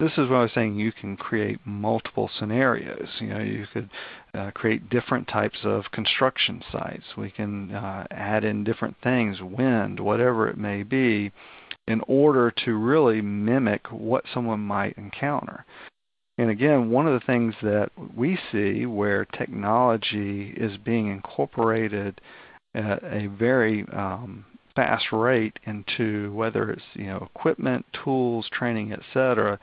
this 0.00 0.12
is 0.12 0.28
what 0.28 0.36
I 0.36 0.42
was 0.42 0.52
saying. 0.52 0.74
You 0.74 0.92
can 0.92 1.16
create 1.16 1.60
multiple 1.64 2.28
scenarios. 2.38 3.08
You 3.20 3.28
know, 3.28 3.38
you 3.38 3.66
could 3.72 3.88
uh, 4.34 4.50
create 4.50 4.90
different 4.90 5.28
types 5.28 5.58
of 5.62 5.84
construction 5.92 6.62
sites. 6.72 7.04
We 7.16 7.30
can 7.30 7.72
uh, 7.72 8.06
add 8.10 8.44
in 8.44 8.64
different 8.64 8.96
things, 9.02 9.40
wind, 9.40 10.00
whatever 10.00 10.48
it 10.48 10.58
may 10.58 10.82
be, 10.82 11.30
in 11.86 12.00
order 12.08 12.50
to 12.64 12.74
really 12.74 13.20
mimic 13.20 13.86
what 13.92 14.24
someone 14.32 14.60
might 14.60 14.98
encounter. 14.98 15.64
And 16.36 16.50
again, 16.50 16.90
one 16.90 17.06
of 17.06 17.12
the 17.12 17.24
things 17.26 17.54
that 17.62 17.90
we 18.16 18.38
see 18.50 18.86
where 18.86 19.24
technology 19.24 20.52
is 20.56 20.76
being 20.78 21.08
incorporated 21.08 22.20
at 22.74 23.02
a 23.04 23.28
very 23.28 23.84
um, 23.92 24.44
fast 24.74 25.12
rate 25.12 25.58
into 25.64 26.32
whether 26.32 26.70
it's 26.70 26.82
you 26.94 27.06
know 27.06 27.28
equipment, 27.34 27.86
tools, 28.04 28.48
training, 28.52 28.92
etc. 28.92 29.58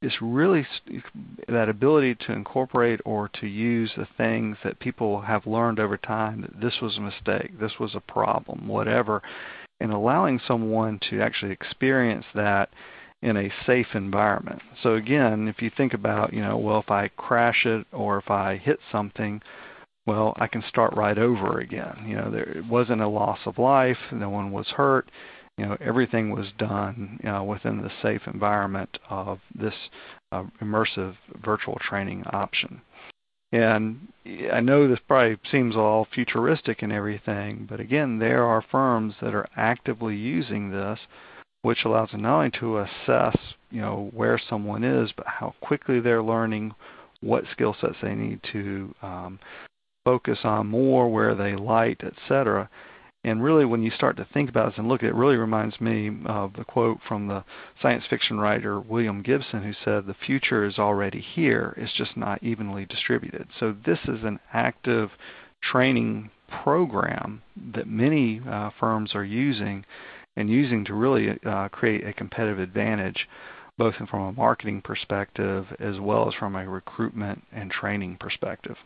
Is 0.00 0.12
really 0.20 0.66
that 1.48 1.68
ability 1.68 2.16
to 2.26 2.32
incorporate 2.32 3.00
or 3.04 3.28
to 3.40 3.46
use 3.46 3.92
the 3.96 4.08
things 4.16 4.56
that 4.64 4.80
people 4.80 5.20
have 5.20 5.46
learned 5.46 5.78
over 5.78 5.96
time 5.96 6.40
that 6.42 6.60
this 6.60 6.80
was 6.80 6.96
a 6.96 7.00
mistake, 7.00 7.58
this 7.60 7.78
was 7.78 7.94
a 7.94 8.00
problem, 8.00 8.66
whatever, 8.66 9.22
and 9.80 9.92
allowing 9.92 10.40
someone 10.46 10.98
to 11.10 11.20
actually 11.20 11.52
experience 11.52 12.24
that 12.34 12.68
in 13.22 13.36
a 13.36 13.52
safe 13.66 13.94
environment. 13.94 14.60
So 14.82 14.94
again, 14.94 15.48
if 15.48 15.62
you 15.62 15.70
think 15.76 15.94
about, 15.94 16.32
you 16.32 16.42
know, 16.42 16.56
well, 16.56 16.80
if 16.80 16.90
I 16.90 17.08
crash 17.08 17.64
it 17.64 17.86
or 17.92 18.18
if 18.18 18.30
I 18.30 18.56
hit 18.56 18.80
something, 18.90 19.40
well, 20.06 20.34
I 20.36 20.48
can 20.48 20.64
start 20.68 20.94
right 20.96 21.16
over 21.16 21.60
again. 21.60 22.04
You 22.06 22.16
know, 22.16 22.30
there 22.30 22.48
it 22.48 22.66
wasn't 22.66 23.00
a 23.00 23.08
loss 23.08 23.38
of 23.46 23.58
life, 23.58 23.98
no 24.10 24.28
one 24.28 24.50
was 24.50 24.66
hurt. 24.68 25.08
You 25.58 25.66
know, 25.66 25.76
everything 25.80 26.30
was 26.30 26.46
done 26.58 27.20
you 27.22 27.30
know, 27.30 27.44
within 27.44 27.82
the 27.82 27.90
safe 28.02 28.22
environment 28.26 28.98
of 29.10 29.38
this 29.54 29.74
uh, 30.32 30.44
immersive 30.60 31.14
virtual 31.44 31.78
training 31.88 32.24
option. 32.32 32.80
And 33.52 34.08
I 34.50 34.60
know 34.60 34.88
this 34.88 34.98
probably 35.06 35.36
seems 35.50 35.76
all 35.76 36.08
futuristic 36.12 36.80
and 36.80 36.90
everything, 36.90 37.66
but 37.68 37.80
again, 37.80 38.18
there 38.18 38.44
are 38.44 38.62
firms 38.62 39.14
that 39.20 39.34
are 39.34 39.48
actively 39.56 40.16
using 40.16 40.70
this, 40.70 40.98
which 41.62 41.84
allows 41.84 42.10
them 42.10 42.22
not 42.22 42.36
only 42.36 42.50
to 42.50 42.78
assess, 42.78 43.36
you 43.70 43.80
know, 43.80 44.10
where 44.12 44.40
someone 44.50 44.84
is, 44.84 45.10
but 45.16 45.26
how 45.26 45.54
quickly 45.60 46.00
they're 46.00 46.22
learning, 46.22 46.74
what 47.20 47.44
skill 47.52 47.74
sets 47.80 47.96
they 48.02 48.14
need 48.14 48.40
to 48.52 48.94
um, 49.02 49.38
focus 50.04 50.40
on 50.44 50.66
more, 50.66 51.10
where 51.10 51.34
they 51.34 51.54
light, 51.54 52.00
etc. 52.04 52.68
And 53.24 53.42
really, 53.42 53.64
when 53.64 53.84
you 53.84 53.92
start 53.92 54.16
to 54.16 54.26
think 54.34 54.50
about 54.50 54.70
this 54.70 54.78
and 54.78 54.88
look 54.88 55.04
at 55.04 55.06
it, 55.06 55.10
it 55.10 55.14
really 55.14 55.36
reminds 55.36 55.80
me 55.80 56.10
of 56.26 56.54
the 56.54 56.64
quote 56.64 56.98
from 57.06 57.28
the 57.28 57.44
science 57.80 58.04
fiction 58.10 58.40
writer 58.40 58.80
William 58.80 59.22
Gibson, 59.22 59.62
who 59.62 59.72
said, 59.84 60.06
The 60.06 60.16
future 60.26 60.64
is 60.64 60.78
already 60.78 61.20
here, 61.20 61.74
it's 61.76 61.96
just 61.96 62.16
not 62.16 62.42
evenly 62.42 62.84
distributed. 62.84 63.46
So, 63.60 63.76
this 63.86 64.00
is 64.08 64.24
an 64.24 64.40
active 64.52 65.10
training 65.62 66.30
program 66.64 67.42
that 67.74 67.86
many 67.86 68.40
uh, 68.50 68.70
firms 68.80 69.14
are 69.14 69.24
using 69.24 69.84
and 70.36 70.48
using 70.48 70.84
to 70.84 70.94
really 70.94 71.38
uh, 71.44 71.68
create 71.68 72.06
a 72.06 72.12
competitive 72.12 72.58
advantage, 72.58 73.28
both 73.78 73.94
from 73.94 74.22
a 74.22 74.32
marketing 74.32 74.80
perspective 74.82 75.66
as 75.78 75.98
well 76.00 76.28
as 76.28 76.34
from 76.34 76.56
a 76.56 76.68
recruitment 76.68 77.42
and 77.52 77.70
training 77.70 78.16
perspective. 78.18 78.76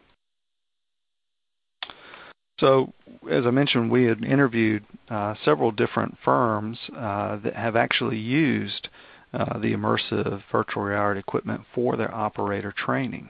So, 2.58 2.92
as 3.30 3.44
I 3.46 3.50
mentioned, 3.50 3.90
we 3.90 4.04
had 4.04 4.24
interviewed 4.24 4.84
uh, 5.10 5.34
several 5.44 5.70
different 5.70 6.16
firms 6.24 6.78
uh, 6.96 7.36
that 7.44 7.54
have 7.54 7.76
actually 7.76 8.16
used 8.16 8.88
uh, 9.34 9.58
the 9.58 9.74
immersive 9.74 10.42
virtual 10.50 10.82
reality 10.82 11.20
equipment 11.20 11.60
for 11.74 11.96
their 11.96 12.14
operator 12.14 12.72
training. 12.72 13.28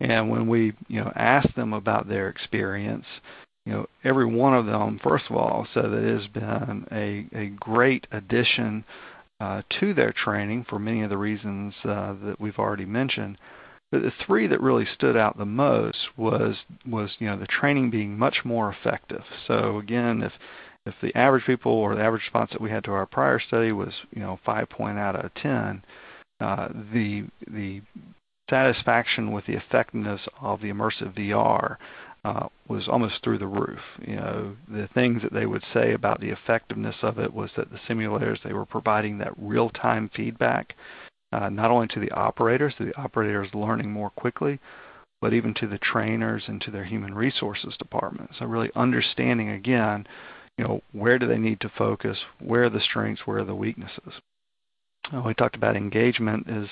And 0.00 0.28
when 0.28 0.48
we, 0.48 0.72
you 0.88 1.00
know, 1.00 1.12
asked 1.14 1.54
them 1.56 1.72
about 1.72 2.08
their 2.08 2.28
experience, 2.28 3.06
you 3.64 3.72
know, 3.72 3.86
every 4.04 4.26
one 4.26 4.54
of 4.54 4.66
them, 4.66 5.00
first 5.02 5.24
of 5.30 5.36
all, 5.36 5.66
said 5.72 5.84
that 5.84 6.04
it 6.04 6.20
has 6.20 6.28
been 6.28 6.86
a, 6.90 7.26
a 7.36 7.46
great 7.60 8.06
addition 8.10 8.84
uh, 9.40 9.62
to 9.80 9.94
their 9.94 10.12
training 10.12 10.64
for 10.68 10.78
many 10.78 11.02
of 11.02 11.10
the 11.10 11.16
reasons 11.16 11.74
uh, 11.84 12.14
that 12.24 12.36
we've 12.40 12.58
already 12.58 12.84
mentioned. 12.84 13.38
But 13.90 14.02
the 14.02 14.12
three 14.26 14.46
that 14.46 14.60
really 14.60 14.86
stood 14.94 15.16
out 15.16 15.36
the 15.36 15.44
most 15.44 15.98
was 16.16 16.56
was 16.86 17.10
you 17.18 17.28
know 17.28 17.38
the 17.38 17.46
training 17.46 17.90
being 17.90 18.18
much 18.18 18.38
more 18.44 18.72
effective. 18.72 19.22
So 19.46 19.78
again, 19.78 20.22
if 20.22 20.32
if 20.86 20.94
the 21.02 21.14
average 21.16 21.44
people 21.44 21.72
or 21.72 21.94
the 21.94 22.02
average 22.02 22.22
response 22.22 22.50
that 22.52 22.60
we 22.60 22.70
had 22.70 22.84
to 22.84 22.92
our 22.92 23.06
prior 23.06 23.38
study 23.38 23.70
was 23.70 23.92
you 24.10 24.22
know 24.22 24.40
five 24.46 24.70
point 24.70 24.98
out 24.98 25.22
of 25.22 25.32
ten, 25.34 25.84
uh, 26.40 26.68
the 26.92 27.26
the 27.46 27.82
satisfaction 28.48 29.30
with 29.30 29.46
the 29.46 29.54
effectiveness 29.54 30.20
of 30.40 30.60
the 30.60 30.70
immersive 30.70 31.14
VR 31.14 31.76
uh, 32.24 32.46
was 32.72 32.88
almost 32.88 33.22
through 33.22 33.38
the 33.38 33.46
roof. 33.46 33.80
You 34.06 34.16
know, 34.16 34.56
the 34.68 34.88
things 34.94 35.22
that 35.22 35.32
they 35.32 35.46
would 35.46 35.62
say 35.72 35.92
about 35.92 36.20
the 36.20 36.30
effectiveness 36.30 36.96
of 37.02 37.18
it 37.18 37.32
was 37.32 37.50
that 37.56 37.70
the 37.70 37.78
simulators 37.88 38.42
they 38.42 38.52
were 38.52 38.66
providing 38.66 39.18
that 39.18 39.32
real-time 39.36 40.10
feedback 40.16 40.74
uh, 41.32 41.48
not 41.48 41.70
only 41.70 41.86
to 41.88 42.00
the 42.00 42.10
operators, 42.12 42.74
to 42.76 42.84
the 42.84 42.96
operators 42.96 43.48
learning 43.54 43.90
more 43.90 44.10
quickly, 44.10 44.58
but 45.20 45.32
even 45.32 45.54
to 45.54 45.66
the 45.66 45.78
trainers 45.78 46.42
and 46.46 46.60
to 46.60 46.70
their 46.70 46.84
human 46.84 47.14
resources 47.14 47.74
department. 47.78 48.30
So 48.38 48.44
really 48.44 48.70
understanding 48.74 49.50
again, 49.50 50.06
you 50.58 50.64
know, 50.64 50.82
where 50.92 51.18
do 51.18 51.26
they 51.26 51.38
need 51.38 51.60
to 51.60 51.72
focus, 51.78 52.18
where 52.38 52.64
are 52.64 52.70
the 52.70 52.80
strengths, 52.80 53.22
where 53.26 53.38
are 53.38 53.44
the 53.44 53.54
weaknesses. 53.54 54.14
Uh, 55.12 55.22
we 55.24 55.34
talked 55.34 55.56
about 55.56 55.76
engagement 55.76 56.48
as 56.48 56.66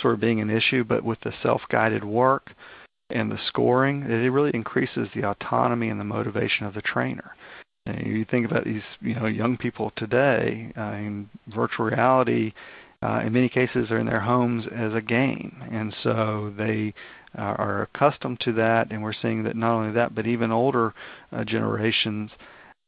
sort 0.00 0.14
of 0.14 0.20
being 0.20 0.40
an 0.40 0.50
issue, 0.50 0.82
but 0.82 1.04
with 1.04 1.20
the 1.20 1.32
self-guided 1.42 2.04
work 2.04 2.52
and 3.10 3.30
the 3.30 3.38
scoring, 3.46 4.02
it 4.02 4.30
really 4.30 4.50
increases 4.54 5.08
the 5.14 5.24
autonomy 5.24 5.88
and 5.88 6.00
the 6.00 6.04
motivation 6.04 6.66
of 6.66 6.74
the 6.74 6.82
trainer. 6.82 7.34
And 7.86 8.04
you 8.04 8.24
think 8.24 8.50
about 8.50 8.64
these, 8.64 8.82
you 9.00 9.14
know, 9.14 9.26
young 9.26 9.56
people 9.56 9.92
today. 9.96 10.72
Uh, 10.76 10.92
in 10.92 11.30
virtual 11.46 11.86
reality 11.86 12.52
uh, 13.02 13.20
in 13.24 13.32
many 13.32 13.48
cases 13.48 13.90
are 13.90 13.98
in 13.98 14.06
their 14.06 14.20
homes 14.20 14.64
as 14.74 14.94
a 14.94 15.00
game, 15.00 15.62
and 15.70 15.94
so 16.02 16.52
they 16.56 16.94
uh, 17.38 17.42
are 17.42 17.82
accustomed 17.82 18.40
to 18.40 18.52
that. 18.52 18.90
And 18.90 19.02
we're 19.02 19.12
seeing 19.12 19.42
that 19.44 19.56
not 19.56 19.74
only 19.74 19.92
that, 19.92 20.14
but 20.14 20.26
even 20.26 20.50
older 20.50 20.94
uh, 21.32 21.44
generations, 21.44 22.30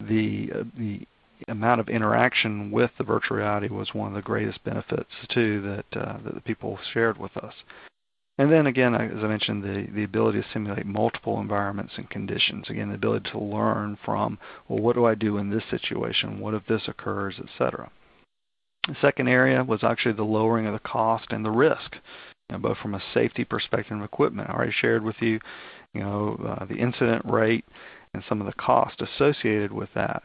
the 0.01 0.51
uh, 0.55 0.65
the 0.79 1.03
amount 1.47 1.81
of 1.81 1.89
interaction 1.89 2.71
with 2.71 2.91
the 2.99 3.05
virtual 3.05 3.37
reality 3.37 3.69
was 3.69 3.95
one 3.95 4.09
of 4.09 4.15
the 4.15 4.23
greatest 4.23 4.65
benefits 4.65 5.11
too 5.29 5.61
that 5.63 6.01
uh, 6.01 6.19
that 6.25 6.35
the 6.35 6.41
people 6.41 6.79
shared 6.93 7.19
with 7.19 7.37
us. 7.37 7.55
And 8.39 8.53
then 8.53 8.69
again, 8.69 8.95
as 8.95 9.23
I 9.25 9.27
mentioned, 9.27 9.65
the, 9.65 9.89
the 9.93 10.05
ability 10.05 10.41
to 10.41 10.47
simulate 10.53 10.87
multiple 10.87 11.41
environments 11.41 11.95
and 11.97 12.09
conditions. 12.09 12.67
Again, 12.71 12.89
the 12.89 12.95
ability 12.95 13.31
to 13.33 13.39
learn 13.39 13.99
from, 14.05 14.39
well, 14.69 14.79
what 14.79 14.95
do 14.95 15.05
I 15.05 15.17
do 15.17 15.39
in 15.39 15.51
this 15.51 15.65
situation? 15.71 16.39
What 16.39 16.55
if 16.55 16.65
this 16.67 16.83
occurs, 16.87 17.35
etc. 17.43 17.91
The 18.87 18.97
second 19.01 19.29
area 19.29 19.65
was 19.65 19.83
actually 19.83 20.15
the 20.15 20.23
lowering 20.23 20.67
of 20.67 20.73
the 20.73 20.89
cost 20.89 21.27
and 21.31 21.45
the 21.45 21.51
risk, 21.51 21.97
you 22.49 22.57
know, 22.57 22.59
both 22.59 22.79
from 22.79 22.95
a 22.95 23.03
safety 23.13 23.45
perspective 23.45 23.99
of 23.99 24.05
equipment. 24.05 24.49
I 24.49 24.55
already 24.55 24.73
shared 24.73 25.03
with 25.03 25.17
you, 25.21 25.41
you 25.93 26.01
know, 26.01 26.57
uh, 26.61 26.65
the 26.65 26.77
incident 26.77 27.23
rate 27.25 27.65
and 28.15 28.23
some 28.29 28.41
of 28.41 28.47
the 28.47 28.55
cost 28.55 29.03
associated 29.03 29.73
with 29.73 29.89
that. 29.95 30.23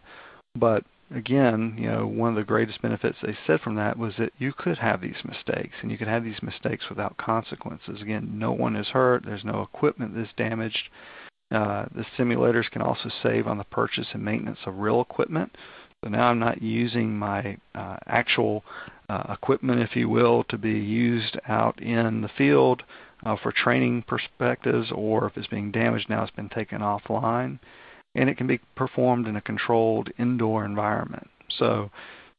But 0.56 0.86
again, 1.12 1.76
you 1.78 1.88
know, 1.88 2.06
one 2.08 2.30
of 2.30 2.36
the 2.36 2.44
greatest 2.44 2.82
benefits 2.82 3.18
they 3.22 3.38
said 3.46 3.62
from 3.62 3.76
that 3.76 3.98
was 3.98 4.14
that 4.18 4.34
you 4.38 4.54
could 4.54 4.78
have 4.78 5.02
these 5.02 5.24
mistakes, 5.26 5.76
and 5.82 5.92
you 5.92 5.98
could 5.98 6.08
have 6.08 6.24
these 6.24 6.42
mistakes 6.42 6.86
without 6.90 7.18
consequences. 7.18 8.02
Again, 8.02 8.32
no 8.34 8.52
one 8.52 8.76
is 8.76 8.88
hurt. 8.88 9.26
There's 9.26 9.46
no 9.46 9.62
equipment 9.62 10.16
that's 10.16 10.34
damaged. 10.38 10.90
Uh, 11.52 11.86
the 11.94 12.06
simulators 12.18 12.70
can 12.72 12.82
also 12.82 13.10
save 13.22 13.48
on 13.48 13.58
the 13.58 13.64
purchase 13.66 14.08
and 14.14 14.24
maintenance 14.24 14.60
of 14.66 14.80
real 14.80 15.02
equipment. 15.02 15.56
So 16.04 16.10
now 16.10 16.28
I'm 16.28 16.40
not 16.40 16.62
using 16.62 17.18
my 17.18 17.58
uh, 17.76 17.98
actual 18.08 18.64
uh, 19.08 19.24
equipment, 19.34 19.82
if 19.82 19.96
you 19.96 20.10
will, 20.10 20.44
to 20.46 20.58
be 20.58 20.72
used 20.72 21.38
out 21.48 21.82
in 21.82 22.22
the 22.22 22.30
field 22.38 22.84
uh, 23.26 23.38
for 23.42 23.52
training 23.52 24.04
perspectives, 24.08 24.92
or 24.94 25.28
if 25.28 25.38
it's 25.38 25.48
being 25.48 25.72
damaged 25.72 26.10
now, 26.10 26.24
it's 26.24 26.36
been 26.36 26.50
taken 26.50 26.82
offline, 26.82 27.60
and 28.16 28.30
it 28.30 28.38
can 28.38 28.48
be 28.48 28.60
performed 28.76 29.28
in 29.28 29.36
a 29.36 29.42
controlled 29.42 30.10
indoor 30.18 30.66
environment. 30.66 31.30
So, 31.58 31.90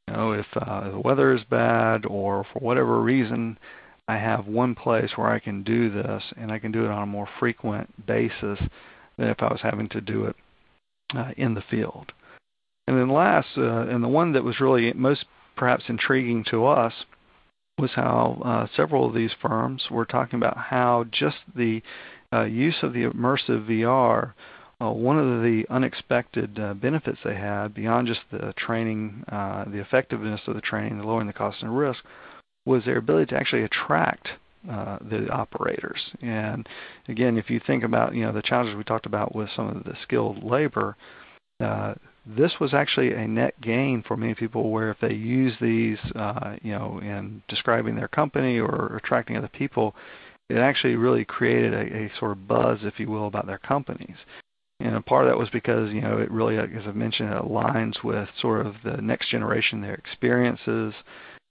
you 0.07 0.15
know, 0.15 0.33
if 0.33 0.47
uh, 0.55 0.91
the 0.91 1.01
weather 1.01 1.35
is 1.35 1.43
bad, 1.45 2.07
or 2.07 2.47
for 2.53 2.59
whatever 2.61 3.01
reason, 3.01 3.59
I 4.07 4.17
have 4.17 4.47
one 4.47 4.75
place 4.75 5.11
where 5.17 5.29
I 5.29 5.39
can 5.39 5.63
do 5.63 5.91
this, 5.91 6.23
and 6.37 6.53
I 6.53 6.59
can 6.59 6.73
do 6.73 6.85
it 6.85 6.91
on 6.91 7.03
a 7.03 7.07
more 7.07 7.29
frequent 7.39 8.07
basis 8.07 8.59
than 9.17 9.29
if 9.29 9.43
I 9.43 9.47
was 9.47 9.61
having 9.63 9.89
to 9.91 10.01
do 10.01 10.27
it 10.27 10.37
uh, 11.17 11.31
in 11.37 11.55
the 11.55 11.65
field. 11.71 12.13
And 12.87 12.99
then 12.99 13.09
last, 13.09 13.49
uh, 13.57 13.87
and 13.89 14.05
the 14.05 14.09
one 14.09 14.33
that 14.33 14.45
was 14.45 14.61
really 14.61 14.93
most 14.93 15.25
perhaps 15.57 15.85
intriguing 15.89 16.45
to 16.51 16.67
us 16.67 16.93
was 17.79 17.91
how 17.95 18.41
uh, 18.45 18.67
several 18.77 19.07
of 19.07 19.15
these 19.15 19.33
firms 19.41 19.85
were 19.91 20.05
talking 20.05 20.37
about 20.37 20.57
how 20.57 21.05
just 21.11 21.37
the 21.57 21.83
uh, 22.33 22.45
use 22.45 22.77
of 22.83 22.93
the 22.93 23.05
immersive 23.05 23.69
VR, 23.69 24.35
uh, 24.81 24.91
one 24.91 25.19
of 25.19 25.43
the 25.43 25.65
unexpected 25.71 26.59
uh, 26.59 26.75
benefits 26.75 27.19
they 27.25 27.35
had 27.35 27.75
beyond 27.75 28.09
just 28.09 28.21
the 28.31 28.53
training, 28.57 29.25
uh, 29.31 29.65
the 29.67 29.81
effectiveness 29.81 30.41
of 30.47 30.55
the 30.55 30.61
training, 30.61 30.99
the 30.99 31.05
lowering 31.05 31.27
the 31.27 31.33
cost 31.33 31.63
and 31.63 31.77
risk, 31.77 32.03
was 32.67 32.85
their 32.85 32.99
ability 32.99 33.27
to 33.27 33.37
actually 33.37 33.63
attract 33.63 34.29
uh, 34.71 34.99
the 35.11 35.29
operators. 35.29 36.01
And 36.23 36.67
again, 37.09 37.37
if 37.37 37.51
you 37.51 37.61
think 37.67 37.85
about 37.85 38.15
you 38.15 38.25
know 38.25 38.33
the 38.33 38.43
challenges 38.43 38.77
we 38.77 38.85
talked 38.85 39.07
about 39.07 39.35
with 39.35 39.49
some 39.55 39.69
of 39.69 39.85
the 39.85 39.95
skilled 40.03 40.43
labor, 40.43 40.97
uh, 41.61 41.95
this 42.27 42.53
was 42.59 42.73
actually 42.73 43.13
a 43.13 43.29
net 43.29 43.61
gain 43.61 44.03
for 44.07 44.17
many 44.17 44.35
people 44.35 44.71
where 44.71 44.91
if 44.91 44.97
they 45.01 45.13
use 45.13 45.55
these 45.61 45.99
uh, 46.17 46.57
you 46.63 46.73
know 46.73 46.99
in 47.01 47.43
describing 47.49 47.95
their 47.95 48.09
company 48.09 48.59
or 48.59 48.97
attracting 48.97 49.37
other 49.37 49.51
people, 49.53 49.95
it 50.49 50.57
actually 50.57 50.97
really 50.97 51.25
created 51.25 51.75
a, 51.75 52.05
a 52.05 52.13
sort 52.19 52.33
of 52.33 52.49
buzz, 52.49 52.79
if 52.83 52.99
you 52.99 53.11
will, 53.11 53.27
about 53.27 53.47
their 53.47 53.59
companies. 53.59 54.17
And 54.85 55.05
part 55.07 55.25
of 55.25 55.31
that 55.31 55.39
was 55.39 55.49
because 55.49 55.91
you 55.93 56.03
know 56.03 56.19
it 56.19 56.31
really, 56.31 56.59
as 56.59 56.87
I've 56.87 56.95
mentioned, 56.95 57.33
it 57.33 57.43
aligns 57.43 58.05
with 58.05 58.29
sort 58.39 58.67
of 58.67 58.75
the 58.85 58.99
next 58.99 59.31
generation, 59.31 59.81
their 59.81 59.95
experiences, 59.95 60.93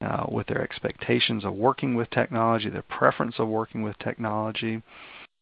uh, 0.02 0.26
with 0.30 0.46
their 0.46 0.62
expectations 0.62 1.44
of 1.44 1.56
working 1.56 1.96
with 1.96 2.12
technology, 2.12 2.70
their 2.70 2.84
preference 2.84 3.36
of 3.40 3.48
working 3.48 3.82
with 3.82 3.98
technology. 3.98 4.84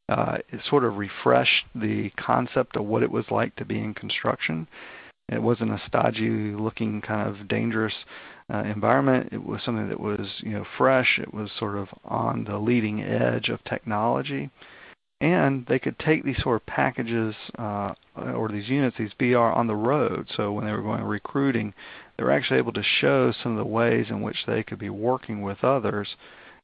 Uh, 0.08 0.38
it 0.50 0.62
sort 0.70 0.86
of 0.86 0.98
refreshed 0.98 1.66
the 1.76 2.10
concept 2.12 2.78
of 2.78 2.86
what 2.86 3.04
it 3.04 3.12
was 3.12 3.26
like 3.30 3.54
to 3.58 3.66
be 3.66 3.78
in 3.78 3.94
construction. 3.94 4.68
It 5.28 5.42
wasn't 5.42 5.72
a 5.72 5.82
stodgy 5.86 6.30
looking 6.30 7.02
kind 7.02 7.28
of 7.28 7.50
dangerous 7.50 7.94
uh, 8.54 8.64
environment. 8.64 9.30
It 9.34 9.44
was 9.44 9.62
something 9.66 9.90
that 9.90 10.00
was 10.00 10.28
you 10.40 10.52
know 10.52 10.66
fresh. 10.78 11.20
It 11.22 11.34
was 11.34 11.50
sort 11.60 11.78
of 11.78 11.90
on 12.06 12.46
the 12.46 12.58
leading 12.58 13.02
edge 13.04 13.50
of 13.50 13.62
technology, 13.66 14.50
and 15.22 15.68
they 15.68 15.78
could 15.78 16.00
take 16.00 16.26
these 16.26 16.42
sort 16.42 16.60
of 16.60 16.66
packages 16.66 17.36
uh, 17.60 17.94
or 18.18 18.50
these 18.50 18.68
units, 18.68 18.98
these 18.98 19.12
VR, 19.20 19.56
on 19.56 19.68
the 19.68 19.76
road. 19.76 20.28
So 20.36 20.52
when 20.52 20.66
they 20.66 20.72
were 20.72 20.82
going 20.82 21.04
recruiting, 21.04 21.76
they 22.18 22.24
were 22.24 22.32
actually 22.32 22.58
able 22.58 22.74
to 22.74 22.84
show 22.84 23.32
some 23.44 23.52
of 23.52 23.58
the 23.60 23.72
ways 23.72 24.08
in 24.10 24.24
which 24.24 24.38
they 24.48 24.64
could 24.64 24.80
be 24.80 24.90
working 24.90 25.44
with 25.44 25.64
others 25.64 26.08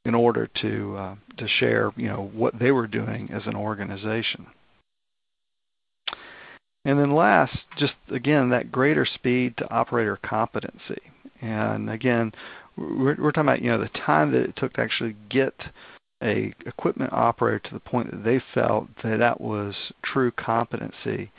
in 0.05 0.15
order 0.15 0.49
to 0.61 0.95
uh, 0.97 1.15
to 1.37 1.47
share, 1.47 1.91
you 1.95 2.07
know, 2.07 2.31
what 2.33 2.57
they 2.57 2.71
were 2.71 2.87
doing 2.87 3.29
as 3.31 3.43
an 3.45 3.55
organization. 3.55 4.47
And 6.83 6.97
then 6.97 7.13
last, 7.13 7.55
just 7.77 7.93
again, 8.09 8.49
that 8.49 8.71
greater 8.71 9.05
speed 9.05 9.57
to 9.57 9.71
operator 9.71 10.17
competency. 10.23 11.01
And 11.41 11.91
again, 11.91 12.31
we're, 12.75 13.17
we're 13.21 13.31
talking 13.31 13.49
about 13.49 13.61
you 13.61 13.69
know 13.69 13.79
the 13.79 13.89
time 13.89 14.31
that 14.31 14.41
it 14.41 14.55
took 14.55 14.73
to 14.73 14.81
actually 14.81 15.15
get 15.29 15.53
a 16.23 16.53
equipment 16.65 17.13
operator 17.13 17.59
to 17.59 17.73
the 17.73 17.79
point 17.79 18.11
that 18.11 18.23
they 18.23 18.41
felt 18.53 18.87
that 19.03 19.19
that 19.19 19.39
was 19.39 19.75
true 20.03 20.31
competency. 20.31 21.31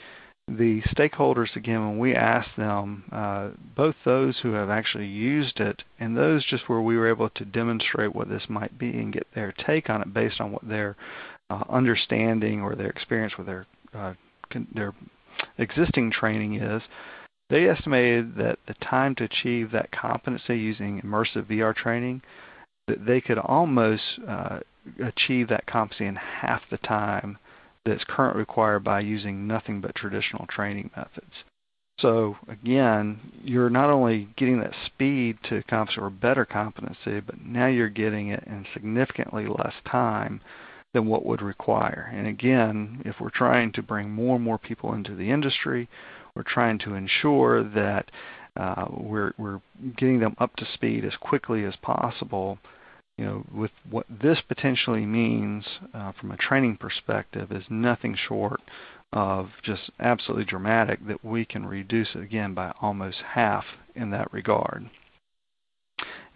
The 0.47 0.81
stakeholders, 0.83 1.55
again, 1.57 1.87
when 1.87 1.99
we 1.99 2.14
asked 2.14 2.57
them, 2.57 3.05
uh, 3.12 3.51
both 3.76 3.97
those 4.05 4.39
who 4.39 4.53
have 4.53 4.70
actually 4.70 5.07
used 5.07 5.61
it 5.61 5.83
and 6.01 6.16
those 6.16 6.45
just 6.45 6.68
where 6.68 6.81
we 6.81 6.97
were 6.97 7.09
able 7.09 7.29
to 7.31 7.45
demonstrate 7.45 8.14
what 8.14 8.31
this 8.31 8.45
might 8.49 8.79
be 8.79 8.91
and 8.91 9.12
get 9.12 9.26
their 9.35 9.53
take 9.53 9.91
on 9.91 10.01
it 10.01 10.14
based 10.14 10.41
on 10.41 10.53
what 10.53 10.66
their 10.66 10.97
uh, 11.51 11.64
understanding 11.68 12.62
or 12.62 12.74
their 12.74 12.89
experience 12.89 13.37
with 13.37 13.47
their 13.47 13.66
uh, 13.95 14.14
their 14.74 14.95
existing 15.59 16.11
training 16.11 16.55
is, 16.55 16.83
they 17.51 17.68
estimated 17.68 18.37
that 18.37 18.59
the 18.66 18.74
time 18.74 19.14
to 19.16 19.24
achieve 19.24 19.70
that 19.70 19.91
competency 19.91 20.59
using 20.59 21.01
immersive 21.01 21.47
VR 21.47 21.74
training 21.74 22.22
they 23.07 23.20
could 23.20 23.39
almost 23.39 24.03
uh, 24.26 24.61
achieve 25.03 25.49
that 25.49 25.66
competency 25.66 26.07
in 26.07 26.16
half 26.16 26.62
the 26.70 26.78
time 26.78 27.39
that's 27.84 28.05
currently 28.05 28.41
required 28.41 28.84
by 28.84 29.01
using 29.01 29.47
nothing 29.47 29.80
but 29.80 29.95
traditional 29.95 30.47
training 30.47 30.91
methods. 30.97 31.32
So 32.01 32.36
again, 32.49 33.18
you're 33.43 33.70
not 33.70 33.91
only 33.91 34.28
getting 34.36 34.61
that 34.61 34.74
speed 34.86 35.39
to 35.49 35.62
competency 35.64 36.01
or 36.01 36.11
better 36.11 36.45
competency, 36.45 37.20
but 37.20 37.45
now 37.45 37.66
you're 37.66 37.89
getting 37.89 38.28
it 38.28 38.45
in 38.47 38.66
significantly 38.72 39.47
less 39.47 39.74
time 39.84 40.41
than 40.95 41.07
what 41.07 41.26
would 41.26 41.43
require. 41.43 42.11
And 42.14 42.26
again, 42.26 43.03
if 43.05 43.16
we're 43.20 43.30
trying 43.30 43.72
to 43.72 43.82
bring 43.82 44.11
more 44.11 44.36
and 44.36 44.45
more 44.45 44.59
people 44.59 44.95
into 44.95 45.14
the 45.14 45.30
industry, 45.30 45.89
we're 46.34 46.45
trying 46.45 46.78
to 46.80 46.95
ensure 46.95 47.64
that 47.64 48.11
uh, 48.57 48.86
we're, 48.91 49.32
we're 49.36 49.61
getting 49.97 50.20
them 50.20 50.36
up 50.39 50.55
to 50.57 50.66
speed 50.74 51.05
as 51.05 51.16
quickly 51.20 51.64
as 51.64 51.74
possible 51.82 52.59
you 53.18 53.24
know, 53.24 53.44
with 53.52 53.72
what 53.90 54.06
this 54.08 54.38
potentially 54.46 55.04
means 55.04 55.64
uh, 55.92 56.12
from 56.18 56.30
a 56.30 56.36
training 56.36 56.76
perspective 56.76 57.50
is 57.50 57.64
nothing 57.68 58.16
short 58.16 58.60
of 59.12 59.48
just 59.62 59.90
absolutely 59.98 60.44
dramatic 60.44 61.04
that 61.08 61.24
we 61.24 61.44
can 61.44 61.66
reduce 61.66 62.08
it 62.14 62.22
again 62.22 62.54
by 62.54 62.72
almost 62.80 63.18
half 63.34 63.64
in 63.96 64.10
that 64.10 64.32
regard. 64.32 64.88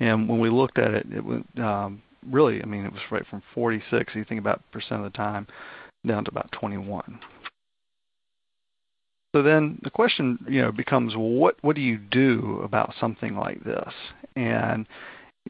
And 0.00 0.28
when 0.28 0.40
we 0.40 0.50
looked 0.50 0.78
at 0.78 0.92
it, 0.92 1.06
it 1.14 1.24
went 1.24 1.46
um, 1.58 2.02
really, 2.28 2.60
I 2.60 2.66
mean, 2.66 2.84
it 2.84 2.92
was 2.92 3.02
right 3.12 3.26
from 3.30 3.42
46, 3.54 4.14
you 4.16 4.24
think 4.24 4.40
about 4.40 4.62
percent 4.72 5.04
of 5.04 5.12
the 5.12 5.16
time, 5.16 5.46
down 6.04 6.24
to 6.24 6.30
about 6.30 6.50
21. 6.50 7.20
So 9.34 9.42
then 9.42 9.78
the 9.82 9.90
question, 9.90 10.44
you 10.48 10.62
know, 10.62 10.72
becomes, 10.72 11.14
well, 11.14 11.28
what 11.28 11.56
what 11.62 11.76
do 11.76 11.80
you 11.80 11.96
do 11.96 12.60
about 12.64 12.94
something 13.00 13.36
like 13.36 13.64
this? 13.64 13.92
And 14.36 14.86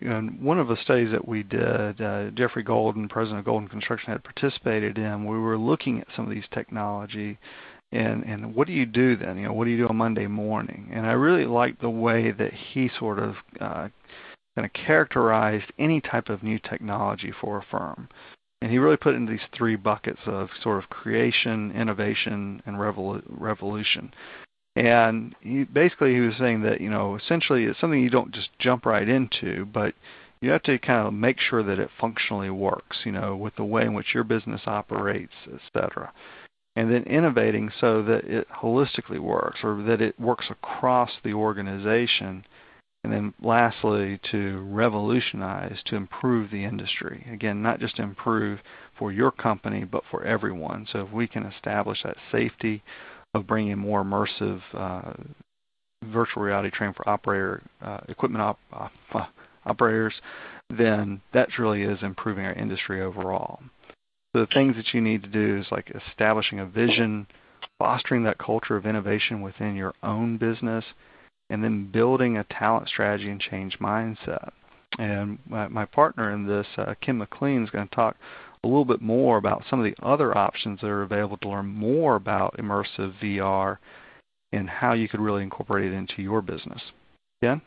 and 0.05 0.43
one 0.43 0.59
of 0.59 0.69
the 0.69 0.77
studies 0.83 1.11
that 1.13 1.27
we 1.27 1.43
did, 1.43 2.01
uh, 2.01 2.31
Jeffrey 2.31 2.63
Golden, 2.63 3.09
president 3.09 3.41
of 3.41 3.45
Golden 3.45 3.69
Construction, 3.69 4.13
had 4.13 4.25
participated 4.25 4.99
in. 4.99 5.25
We 5.25 5.39
were 5.39 5.59
looking 5.59 6.01
at 6.01 6.09
some 6.15 6.25
of 6.25 6.31
these 6.31 6.45
technology, 6.53 7.39
and 7.93 8.25
and 8.25 8.55
what 8.55 8.67
do 8.67 8.73
you 8.73 8.87
do 8.87 9.17
then? 9.17 9.37
You 9.39 9.49
know, 9.49 9.53
what 9.53 9.65
do 9.65 9.71
you 9.71 9.79
do 9.79 9.89
on 9.89 9.97
Monday 9.97 10.27
morning? 10.27 10.91
And 10.93 11.07
I 11.07 11.13
really 11.13 11.47
liked 11.47 11.81
the 11.81 11.91
way 11.91 12.31
that 12.33 12.53
he 12.53 12.91
sort 12.99 13.19
of 13.19 13.37
uh, 13.61 13.89
kind 14.55 14.65
of 14.67 14.73
characterized 14.73 15.73
any 15.79 16.01
type 16.01 16.29
of 16.29 16.43
new 16.43 16.59
technology 16.59 17.33
for 17.41 17.59
a 17.59 17.67
firm. 17.71 18.09
And 18.61 18.71
he 18.71 18.79
really 18.79 18.97
put 18.97 19.15
into 19.15 19.33
these 19.33 19.41
three 19.57 19.77
buckets 19.77 20.21
of 20.27 20.49
sort 20.63 20.83
of 20.83 20.89
creation, 20.89 21.73
innovation, 21.73 22.63
and 22.65 22.77
revolu- 22.77 23.23
revolution. 23.27 24.13
And 24.75 25.35
he, 25.41 25.65
basically, 25.65 26.15
he 26.15 26.21
was 26.21 26.35
saying 26.39 26.63
that 26.63 26.81
you 26.81 26.89
know 26.89 27.17
essentially 27.17 27.65
it's 27.65 27.81
something 27.81 28.01
you 28.01 28.11
don't 28.11 28.33
just 28.33 28.49
jump 28.59 28.87
right 28.87 29.09
into, 29.09 29.67
but 29.67 29.95
you 30.41 30.51
have 30.51 30.63
to 30.65 30.79
kind 30.79 31.07
of 31.07 31.13
make 31.13 31.39
sure 31.39 31.63
that 31.63 31.79
it 31.79 31.91
functionally 32.01 32.51
works. 32.51 32.99
You 33.05 33.13
know, 33.13 33.37
with 33.37 33.55
the 33.57 33.65
way 33.65 33.83
in 33.83 33.95
which 33.95 34.15
your 34.15 34.25
business 34.25 34.63
operates, 34.67 35.35
etc. 35.53 36.13
And 36.75 36.91
then 36.91 37.03
innovating 37.03 37.71
so 37.81 38.03
that 38.05 38.25
it 38.25 38.49
holistically 38.49 39.19
works, 39.19 39.59
or 39.63 39.83
that 39.83 40.01
it 40.01 40.19
works 40.19 40.47
across 40.51 41.11
the 41.23 41.35
organization. 41.35 42.45
And 43.05 43.13
then 43.13 43.35
lastly, 43.43 44.21
to 44.31 44.61
revolutionize, 44.71 45.83
to 45.87 45.97
improve 45.97 46.51
the 46.51 46.65
industry. 46.65 47.27
Again, 47.31 47.61
not 47.61 47.81
just 47.81 47.99
improve 47.99 48.61
for 48.97 49.11
your 49.11 49.33
company, 49.33 49.83
but 49.83 50.05
for 50.09 50.23
everyone. 50.23 50.87
So 50.91 51.01
if 51.01 51.11
we 51.11 51.27
can 51.27 51.45
establish 51.45 52.05
that 52.05 52.17
safety, 52.31 52.83
of 53.35 53.47
bringing 53.47 53.79
more 53.79 54.05
immersive 54.05 54.61
uh, 54.75 55.13
virtual 56.13 56.43
reality 56.43 56.71
training 56.71 56.95
for 56.95 57.09
operator 57.09 57.63
uh, 57.81 57.99
equipment 58.09 58.43
op, 58.43 58.93
operators, 59.67 60.15
then 60.71 61.21
that 61.33 61.49
really 61.59 61.83
is 61.83 62.03
improving 62.03 62.45
our 62.45 62.53
industry 62.53 63.03
overall. 63.03 63.61
So 64.35 64.41
the 64.41 64.47
things 64.47 64.77
that 64.77 64.95
you 64.95 65.01
need 65.01 65.23
to 65.23 65.29
do 65.29 65.59
is 65.61 65.67
like 65.71 65.93
establishing 66.09 66.61
a 66.61 66.67
vision, 66.67 67.27
fostering 67.79 68.25
that 68.25 68.39
culture 68.39 68.77
of 68.77 68.87
innovation 68.87 69.43
within 69.43 69.77
your 69.77 69.95
own 70.03 70.39
business, 70.39 70.85
and 71.51 71.63
then 71.63 71.91
building 71.91 72.39
a 72.39 72.45
talent 72.45 72.89
strategy 72.89 73.31
and 73.31 73.41
change 73.41 73.79
mindset. 73.79 74.51
And 74.99 75.39
my, 75.47 75.69
my 75.69 75.85
partner 75.85 76.33
in 76.33 76.47
this, 76.47 76.67
uh, 76.77 76.95
Ken 77.01 77.19
McLean, 77.19 77.65
is 77.65 77.71
going 77.71 77.89
to 77.89 77.95
talk 77.95 78.17
a 78.65 78.69
little 78.69 78.85
bit 78.85 79.01
more 79.01 79.39
about 79.39 79.65
some 79.69 79.81
of 79.81 79.85
the 79.85 80.07
other 80.07 80.37
options 80.37 80.81
that 80.81 80.89
are 80.89 81.03
available 81.03 81.37
to 81.39 81.49
learn 81.49 81.67
more 81.67 82.17
about 82.17 82.57
immersive 82.59 83.13
VR 83.21 83.79
and 84.53 84.69
how 84.69 84.93
you 84.93 85.09
could 85.09 85.21
really 85.21 85.43
incorporate 85.43 85.93
it 85.93 85.95
into 85.95 86.23
your 86.23 86.43
business. 86.43 86.81
Ken? 87.43 87.61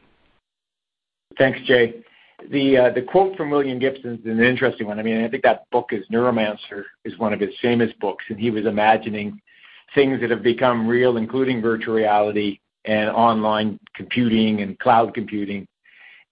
Thanks, 1.38 1.60
Jay. 1.66 1.96
The 2.52 2.78
uh, 2.78 2.89
the 2.91 3.02
quote 3.02 3.36
from 3.38 3.50
William 3.50 3.80
Gibson 3.80 4.20
is 4.20 4.26
an 4.26 4.43
interesting 4.43 4.88
one. 4.88 5.00
I 5.00 5.04
mean, 5.04 5.24
I 5.24 5.30
think 5.30 5.43
that 5.43 5.70
book 5.72 5.89
is 5.91 6.06
Neuromancer 6.12 6.84
is 7.04 7.18
one 7.18 7.34
of 7.34 7.39
his 7.39 7.54
famous 7.62 7.91
books, 8.00 8.26
and 8.30 8.39
he 8.39 8.52
was 8.52 8.66
imagining 8.66 9.39
things 9.93 10.20
that 10.22 10.30
have 10.30 10.43
become 10.43 10.88
real, 10.88 11.18
including 11.18 11.62
virtual 11.62 11.96
reality 11.96 12.60
and 12.84 13.10
online 13.10 13.80
computing 13.96 14.62
and 14.62 14.78
cloud 14.80 15.14
computing. 15.14 15.66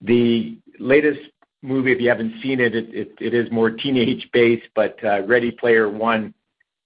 The 0.02 0.58
latest 0.78 1.20
movie, 1.64 1.92
if 1.92 2.00
you 2.00 2.08
haven't 2.08 2.40
seen 2.42 2.60
it, 2.60 2.74
it, 2.74 3.12
it, 3.20 3.34
is 3.34 3.50
more 3.50 3.70
teenage 3.70 4.28
based, 4.32 4.68
but 4.74 5.02
uh, 5.02 5.22
Ready 5.22 5.50
Player 5.50 5.88
One 5.88 6.34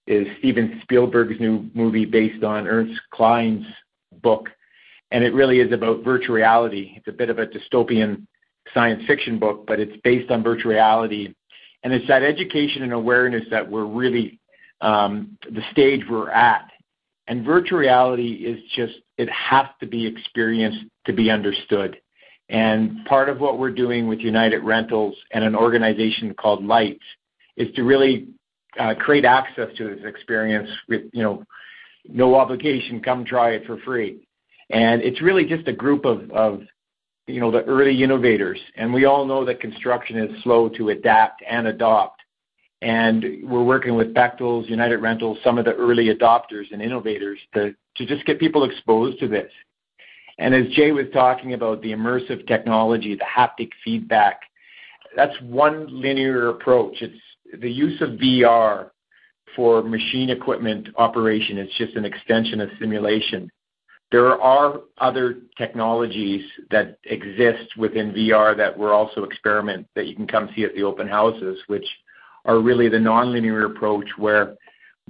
is 0.07 0.25
Steven 0.39 0.79
Spielberg's 0.83 1.39
new 1.39 1.69
movie 1.73 2.05
based 2.05 2.43
on 2.43 2.67
Ernest 2.67 2.99
Cline's 3.11 3.65
book, 4.23 4.49
and 5.11 5.23
it 5.23 5.33
really 5.33 5.59
is 5.59 5.71
about 5.71 6.03
virtual 6.03 6.35
reality. 6.35 6.93
It's 6.95 7.07
a 7.07 7.11
bit 7.11 7.29
of 7.29 7.39
a 7.39 7.45
dystopian 7.45 8.25
science 8.73 9.03
fiction 9.05 9.37
book, 9.37 9.65
but 9.67 9.79
it's 9.79 9.95
based 10.03 10.31
on 10.31 10.43
virtual 10.43 10.71
reality. 10.71 11.33
And 11.83 11.93
it's 11.93 12.07
that 12.07 12.23
education 12.23 12.83
and 12.83 12.93
awareness 12.93 13.43
that 13.51 13.69
we're 13.69 13.85
really 13.85 14.39
um, 14.81 15.37
the 15.49 15.61
stage 15.71 16.03
we're 16.09 16.31
at. 16.31 16.69
And 17.27 17.45
virtual 17.45 17.79
reality 17.79 18.33
is 18.33 18.59
just, 18.75 18.95
it 19.17 19.29
has 19.29 19.67
to 19.79 19.85
be 19.85 20.05
experienced 20.05 20.85
to 21.05 21.13
be 21.13 21.29
understood. 21.29 21.99
And 22.49 23.05
part 23.05 23.29
of 23.29 23.39
what 23.39 23.59
we're 23.59 23.71
doing 23.71 24.07
with 24.07 24.19
United 24.19 24.63
Rentals 24.63 25.15
and 25.31 25.43
an 25.43 25.55
organization 25.55 26.33
called 26.33 26.65
Lights 26.65 27.03
is 27.57 27.73
to 27.75 27.83
really 27.83 28.27
uh, 28.79 28.95
create 28.95 29.25
access 29.25 29.69
to 29.77 29.95
this 29.95 30.03
experience 30.05 30.69
with, 30.87 31.03
you 31.13 31.21
know, 31.21 31.43
no 32.07 32.35
obligation, 32.35 33.01
come 33.01 33.23
try 33.23 33.51
it 33.51 33.65
for 33.65 33.77
free. 33.79 34.27
And 34.71 35.01
it's 35.01 35.21
really 35.21 35.45
just 35.45 35.67
a 35.67 35.73
group 35.73 36.05
of, 36.05 36.61
you 37.27 37.39
know, 37.39 37.51
the 37.51 37.63
early 37.63 38.01
innovators. 38.01 38.59
And 38.75 38.93
we 38.93 39.05
all 39.05 39.25
know 39.25 39.45
that 39.45 39.59
construction 39.59 40.17
is 40.17 40.43
slow 40.43 40.69
to 40.69 40.89
adapt 40.89 41.43
and 41.47 41.67
adopt. 41.67 42.21
And 42.81 43.43
we're 43.43 43.63
working 43.63 43.95
with 43.95 44.13
Bechtel's, 44.13 44.69
United 44.69 44.97
Rentals, 44.97 45.37
some 45.43 45.57
of 45.57 45.65
the 45.65 45.73
early 45.73 46.13
adopters 46.15 46.71
and 46.71 46.81
innovators 46.81 47.37
to, 47.53 47.75
to 47.97 48.05
just 48.05 48.25
get 48.25 48.39
people 48.39 48.63
exposed 48.63 49.19
to 49.19 49.27
this. 49.27 49.51
And 50.39 50.55
as 50.55 50.67
Jay 50.71 50.91
was 50.91 51.05
talking 51.13 51.53
about 51.53 51.81
the 51.81 51.91
immersive 51.91 52.47
technology, 52.47 53.13
the 53.13 53.25
haptic 53.25 53.71
feedback, 53.83 54.39
that's 55.15 55.35
one 55.41 55.87
linear 55.89 56.49
approach. 56.49 57.01
It's 57.01 57.61
the 57.61 57.69
use 57.69 58.01
of 58.01 58.11
VR 58.11 58.91
for 59.55 59.83
machine 59.83 60.29
equipment 60.29 60.87
operation. 60.95 61.57
It's 61.57 61.77
just 61.77 61.95
an 61.95 62.05
extension 62.05 62.61
of 62.61 62.69
simulation. 62.79 63.51
There 64.11 64.41
are 64.41 64.79
other 64.97 65.39
technologies 65.57 66.43
that 66.71 66.97
exist 67.03 67.75
within 67.77 68.13
VR 68.13 68.55
that 68.55 68.75
we're 68.75 68.93
also 68.93 69.25
experimenting 69.25 69.87
that 69.95 70.07
you 70.07 70.15
can 70.15 70.25
come 70.25 70.49
see 70.55 70.63
at 70.63 70.73
the 70.73 70.83
open 70.83 71.07
houses, 71.07 71.59
which 71.67 71.85
are 72.45 72.59
really 72.59 72.87
the 72.87 72.97
nonlinear 72.97 73.65
approach 73.65 74.07
where 74.17 74.55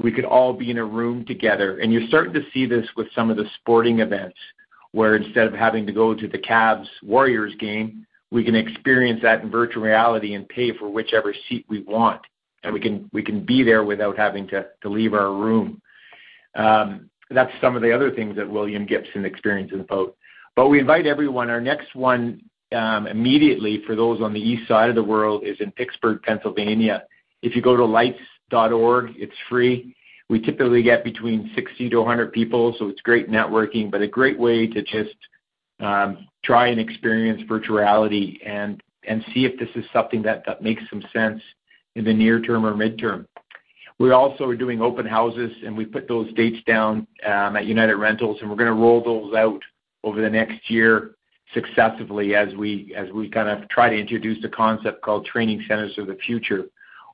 we 0.01 0.11
could 0.11 0.25
all 0.25 0.53
be 0.53 0.71
in 0.71 0.79
a 0.79 0.83
room 0.83 1.23
together. 1.25 1.77
And 1.79 1.93
you're 1.93 2.07
starting 2.07 2.33
to 2.33 2.43
see 2.51 2.65
this 2.65 2.87
with 2.97 3.07
some 3.13 3.29
of 3.29 3.37
the 3.37 3.45
sporting 3.59 3.99
events, 3.99 4.37
where 4.91 5.15
instead 5.15 5.47
of 5.47 5.53
having 5.53 5.85
to 5.85 5.93
go 5.93 6.13
to 6.15 6.27
the 6.27 6.37
Cavs 6.37 6.87
Warriors 7.03 7.53
game, 7.59 8.05
we 8.31 8.43
can 8.43 8.55
experience 8.55 9.21
that 9.23 9.41
in 9.41 9.49
virtual 9.49 9.83
reality 9.83 10.35
and 10.35 10.47
pay 10.49 10.75
for 10.77 10.89
whichever 10.89 11.33
seat 11.47 11.65
we 11.69 11.81
want. 11.81 12.21
And 12.63 12.73
we 12.73 12.79
can 12.79 13.09
we 13.13 13.23
can 13.23 13.45
be 13.45 13.63
there 13.63 13.83
without 13.83 14.17
having 14.17 14.47
to, 14.49 14.67
to 14.81 14.89
leave 14.89 15.13
our 15.13 15.33
room. 15.33 15.81
Um, 16.55 17.09
that's 17.29 17.51
some 17.61 17.75
of 17.75 17.81
the 17.81 17.93
other 17.93 18.11
things 18.11 18.35
that 18.35 18.49
William 18.49 18.85
Gibson 18.85 19.23
experiences 19.23 19.79
about. 19.79 20.15
But 20.55 20.67
we 20.67 20.79
invite 20.79 21.05
everyone. 21.05 21.49
Our 21.49 21.61
next 21.61 21.95
one 21.95 22.41
um, 22.73 23.07
immediately 23.07 23.81
for 23.85 23.95
those 23.95 24.21
on 24.21 24.33
the 24.33 24.41
east 24.41 24.67
side 24.67 24.89
of 24.89 24.95
the 24.95 25.03
world 25.03 25.43
is 25.45 25.57
in 25.59 25.71
Pittsburgh, 25.71 26.21
Pennsylvania. 26.21 27.03
If 27.41 27.55
you 27.55 27.61
go 27.61 27.77
to 27.77 27.85
lights.org, 27.85 29.13
it's 29.15 29.33
free. 29.47 29.95
We 30.29 30.39
typically 30.39 30.83
get 30.83 31.03
between 31.03 31.51
60 31.55 31.89
to 31.89 31.97
100 31.97 32.31
people, 32.31 32.75
so 32.77 32.87
it's 32.87 33.01
great 33.01 33.29
networking, 33.29 33.89
but 33.89 34.01
a 34.01 34.07
great 34.07 34.37
way 34.37 34.67
to 34.67 34.83
just 34.83 35.15
um, 35.79 36.27
try 36.43 36.67
and 36.67 36.79
experience 36.79 37.41
virtual 37.47 37.77
reality 37.77 38.39
and 38.45 38.81
and 39.07 39.23
see 39.33 39.45
if 39.45 39.57
this 39.57 39.69
is 39.75 39.85
something 39.93 40.21
that, 40.21 40.43
that 40.45 40.61
makes 40.61 40.83
some 40.89 41.01
sense 41.13 41.41
in 41.95 42.03
the 42.03 42.13
near 42.13 42.41
term 42.41 42.65
or 42.65 42.73
midterm. 42.73 43.25
We 43.97 44.11
also 44.11 44.45
are 44.45 44.55
doing 44.55 44.81
open 44.81 45.05
houses, 45.05 45.51
and 45.65 45.75
we 45.75 45.85
put 45.85 46.07
those 46.07 46.31
dates 46.33 46.63
down 46.67 47.07
um, 47.25 47.55
at 47.55 47.65
United 47.65 47.95
Rentals, 47.95 48.37
and 48.41 48.49
we're 48.49 48.57
going 48.57 48.73
to 48.73 48.81
roll 48.81 49.03
those 49.03 49.33
out 49.35 49.61
over 50.03 50.21
the 50.21 50.29
next 50.29 50.69
year 50.69 51.15
successively 51.53 52.35
as 52.35 52.53
we 52.55 52.93
as 52.95 53.09
we 53.11 53.29
kind 53.29 53.49
of 53.49 53.67
try 53.69 53.89
to 53.89 53.97
introduce 53.97 54.43
a 54.45 54.49
concept 54.49 55.01
called 55.01 55.25
training 55.25 55.63
centers 55.67 55.97
of 55.97 56.07
the 56.07 56.15
future, 56.25 56.65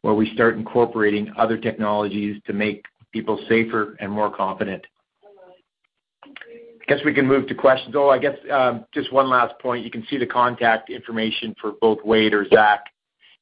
where 0.01 0.13
we 0.13 0.31
start 0.33 0.57
incorporating 0.57 1.31
other 1.37 1.57
technologies 1.57 2.41
to 2.45 2.53
make 2.53 2.83
people 3.15 3.39
safer 3.47 3.95
and 4.01 4.11
more 4.11 4.29
confident. 4.29 4.85
I 6.25 6.85
guess 6.87 6.99
we 7.05 7.13
can 7.13 7.25
move 7.25 7.47
to 7.47 7.55
questions. 7.55 7.95
Oh, 7.97 8.09
I 8.09 8.17
guess 8.19 8.35
um, 8.51 8.85
just 8.93 9.13
one 9.13 9.29
last 9.29 9.57
point. 9.59 9.85
You 9.85 9.89
can 9.89 10.05
see 10.09 10.17
the 10.17 10.27
contact 10.27 10.89
information 10.89 11.55
for 11.61 11.71
both 11.79 11.99
Wade 12.03 12.33
or 12.33 12.45
Zach 12.49 12.83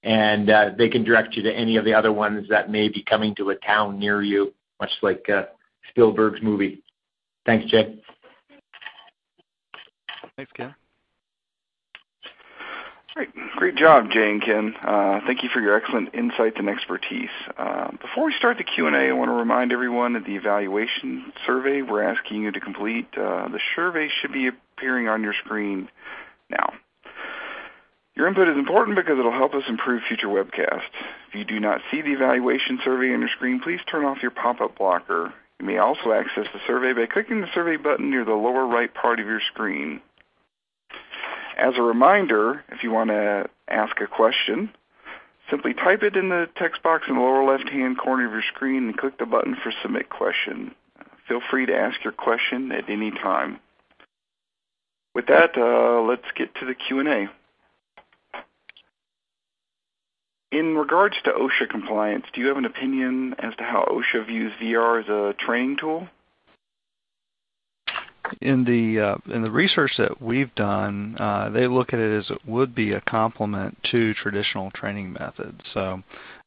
and 0.03 0.49
uh, 0.49 0.69
they 0.77 0.89
can 0.89 1.03
direct 1.03 1.35
you 1.35 1.41
to 1.41 1.51
any 1.51 1.77
of 1.77 1.85
the 1.85 1.93
other 1.93 2.11
ones 2.11 2.45
that 2.49 2.69
may 2.69 2.87
be 2.87 3.03
coming 3.03 3.33
to 3.35 3.49
a 3.49 3.55
town 3.55 3.97
near 3.97 4.21
you, 4.21 4.53
much 4.79 4.91
like 5.01 5.25
uh, 5.29 5.43
Spielberg's 5.89 6.41
movie. 6.43 6.83
Thanks, 7.45 7.69
Jay. 7.71 7.99
Thanks, 10.35 10.51
Ken. 10.55 10.75
Great, 13.15 13.29
great 13.57 13.75
job, 13.75 14.09
Jay 14.11 14.31
and 14.31 14.41
Ken. 14.41 14.73
Uh, 14.81 15.19
thank 15.27 15.43
you 15.43 15.49
for 15.53 15.59
your 15.59 15.75
excellent 15.75 16.15
insights 16.15 16.55
and 16.57 16.67
expertise. 16.67 17.29
Uh, 17.55 17.91
before 18.01 18.25
we 18.25 18.33
start 18.39 18.57
the 18.57 18.63
Q&A, 18.63 18.89
I 18.89 19.11
want 19.11 19.29
to 19.29 19.33
remind 19.33 19.71
everyone 19.71 20.13
that 20.13 20.25
the 20.25 20.35
evaluation 20.35 21.31
survey 21.45 21.83
we're 21.83 22.01
asking 22.01 22.41
you 22.41 22.51
to 22.51 22.59
complete. 22.59 23.07
Uh, 23.15 23.49
the 23.49 23.59
survey 23.75 24.09
should 24.19 24.33
be 24.33 24.47
appearing 24.47 25.07
on 25.07 25.21
your 25.21 25.35
screen 25.45 25.89
now. 26.49 26.73
Your 28.15 28.27
input 28.27 28.49
is 28.49 28.57
important 28.57 28.95
because 28.95 29.19
it'll 29.19 29.31
help 29.31 29.53
us 29.53 29.63
improve 29.67 30.01
future 30.07 30.27
webcasts. 30.27 30.81
If 31.29 31.35
you 31.35 31.45
do 31.45 31.59
not 31.59 31.81
see 31.91 32.01
the 32.01 32.13
evaluation 32.13 32.79
survey 32.83 33.13
on 33.13 33.19
your 33.19 33.29
screen, 33.29 33.59
please 33.59 33.79
turn 33.91 34.05
off 34.05 34.23
your 34.23 34.31
pop-up 34.31 34.77
blocker. 34.77 35.31
You 35.59 35.67
may 35.67 35.77
also 35.77 36.13
access 36.13 36.47
the 36.51 36.59
survey 36.65 36.93
by 36.93 37.05
clicking 37.05 37.41
the 37.41 37.53
survey 37.53 37.77
button 37.77 38.09
near 38.09 38.25
the 38.25 38.33
lower 38.33 38.65
right 38.65 38.91
part 38.91 39.19
of 39.19 39.27
your 39.27 39.41
screen. 39.51 40.01
As 41.57 41.73
a 41.77 41.81
reminder, 41.81 42.63
if 42.69 42.83
you 42.83 42.91
want 42.91 43.09
to 43.09 43.49
ask 43.67 43.99
a 44.01 44.07
question, 44.07 44.71
simply 45.49 45.73
type 45.73 46.03
it 46.03 46.15
in 46.15 46.29
the 46.29 46.49
text 46.57 46.81
box 46.81 47.05
in 47.07 47.15
the 47.15 47.21
lower 47.21 47.43
left-hand 47.43 47.97
corner 47.97 48.25
of 48.25 48.31
your 48.31 48.43
screen 48.53 48.87
and 48.87 48.97
click 48.97 49.17
the 49.17 49.25
button 49.25 49.55
for 49.61 49.71
Submit 49.81 50.09
Question. 50.09 50.73
Feel 51.27 51.41
free 51.49 51.65
to 51.65 51.75
ask 51.75 52.03
your 52.03 52.13
question 52.13 52.71
at 52.71 52.89
any 52.89 53.11
time. 53.11 53.59
With 55.15 55.27
that, 55.27 55.57
uh, 55.57 56.01
let's 56.01 56.29
get 56.35 56.55
to 56.55 56.65
the 56.65 56.73
Q&A. 56.73 57.29
In 60.51 60.75
regards 60.75 61.15
to 61.23 61.31
OSHA 61.31 61.69
compliance, 61.69 62.25
do 62.33 62.41
you 62.41 62.47
have 62.47 62.57
an 62.57 62.65
opinion 62.65 63.35
as 63.39 63.55
to 63.55 63.63
how 63.63 63.85
OSHA 63.89 64.27
views 64.27 64.51
VR 64.61 65.01
as 65.01 65.09
a 65.09 65.33
training 65.37 65.77
tool? 65.79 66.07
In 68.41 68.63
the 68.63 68.99
uh, 68.99 69.33
in 69.33 69.41
the 69.41 69.51
research 69.51 69.91
that 69.97 70.21
we've 70.21 70.53
done, 70.55 71.15
uh, 71.19 71.49
they 71.49 71.67
look 71.67 71.93
at 71.93 71.99
it 71.99 72.17
as 72.17 72.29
it 72.29 72.39
would 72.45 72.73
be 72.73 72.93
a 72.93 73.01
complement 73.01 73.77
to 73.91 74.13
traditional 74.15 74.71
training 74.71 75.13
methods. 75.13 75.59
So, 75.73 76.03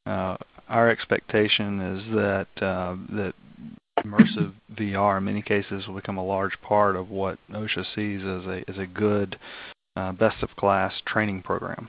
uh, 0.07 0.37
our 0.69 0.91
expectation 0.91 1.81
is 1.81 2.15
that 2.15 2.49
uh, 2.63 2.97
that 3.17 3.35
immersive 4.05 4.53
VR 4.75 5.19
in 5.19 5.25
many 5.25 5.43
cases 5.43 5.87
will 5.87 5.95
become 5.95 6.19
a 6.19 6.25
large 6.25 6.61
part 6.61 6.97
of 6.97 7.11
what 7.11 7.39
OSHA 7.51 7.85
sees 7.95 8.21
as 8.23 8.47
a 8.47 8.65
as 8.69 8.79
a 8.79 8.87
good 8.87 9.39
uh, 9.97 10.13
best 10.13 10.43
of 10.43 10.55
class 10.57 10.93
training 11.07 11.43
program. 11.43 11.89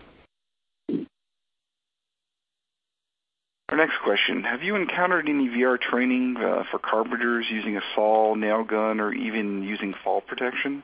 Our 3.70 3.78
next 3.78 3.95
question, 4.01 4.43
have 4.43 4.63
you 4.63 4.78
encountered 4.78 5.28
any 5.28 5.49
VR 5.49 5.80
training 5.80 6.38
uh, 6.38 6.63
for 6.72 6.80
carpenters 6.80 7.45
using 7.49 7.76
a 7.76 7.82
saw, 7.93 8.34
nail 8.34 8.63
gun, 8.63 9.01
or 9.01 9.13
even 9.13 9.61
using 9.61 9.93
fall 10.05 10.22
protection? 10.22 10.84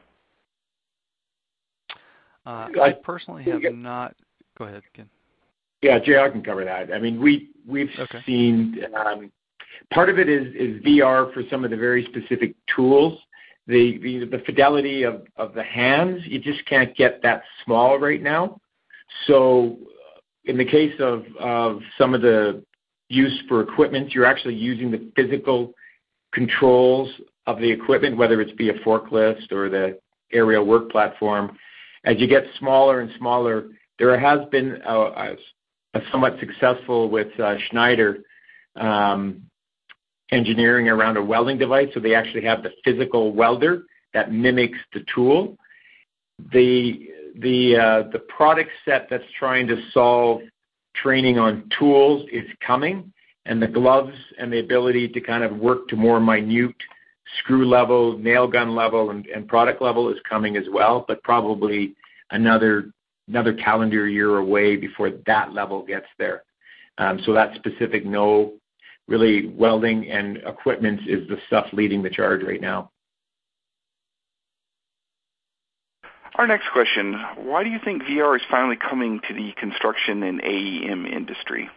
Uh, 2.46 2.68
I 2.82 2.92
personally 3.02 3.44
have 3.44 3.62
not. 3.74 4.16
Go 4.58 4.66
ahead, 4.66 4.84
Ken. 4.94 5.10
Yeah, 5.82 6.00
Jay, 6.00 6.18
I 6.18 6.30
can 6.30 6.44
cover 6.44 6.66
that. 6.66 6.92
I 6.94 7.00
mean, 7.00 7.22
we 7.22 7.52
we've 7.66 7.90
okay. 7.98 8.20
seen 8.26 8.80
um, 8.94 9.32
part 9.94 10.10
of 10.10 10.20
it 10.20 10.28
is 10.28 10.48
is 10.54 10.84
VR 10.84 11.34
for 11.34 11.44
some 11.50 11.64
of 11.64 11.72
the 11.72 11.78
very 11.78 12.06
specific 12.06 12.54
tools. 12.76 13.18
The 13.68 13.98
the, 14.00 14.26
the 14.26 14.44
fidelity 14.46 15.04
of, 15.04 15.26
of 15.38 15.54
the 15.54 15.64
hands, 15.64 16.22
you 16.26 16.40
just 16.40 16.66
can't 16.66 16.94
get 16.98 17.22
that 17.24 17.44
small 17.64 17.98
right 17.98 18.22
now. 18.22 18.60
So, 19.28 19.78
in 20.44 20.58
the 20.58 20.66
case 20.66 20.94
of 21.00 21.24
of 21.40 21.80
some 21.98 22.14
of 22.14 22.22
the 22.22 22.62
use 23.14 23.41
for 23.47 23.61
equipment. 23.61 24.14
You're 24.14 24.26
actually 24.26 24.55
using 24.55 24.91
the 24.91 25.11
physical 25.16 25.74
controls 26.34 27.09
of 27.45 27.59
the 27.59 27.70
equipment, 27.70 28.18
whether 28.18 28.41
it's 28.41 28.51
be 28.53 28.70
a 28.70 28.74
forklift 28.80 29.51
or 29.51 29.70
the 29.70 29.99
aerial 30.32 30.66
work 30.66 30.89
platform. 30.91 31.57
As 32.05 32.16
you 32.20 32.28
get 32.28 32.43
smaller 32.59 33.01
and 33.01 33.11
smaller, 33.18 33.70
there 33.99 34.20
has 34.20 34.39
been 34.49 34.82
a 34.86 35.36
somewhat 36.11 36.38
successful 36.39 37.09
with 37.09 37.39
uh, 37.39 37.55
Schneider 37.70 38.20
um, 38.76 39.43
engineering 40.32 40.89
around 40.89 41.18
a 41.18 41.24
welding 41.24 41.57
device, 41.57 41.89
so 41.93 41.99
they 41.99 42.16
actually 42.16 42.43
have 42.43 42.64
the 42.64 42.72
physical 42.84 43.34
welder 43.34 43.84
that 44.14 44.32
mimics 44.32 44.80
the 44.93 45.05
tool. 45.14 45.55
The 46.51 47.09
uh, 47.80 48.18
product 48.36 48.72
set 48.86 49.07
that's 49.09 49.24
trying 49.38 49.68
to 49.68 49.78
solve 49.93 50.41
training 50.96 51.39
on 51.39 51.70
tools 51.78 52.28
is 52.32 52.46
coming, 52.66 53.12
and 53.46 53.62
the 53.62 53.68
gloves 53.68 54.16
and 54.38 54.52
the 54.52 54.60
ability 54.60 55.08
to 55.10 55.22
kind 55.22 55.44
of 55.44 55.58
work 55.58 55.88
to 55.89 55.96
more 55.96 56.20
minute 56.20 56.76
screw 57.39 57.68
level, 57.68 58.18
nail 58.18 58.48
gun 58.48 58.76
level, 58.76 59.10
and 59.10 59.48
product 59.48 59.82
level 59.82 60.10
is 60.10 60.18
coming 60.28 60.56
as 60.56 60.66
well, 60.72 61.06
but 61.08 61.22
probably 61.24 61.96
another 62.32 62.91
another 63.28 63.54
calendar 63.54 64.08
year 64.08 64.38
away 64.38 64.76
before 64.76 65.12
that 65.26 65.54
level 65.54 65.86
gets 65.86 66.08
there. 66.20 66.44
Um, 66.98 67.20
so 67.26 67.34
that 67.34 67.56
specific, 67.56 68.06
no, 68.06 68.54
really 69.08 69.48
welding 69.48 70.10
and 70.10 70.38
equipment 70.46 71.02
is 71.08 71.28
the 71.28 71.38
stuff 71.48 71.68
leading 71.74 72.04
the 72.04 72.10
charge 72.10 72.44
right 72.44 72.62
now. 72.62 72.91
Our 76.36 76.48
next 76.48 76.66
question, 76.74 77.14
why 77.38 77.64
do 77.64 77.70
you 77.70 77.80
think 77.84 78.04
VR 78.04 78.36
is 78.36 78.42
finally 78.50 78.76
coming 78.76 79.22
to 79.28 79.34
the 79.34 79.52
construction 79.60 80.24
and 80.24 80.42
AEM 80.42 81.06
industry? 81.06 81.70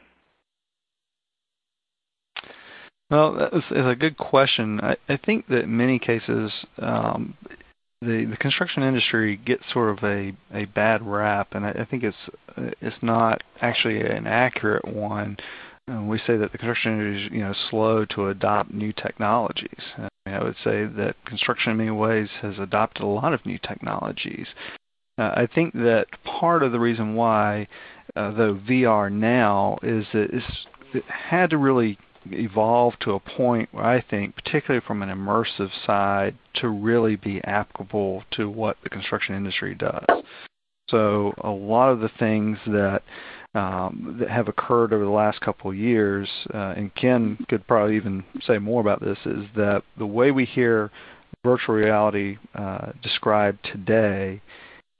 Well, 3.11 3.51
is 3.53 3.65
a 3.71 3.95
good 3.95 4.17
question. 4.17 4.81
I 4.81 5.17
think 5.25 5.47
that 5.49 5.65
in 5.65 5.77
many 5.77 5.99
cases, 5.99 6.51
um, 6.79 7.37
the 8.01 8.37
construction 8.41 8.83
industry 8.83 9.37
gets 9.37 9.63
sort 9.73 9.91
of 9.91 10.05
a 10.05 10.65
bad 10.75 11.07
rap, 11.07 11.49
and 11.53 11.65
I 11.65 11.87
think 11.89 12.03
it's 12.03 13.03
not 13.03 13.43
actually 13.61 14.01
an 14.01 14.27
accurate 14.27 14.87
one. 14.89 15.37
Uh, 15.89 16.03
we 16.03 16.19
say 16.27 16.37
that 16.37 16.51
the 16.51 16.59
construction 16.59 16.93
industry 16.99 17.41
is 17.41 17.57
slow 17.71 18.05
to 18.07 18.29
adopt 18.29 18.73
new 18.73 18.93
technologies. 18.93 19.83
I 20.35 20.43
would 20.43 20.57
say 20.65 20.85
that 20.85 21.17
construction, 21.25 21.73
in 21.73 21.79
many 21.79 21.91
ways, 21.91 22.29
has 22.43 22.59
adopted 22.59 23.03
a 23.03 23.07
lot 23.07 23.33
of 23.33 23.45
new 23.47 23.59
technologies. 23.59 24.47
Uh, 25.19 25.33
I 25.35 25.49
think 25.53 25.73
that 25.75 26.07
part 26.25 26.63
of 26.63 26.73
the 26.73 26.81
reason 26.81 27.15
why, 27.15 27.69
uh, 28.15 28.33
though 28.33 28.55
VR 28.55 29.11
now, 29.11 29.79
is 29.83 30.07
that 30.13 30.29
it 30.93 31.05
had 31.05 31.51
to 31.51 31.59
really 31.59 31.99
evolve 32.33 32.95
to 33.01 33.13
a 33.13 33.21
point 33.21 33.69
where 33.73 33.85
I 33.85 34.01
think, 34.01 34.35
particularly 34.37 34.85
from 34.87 35.03
an 35.03 35.09
immersive 35.09 35.71
side, 35.87 36.37
to 36.55 36.69
really 36.69 37.17
be 37.17 37.43
applicable 37.45 38.25
to 38.33 38.51
what 38.51 38.77
the 38.83 38.91
construction 38.91 39.35
industry 39.35 39.75
does. 39.75 40.05
So 40.91 41.35
a 41.39 41.51
lot 41.51 41.91
of 41.91 42.01
the 42.01 42.11
things 42.19 42.59
that 42.67 43.03
Um, 43.57 44.23
have 44.29 44.49
occurred 44.49 44.93
over 44.93 45.03
the 45.03 45.11
last 45.11 45.41
couple 45.41 45.71
of 45.71 45.79
years, 45.79 46.29
uh, 46.53 46.75
and 46.77 46.95
Ken 46.95 47.39
could 47.49 47.67
probably 47.67 47.97
even 47.97 48.23
say 48.47 48.59
more 48.59 48.83
about 48.83 49.01
this, 49.01 49.17
is 49.25 49.47
that 49.57 49.83
the 49.97 50.07
way 50.07 50.31
we 50.31 50.45
hear 50.45 50.91
virtual 51.43 51.75
reality 51.75 52.37
uh, 52.55 52.93
described 53.03 53.59
today 53.65 54.43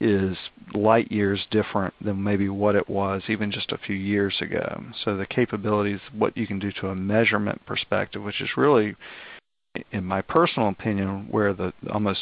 is 0.01 0.35
light 0.73 1.11
years 1.11 1.45
different 1.51 1.93
than 2.01 2.23
maybe 2.23 2.49
what 2.49 2.75
it 2.75 2.89
was 2.89 3.21
even 3.29 3.51
just 3.51 3.71
a 3.71 3.77
few 3.77 3.95
years 3.95 4.35
ago. 4.41 4.83
So 5.03 5.15
the 5.15 5.27
capabilities, 5.27 5.99
what 6.11 6.35
you 6.35 6.47
can 6.47 6.57
do 6.57 6.71
to 6.81 6.87
a 6.87 6.95
measurement 6.95 7.63
perspective, 7.67 8.23
which 8.23 8.41
is 8.41 8.49
really, 8.57 8.95
in 9.91 10.03
my 10.03 10.21
personal 10.21 10.69
opinion, 10.69 11.27
where 11.29 11.53
the 11.53 11.73
almost 11.91 12.21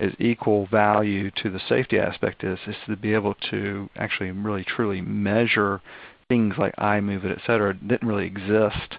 is 0.00 0.12
equal 0.18 0.66
value 0.66 1.30
to 1.42 1.50
the 1.50 1.60
safety 1.68 1.98
aspect 1.98 2.44
is 2.44 2.58
is 2.66 2.76
to 2.86 2.96
be 2.96 3.14
able 3.14 3.34
to 3.50 3.88
actually 3.96 4.30
really 4.30 4.64
truly 4.64 5.00
measure 5.00 5.80
things 6.28 6.54
like 6.58 6.74
eye 6.78 7.00
movement, 7.00 7.38
et 7.38 7.46
cetera, 7.46 7.72
didn't 7.74 8.08
really 8.08 8.26
exist 8.26 8.98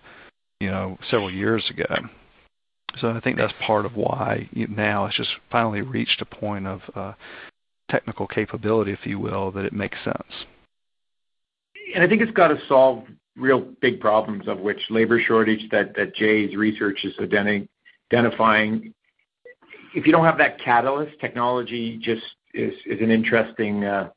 you 0.59 0.69
know, 0.69 0.97
several 1.09 1.31
years 1.31 1.63
ago. 1.69 1.95
So 2.99 3.09
I 3.09 3.19
think 3.19 3.37
that's 3.37 3.53
part 3.65 3.85
of 3.85 3.95
why 3.95 4.49
now 4.53 5.05
it's 5.05 5.17
just 5.17 5.29
finally 5.51 5.81
reached 5.81 6.21
a 6.21 6.25
point 6.25 6.65
of 6.65 6.81
uh, 6.95 7.13
technical 7.91 8.27
capability, 8.27 8.91
if 8.91 9.05
you 9.05 9.19
will, 9.19 9.51
that 9.51 9.65
it 9.65 9.73
makes 9.73 9.97
sense. 10.03 10.45
And 11.93 12.03
I 12.03 12.07
think 12.07 12.21
it's 12.21 12.31
got 12.31 12.47
to 12.47 12.57
solve 12.67 13.03
real 13.35 13.59
big 13.81 13.99
problems, 13.99 14.47
of 14.47 14.59
which 14.59 14.79
labor 14.89 15.21
shortage 15.21 15.69
that 15.71 16.15
Jay's 16.15 16.55
research 16.55 17.05
is 17.05 17.13
identifying. 17.19 18.93
If 19.97 20.05
you 20.05 20.11
don't 20.11 20.25
have 20.25 20.37
that 20.37 20.61
catalyst, 20.63 21.19
technology 21.19 21.97
just 21.97 22.21
is 22.53 22.71
an 22.85 23.09
interesting 23.09 23.83
uh, 23.83 24.11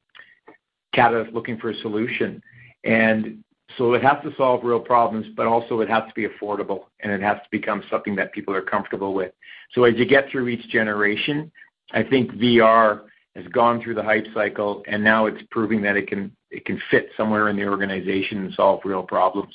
catalyst 0.95 1.33
looking 1.33 1.57
for 1.57 1.71
a 1.71 1.75
solution. 1.77 2.43
And 2.85 3.43
so 3.79 3.95
it 3.95 4.03
has 4.03 4.23
to 4.25 4.35
solve 4.37 4.63
real 4.63 4.79
problems, 4.79 5.29
but 5.35 5.47
also 5.47 5.81
it 5.81 5.89
has 5.89 6.03
to 6.07 6.13
be 6.15 6.29
affordable, 6.29 6.81
and 7.01 7.11
it 7.11 7.23
has 7.23 7.39
to 7.39 7.49
become 7.51 7.83
something 7.89 8.15
that 8.17 8.31
people 8.35 8.55
are 8.55 8.61
comfortable 8.61 9.15
with. 9.15 9.33
So 9.73 9.85
as 9.85 9.95
you 9.97 10.05
get 10.05 10.29
through 10.31 10.49
each 10.49 10.69
generation, 10.69 11.51
I 11.93 12.03
think 12.03 12.33
VR 12.33 13.05
has 13.35 13.47
gone 13.47 13.83
through 13.83 13.95
the 13.95 14.03
hype 14.03 14.27
cycle, 14.35 14.83
and 14.87 15.03
now 15.03 15.25
it's 15.25 15.43
proving 15.51 15.81
that 15.81 15.97
it 15.97 16.09
can 16.09 16.31
fit 16.91 17.09
somewhere 17.17 17.49
in 17.49 17.57
the 17.57 17.67
organization 17.67 18.45
and 18.45 18.53
solve 18.53 18.81
real 18.85 19.03
problems, 19.03 19.55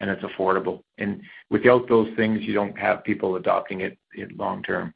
and 0.00 0.08
it's 0.08 0.22
affordable. 0.22 0.80
And 0.96 1.20
without 1.50 1.86
those 1.86 2.08
things, 2.16 2.40
you 2.44 2.54
don't 2.54 2.78
have 2.78 3.04
people 3.04 3.36
adopting 3.36 3.82
it 3.82 3.98
long 4.38 4.62
term. 4.62 4.94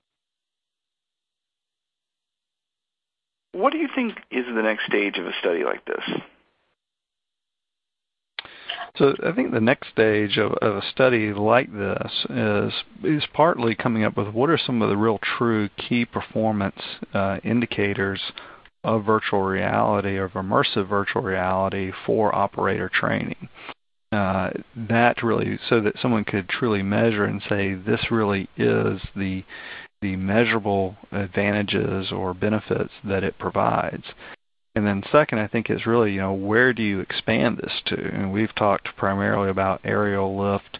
What 3.52 3.72
do 3.72 3.78
you 3.78 3.88
think 3.94 4.16
is 4.30 4.46
the 4.46 4.62
next 4.62 4.86
stage 4.86 5.18
of 5.18 5.26
a 5.26 5.32
study 5.40 5.64
like 5.64 5.84
this? 5.84 6.04
So 8.96 9.14
I 9.24 9.32
think 9.32 9.52
the 9.52 9.60
next 9.60 9.88
stage 9.90 10.36
of 10.38 10.52
a 10.62 10.82
study 10.90 11.32
like 11.32 11.72
this 11.72 12.26
is 12.28 12.72
is 13.04 13.24
partly 13.32 13.74
coming 13.74 14.04
up 14.04 14.16
with 14.16 14.28
what 14.28 14.50
are 14.50 14.58
some 14.58 14.82
of 14.82 14.88
the 14.88 14.96
real 14.96 15.18
true 15.38 15.68
key 15.76 16.04
performance 16.04 16.80
uh, 17.14 17.38
indicators 17.44 18.20
of 18.82 19.04
virtual 19.04 19.42
reality 19.42 20.16
or 20.16 20.24
of 20.24 20.32
immersive 20.32 20.88
virtual 20.88 21.22
reality 21.22 21.92
for 22.06 22.34
operator 22.34 22.88
training. 22.88 23.48
Uh, 24.12 24.50
that 24.74 25.22
really 25.22 25.58
so 25.68 25.80
that 25.80 25.98
someone 26.00 26.24
could 26.24 26.48
truly 26.48 26.82
measure 26.82 27.24
and 27.24 27.42
say, 27.48 27.74
"This 27.74 28.10
really 28.10 28.48
is 28.56 29.00
the 29.14 29.44
the 30.02 30.16
measurable 30.16 30.96
advantages 31.12 32.10
or 32.10 32.34
benefits 32.34 32.92
that 33.04 33.22
it 33.22 33.38
provides." 33.38 34.04
And 34.74 34.86
then 34.86 35.02
Second, 35.10 35.38
I 35.38 35.46
think 35.46 35.70
is 35.70 35.86
really, 35.86 36.12
you 36.12 36.20
know, 36.20 36.32
where 36.32 36.72
do 36.72 36.82
you 36.82 37.00
expand 37.00 37.58
this 37.58 37.82
to? 37.86 37.96
And 38.14 38.32
we've 38.32 38.54
talked 38.54 38.96
primarily 38.96 39.50
about 39.50 39.80
aerial 39.84 40.36
lift 40.36 40.78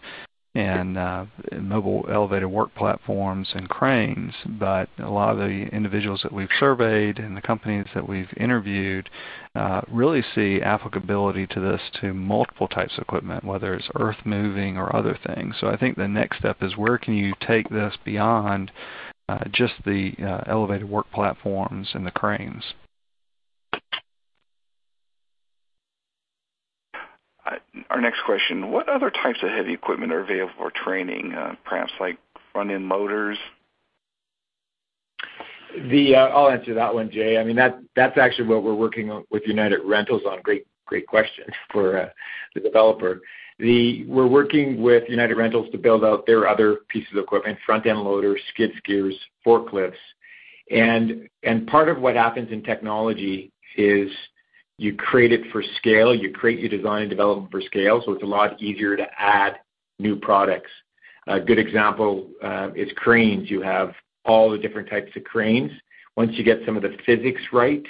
and 0.53 0.97
uh, 0.97 1.25
mobile 1.61 2.05
elevated 2.11 2.49
work 2.49 2.75
platforms 2.75 3.47
and 3.53 3.69
cranes. 3.69 4.33
But 4.45 4.89
a 4.99 5.09
lot 5.09 5.31
of 5.31 5.37
the 5.37 5.69
individuals 5.71 6.21
that 6.23 6.33
we've 6.33 6.49
surveyed 6.59 7.19
and 7.19 7.37
the 7.37 7.41
companies 7.41 7.85
that 7.93 8.07
we've 8.07 8.31
interviewed 8.35 9.09
uh, 9.55 9.81
really 9.89 10.23
see 10.35 10.61
applicability 10.61 11.47
to 11.47 11.59
this 11.61 11.81
to 12.01 12.13
multiple 12.13 12.67
types 12.67 12.97
of 12.97 13.03
equipment, 13.03 13.45
whether 13.45 13.73
it's 13.73 13.87
earth-moving 13.95 14.77
or 14.77 14.93
other 14.95 15.17
things. 15.25 15.55
So 15.59 15.67
I 15.67 15.77
think 15.77 15.95
the 15.95 16.07
next 16.07 16.39
step 16.39 16.57
is 16.61 16.75
where 16.75 16.97
can 16.97 17.13
you 17.13 17.33
take 17.47 17.69
this 17.69 17.95
beyond 18.03 18.71
uh, 19.29 19.45
just 19.51 19.73
the 19.85 20.13
elevated 20.47 20.89
work 20.89 21.09
platforms 21.13 21.89
and 21.93 22.05
the 22.05 22.11
cranes? 22.11 22.63
Our 27.89 28.01
next 28.01 28.19
question, 28.25 28.71
what 28.71 28.87
other 28.87 29.09
types 29.09 29.39
of 29.41 29.49
heavy 29.49 29.73
equipment 29.73 30.13
are 30.13 30.21
available 30.21 30.53
for 30.57 30.71
training, 30.71 31.33
uh, 31.33 31.55
perhaps 31.65 31.91
like 31.99 32.17
front-end 32.53 32.87
loaders? 32.87 33.37
Uh, 35.75 36.13
I'll 36.15 36.49
answer 36.51 36.73
that 36.75 36.93
one, 36.93 37.09
Jay. 37.09 37.37
I 37.37 37.43
mean, 37.43 37.55
that's 37.55 38.17
actually 38.17 38.47
what 38.47 38.63
we're 38.63 38.75
working 38.75 39.23
with 39.31 39.43
United 39.45 39.79
Rentals 39.83 40.21
on. 40.25 40.41
Great 40.41 40.65
question 41.07 41.45
for 41.71 41.97
uh, 41.97 42.09
the 42.53 42.61
developer. 42.61 43.21
We're 43.59 44.27
working 44.27 44.81
with 44.81 45.03
United 45.07 45.35
Rentals 45.35 45.69
to 45.71 45.77
build 45.77 46.03
out 46.03 46.25
their 46.25 46.47
other 46.47 46.77
pieces 46.89 47.09
of 47.13 47.19
equipment, 47.19 47.57
front-end 47.65 47.99
loaders, 47.99 48.41
skid 48.53 48.71
steers, 48.83 49.15
forklifts. 49.45 49.93
Part 51.67 51.89
of 51.89 51.99
what 51.99 52.15
happens 52.15 52.51
in 52.51 52.63
technology 52.63 53.51
is 53.77 54.11
you 54.81 54.95
create 54.95 55.31
it 55.31 55.41
for 55.51 55.63
scale. 55.77 56.15
You 56.15 56.31
create 56.31 56.59
your 56.59 56.69
design 56.69 57.03
and 57.03 57.09
development 57.09 57.51
for 57.51 57.61
scale, 57.61 58.01
so 58.03 58.13
it's 58.13 58.23
a 58.23 58.25
lot 58.25 58.59
easier 58.59 58.97
to 58.97 59.05
add 59.15 59.59
new 59.99 60.15
products. 60.15 60.71
A 61.27 61.39
good 61.39 61.59
example 61.59 62.27
uh, 62.43 62.69
is 62.75 62.89
cranes. 62.95 63.47
You 63.47 63.61
have 63.61 63.93
all 64.25 64.49
the 64.49 64.57
different 64.57 64.89
types 64.89 65.11
of 65.15 65.23
cranes. 65.23 65.71
Once 66.17 66.31
you 66.33 66.43
get 66.43 66.61
some 66.65 66.75
of 66.75 66.81
the 66.81 66.97
physics 67.05 67.41
right 67.53 67.85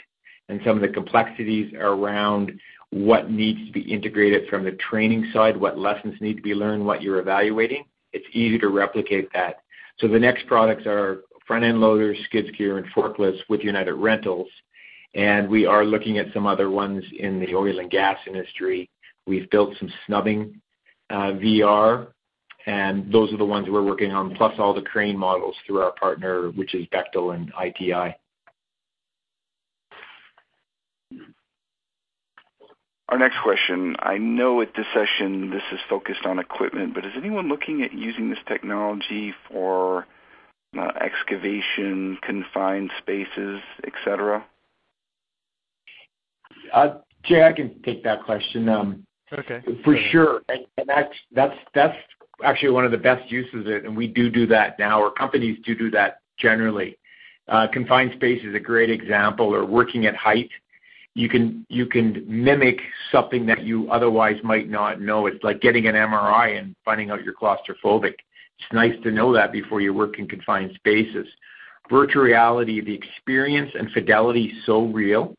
and 0.50 0.60
some 0.66 0.76
of 0.76 0.82
the 0.82 0.90
complexities 0.90 1.74
around 1.80 2.52
what 2.90 3.32
needs 3.32 3.66
to 3.68 3.72
be 3.72 3.90
integrated 3.90 4.50
from 4.50 4.66
the 4.66 4.74
training 4.74 5.32
side, 5.34 5.56
what 5.56 5.78
lessons 5.78 6.16
need 6.20 6.36
to 6.36 6.42
be 6.42 6.54
learned, 6.54 6.86
what 6.86 7.02
you're 7.02 7.20
evaluating, 7.20 7.86
it's 8.12 8.28
easy 8.34 8.60
to 8.60 8.68
replicate 8.68 9.30
that. 9.32 9.62
So 10.00 10.10
the 10.10 10.20
next 10.20 10.46
products 10.46 10.86
are 10.86 11.22
front-end 11.48 11.80
loaders, 11.80 12.18
skid 12.26 12.52
steer, 12.54 12.80
and 12.80 12.88
forklifts 12.88 13.40
with 13.48 13.62
United 13.62 13.94
Rentals. 13.94 14.50
And 15.14 15.50
we 15.50 15.66
are 15.66 15.84
looking 15.84 16.18
at 16.18 16.34
some 16.34 16.48
other 16.48 16.70
ones 16.70 17.04
in 17.18 17.40
the 17.40 17.54
oil 17.54 17.80
and 17.80 17.90
gas 17.90 18.18
industry. 18.28 18.90
We've 19.28 19.50
built 19.50 19.76
some 19.78 19.92
snubbing 20.06 20.62
uh, 21.10 21.34
VR, 21.34 22.08
and 22.66 23.12
those 23.12 23.34
are 23.34 23.38
the 23.38 23.46
ones 23.46 23.68
we're 23.70 23.84
working 23.84 24.12
on, 24.12 24.36
plus 24.36 24.54
all 24.58 24.74
the 24.74 24.82
crane 24.82 25.18
models 25.18 25.56
through 25.66 25.82
our 25.82 25.92
partner, 25.94 26.50
which 26.52 26.74
is 26.74 26.86
Bechtel 26.88 27.36
and 27.36 27.52
ITI. 27.62 28.16
Our 33.10 33.18
next 33.18 33.42
question. 33.44 33.98
I 34.00 34.18
know 34.18 34.62
at 34.62 34.74
this 34.74 34.86
session 34.94 35.50
this 35.50 35.64
is 35.74 35.80
focused 35.90 36.26
on 36.26 36.40
equipment, 36.40 36.94
but 36.94 37.06
is 37.06 37.12
anyone 37.18 37.50
looking 37.50 37.82
at 37.82 37.92
using 37.92 38.30
this 38.30 38.40
technology 38.48 39.34
for 39.50 40.08
uh, 40.80 40.92
excavation, 41.02 42.18
confined 42.22 42.90
spaces, 43.00 43.60
etc.? 43.86 44.38
Uh, 44.38 44.42
Jay, 47.24 47.44
I 47.44 47.54
can 47.54 47.82
take 47.84 48.04
that 48.04 48.24
question. 48.24 48.68
Um, 48.70 49.06
okay. 49.32 49.62
For 49.84 49.96
sure. 50.12 50.42
That's, 50.86 51.96
actually 52.44 52.72
one 52.72 52.86
of 52.86 52.92
the 52.92 52.98
best 52.98 53.32
uses 53.32 53.54
of 53.54 53.68
it, 53.68 53.86
and 53.86 53.96
we 53.96 54.08
do 54.08 54.30
do 54.30 54.48
that 54.48 54.80
now, 54.80 55.00
or 55.00 55.12
companies 55.12 55.60
do 55.64 55.76
do 55.76 55.92
that 55.92 56.22
generally. 56.38 56.98
Uh, 57.48 57.68
confined 57.68 58.12
space 58.16 58.44
is 58.44 58.56
a 58.56 58.60
great 58.60 58.90
example, 58.90 59.54
or 59.54 59.66
working 59.66 60.06
at 60.08 60.16
height 60.16 60.50
you 61.14 61.28
can 61.28 61.66
you 61.70 61.86
can 61.86 62.24
mimic 62.28 62.80
something 63.12 63.46
that 63.46 63.64
you 63.64 63.92
otherwise 63.92 64.38
might 64.44 64.70
not 64.70 65.02
know. 65.02 65.28
It's 65.28 65.44
like 65.44 65.62
getting 65.62 65.88
an 65.88 65.96
MRI 65.96 66.58
and 66.58 66.76
finding 66.86 67.12
out 67.12 67.24
you're 67.24 67.34
claustrophobic. 67.34 68.14
It's 68.14 68.74
nice 68.74 68.94
to 69.04 69.12
know 69.12 69.34
that 69.34 69.52
before 69.52 69.82
you 69.82 69.94
work 69.94 70.20
in 70.20 70.28
confined 70.28 70.72
spaces. 70.76 71.28
Virtual 71.90 72.24
reality, 72.24 72.80
the 72.80 72.94
experience 72.94 73.72
and 73.78 73.92
fidelity 73.92 74.46
is 74.46 74.66
so 74.66 74.86
real 74.86 75.36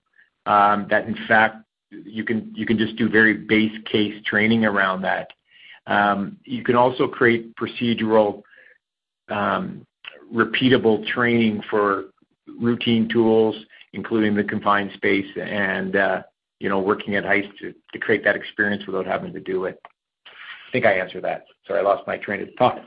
that 0.47 1.07
in 1.07 1.17
fact 1.27 1.57
you 1.91 2.25
can 2.25 2.53
you 2.55 2.67
can 2.67 2.79
just 2.79 2.97
do 2.97 3.09
very 3.09 3.35
base 3.35 3.77
case 3.91 4.15
training 4.25 4.65
around 4.65 5.03
that. 5.03 5.29
Um, 5.87 6.39
you 6.45 6.63
can 6.63 6.77
also 6.77 7.09
create 7.09 7.55
procedural, 7.57 8.43
um, 9.29 9.85
repeatable 10.33 11.05
training 11.07 11.63
for 11.69 12.05
routine 12.59 13.09
tools 13.09 13.57
including 13.93 14.35
the 14.35 14.45
confined 14.45 14.91
space 14.95 15.27
and 15.37 15.97
uh, 15.97 16.23
you 16.59 16.69
know 16.69 16.81
working 16.81 17.15
at 17.17 17.25
heights 17.25 17.49
to, 17.61 17.75
to 17.93 17.99
create 17.99 18.25
that 18.25 18.37
experience 18.37 18.85
without 18.87 19.07
having 19.07 19.33
to 19.33 19.41
do 19.41 19.65
it. 19.65 19.79
I 20.27 20.73
think 20.73 20.87
I 20.87 20.95
answered 20.95 21.25
that. 21.25 21.45
Sorry, 21.67 21.81
I 21.81 21.83
lost 21.83 22.07
my 22.07 22.17
train 22.17 22.43
of 22.43 22.49
thought. 22.59 22.85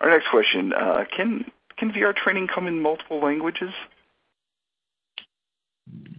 Our 0.00 0.10
next 0.10 0.28
question: 0.30 0.72
uh, 0.72 1.04
Can 1.14 1.44
can 1.76 1.90
VR 1.92 2.14
training 2.14 2.48
come 2.52 2.66
in 2.66 2.80
multiple 2.80 3.20
languages? 3.20 3.70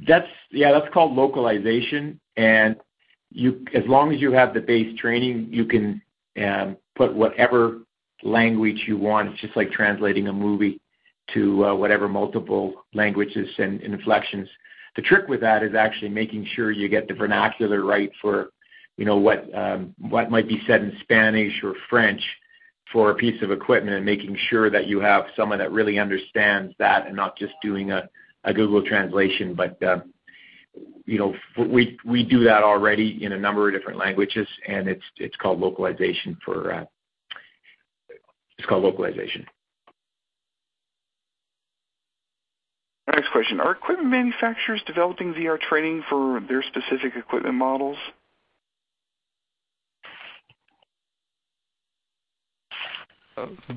That's 0.07 0.27
yeah, 0.51 0.71
that's 0.71 0.93
called 0.93 1.13
localization, 1.13 2.19
and 2.37 2.75
you 3.31 3.65
as 3.73 3.83
long 3.87 4.13
as 4.13 4.21
you 4.21 4.31
have 4.31 4.53
the 4.53 4.61
base 4.61 4.97
training, 4.99 5.47
you 5.51 5.65
can 5.65 6.01
um, 6.43 6.77
put 6.95 7.13
whatever 7.13 7.79
language 8.23 8.83
you 8.87 8.97
want. 8.97 9.29
It's 9.29 9.41
just 9.41 9.55
like 9.55 9.71
translating 9.71 10.27
a 10.27 10.33
movie 10.33 10.79
to 11.33 11.65
uh, 11.65 11.75
whatever 11.75 12.07
multiple 12.07 12.85
languages 12.93 13.49
and 13.57 13.81
inflections. 13.81 14.47
The 14.95 15.01
trick 15.01 15.27
with 15.27 15.41
that 15.41 15.63
is 15.63 15.75
actually 15.75 16.09
making 16.09 16.47
sure 16.53 16.71
you 16.71 16.87
get 16.87 17.07
the 17.07 17.13
vernacular 17.13 17.83
right 17.83 18.11
for, 18.21 18.49
you 18.97 19.05
know, 19.05 19.17
what 19.17 19.53
um, 19.55 19.93
what 19.97 20.29
might 20.29 20.47
be 20.47 20.61
said 20.67 20.81
in 20.83 20.95
Spanish 21.01 21.63
or 21.63 21.73
French 21.89 22.21
for 22.91 23.11
a 23.11 23.15
piece 23.15 23.41
of 23.41 23.51
equipment, 23.51 23.95
and 23.95 24.05
making 24.05 24.37
sure 24.49 24.69
that 24.69 24.87
you 24.87 24.99
have 24.99 25.25
someone 25.35 25.59
that 25.59 25.71
really 25.71 25.99
understands 25.99 26.73
that, 26.79 27.07
and 27.07 27.15
not 27.15 27.37
just 27.37 27.53
doing 27.61 27.91
a, 27.91 28.07
Google 28.53 28.85
translation. 28.85 29.55
But 29.55 29.81
uh, 29.81 30.01
you 31.05 31.17
know, 31.17 31.33
we 31.57 31.97
we 32.05 32.23
do 32.23 32.43
that 32.43 32.61
already 32.63 33.23
in 33.23 33.31
a 33.31 33.37
number 33.39 33.67
of 33.67 33.73
different 33.73 33.97
languages, 33.97 34.47
and 34.67 34.87
it's 34.87 35.03
it's 35.17 35.35
called 35.37 35.59
localization 35.59 36.37
for. 36.45 36.73
Uh, 36.73 36.85
it's 38.57 38.67
called 38.67 38.83
localization. 38.83 39.45
Next 43.07 43.31
question. 43.31 43.59
Are 43.59 43.71
equipment 43.71 44.09
manufacturers 44.09 44.81
developing 44.85 45.33
VR 45.33 45.59
training 45.59 46.03
for 46.09 46.41
their 46.47 46.63
specific 46.63 47.15
equipment 47.15 47.55
models? 47.55 47.97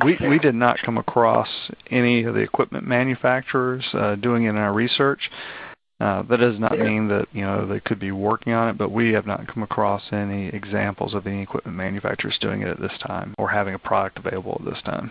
We 0.05 0.17
we 0.29 0.39
did 0.39 0.55
not 0.55 0.79
come 0.85 0.99
across 0.99 1.49
any 1.91 2.25
of 2.25 2.35
the 2.35 2.41
equipment 2.41 2.87
manufacturers 2.87 3.85
uh, 3.95 4.15
doing 4.17 4.45
it 4.45 4.51
in 4.51 4.57
our 4.57 4.73
research. 4.73 5.31
Uh, 6.01 6.23
that 6.23 6.37
does 6.39 6.61
not 6.61 6.79
mean 6.79 7.09
that 7.09 7.27
you 7.33 7.43
know 7.43 7.67
they 7.67 7.81
could 7.81 7.99
be 7.99 8.13
working 8.13 8.53
on 8.53 8.69
it, 8.69 8.79
but 8.79 8.93
we 8.93 9.13
have 9.13 9.27
not 9.27 9.47
come 9.53 9.65
across 9.65 10.03
any 10.13 10.47
examples 10.49 11.13
of 11.13 11.27
any 11.27 11.43
equipment 11.43 11.77
manufacturers 11.77 12.39
doing 12.41 12.63
it 12.63 12.69
at 12.69 12.81
this 12.81 12.93
time 13.05 13.35
or 13.37 13.49
having 13.49 13.75
a 13.75 13.79
product 13.79 14.19
available 14.19 14.57
at 14.61 14.73
this 14.73 14.83
time 14.85 15.11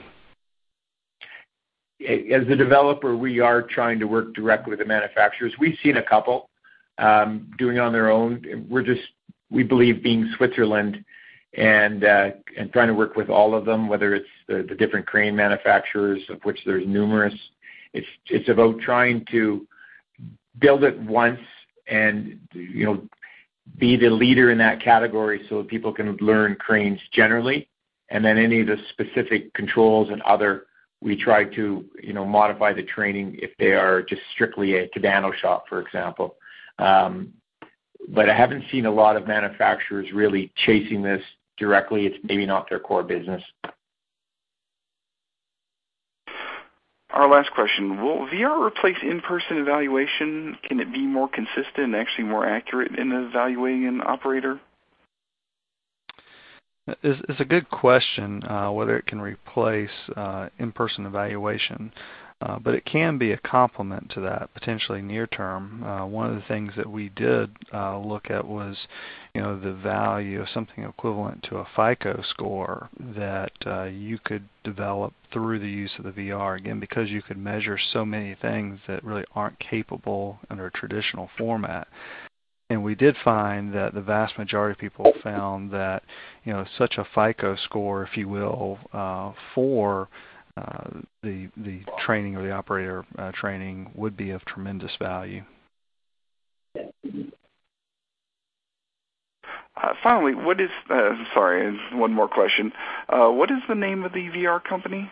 as 2.06 2.48
a 2.48 2.56
developer, 2.56 3.16
we 3.16 3.40
are 3.40 3.62
trying 3.62 4.00
to 4.00 4.06
work 4.06 4.34
directly 4.34 4.72
with 4.72 4.80
the 4.80 4.86
manufacturers. 4.86 5.54
We've 5.60 5.78
seen 5.82 5.98
a 5.98 6.04
couple 6.04 6.50
um, 6.98 7.52
doing 7.58 7.78
it 7.78 7.80
on 7.80 7.92
their 7.92 8.12
own. 8.12 8.68
We're 8.70 8.84
just, 8.84 9.02
we 9.50 9.64
believe, 9.64 10.04
being 10.04 10.32
Switzerland 10.38 11.04
and 11.54 12.04
uh, 12.04 12.30
and 12.58 12.72
trying 12.72 12.88
to 12.88 12.94
work 12.94 13.16
with 13.16 13.30
all 13.30 13.56
of 13.56 13.66
them, 13.66 13.88
whether 13.88 14.14
it's 14.14 14.28
the, 14.48 14.64
different 14.78 15.08
crane 15.08 15.36
manufacturers, 15.36 16.22
of 16.30 16.44
which 16.44 16.60
there's 16.66 16.86
numerous. 16.88 17.34
It's 17.94 18.08
it's 18.30 18.50
about 18.50 18.80
trying 18.80 19.26
to 19.32 19.66
build 20.60 20.84
it 20.84 21.00
once 21.00 21.40
and 21.88 22.40
you 22.54 22.86
know 22.86 23.02
be 23.78 23.98
the 23.98 24.10
leader 24.10 24.52
in 24.52 24.58
that 24.58 24.82
category 24.82 25.46
so 25.50 25.60
that 25.60 25.68
people 25.68 25.94
can 25.94 26.16
learn 26.18 26.56
cranes 26.56 27.00
generally, 27.12 27.70
and 28.10 28.24
then 28.24 28.38
any 28.38 28.62
of 28.62 28.68
the 28.68 28.78
specific 28.92 29.54
controls 29.54 30.10
and 30.10 30.22
other 30.24 30.66
we 31.00 31.16
try 31.16 31.44
to 31.44 31.86
you 32.02 32.14
know 32.14 32.26
modify 32.26 32.74
the 32.74 32.84
training 32.84 33.38
if 33.42 33.52
they 33.58 33.72
are 33.72 34.02
just 34.02 34.22
strictly 34.34 34.76
a 34.76 34.88
Tadano 34.90 35.34
shop, 35.34 35.66
for 35.70 35.82
example. 35.82 36.36
But 38.10 38.30
I 38.30 38.36
haven't 38.36 38.66
seen 38.72 38.86
a 38.86 38.92
lot 38.92 39.16
of 39.16 39.28
manufacturers 39.28 40.08
really 40.14 40.52
chasing 40.66 41.02
this 41.02 41.22
directly. 41.58 42.06
It's 42.06 42.18
maybe 42.24 42.46
not 42.46 42.70
their 42.70 42.80
core 42.80 43.04
business. 43.04 43.44
Our 47.12 47.30
last 47.30 47.52
question. 47.52 48.02
Will 48.02 48.28
VR 48.28 48.66
replace 48.66 48.98
in-person 49.02 49.58
evaluation? 49.58 50.58
Can 50.64 50.80
it 50.80 50.92
be 50.94 51.06
more 51.06 51.28
consistent 51.28 51.78
and 51.78 51.96
actually 51.96 52.26
more 52.26 52.46
accurate 52.46 52.98
in 52.98 53.12
evaluating 53.12 53.88
an 53.88 54.02
operator? 54.02 54.60
is, 57.04 57.18
is 57.30 57.36
a 57.40 57.46
good 57.46 57.70
question 57.70 58.44
uh, 58.44 58.72
whether 58.72 58.98
it 58.98 59.06
can 59.06 59.20
replace 59.20 59.90
uh, 60.16 60.50
in-person 60.60 61.06
evaluation. 61.06 61.92
Uh, 62.40 62.60
but 62.60 62.76
it 62.76 62.86
can 62.86 63.18
be 63.18 63.32
a 63.32 63.38
complement 63.38 64.12
to 64.12 64.22
that 64.22 64.54
potentially 64.54 65.02
near 65.02 65.26
term. 65.26 65.84
Uh, 65.84 66.06
one 66.06 66.30
of 66.30 66.36
the 66.36 66.48
things 66.48 66.72
that 66.78 66.90
we 66.90 67.10
did 67.10 67.50
uh, 67.74 67.98
look 67.98 68.30
at 68.30 68.48
was, 68.48 68.78
you 69.34 69.42
know, 69.42 69.60
the 69.60 69.74
value 69.74 70.40
of 70.40 70.48
something 70.54 70.84
equivalent 70.84 71.42
to 71.42 71.58
a 71.58 71.68
FICO 71.76 72.22
score 72.30 72.90
that 73.00 73.52
uh, 73.66 73.86
you 73.86 74.20
could 74.24 74.48
develop 74.64 75.14
through 75.34 75.58
the 75.58 75.68
use 75.68 75.92
of 75.98 76.04
the 76.04 76.12
VR. 76.12 76.58
Again, 76.58 76.80
because 76.80 77.10
you 77.10 77.24
could 77.24 77.38
measure 77.38 77.80
so 77.92 78.06
many 78.06 78.36
things 78.40 78.80
that 78.88 79.04
really 79.04 79.26
aren't 79.34 79.58
capable 79.58 80.38
under 80.52 80.68
a 80.68 80.72
traditional 80.72 81.30
format 81.40 81.88
and 82.70 82.84
we 82.84 82.96
did 82.96 83.16
find 83.24 83.74
that 83.74 83.94
the 83.94 84.02
vast 84.02 84.38
majority 84.38 84.74
of 84.74 84.78
people 84.78 85.14
found 85.24 85.72
that 85.72 86.04
you 86.44 86.52
know 86.52 86.66
such 86.78 86.98
a 86.98 87.08
FICO 87.16 87.56
score, 87.56 88.04
if 88.04 88.18
you 88.18 88.28
will, 88.28 88.78
uh, 88.92 89.32
for 89.56 90.10
the 91.24 91.50
the 91.58 91.82
training 92.06 92.36
or 92.36 92.44
the 92.44 92.52
operator 92.52 93.06
uh, 93.18 93.32
training 93.34 93.92
would 93.96 94.16
be 94.16 94.32
of 94.32 94.44
tremendous 94.46 94.92
value. 95.00 95.44
Uh, 99.76 99.94
finally, 100.02 100.34
what 100.34 100.60
is 100.60 100.70
uh, 100.90 101.12
sorry, 101.34 101.78
one 101.94 102.14
more 102.14 102.28
question. 102.28 102.72
Uh, 103.10 103.30
what 103.30 103.52
is 103.52 103.60
the 103.68 103.76
name 103.76 104.04
of 104.04 104.14
the 104.14 104.30
VR 104.30 104.64
company? 104.64 105.12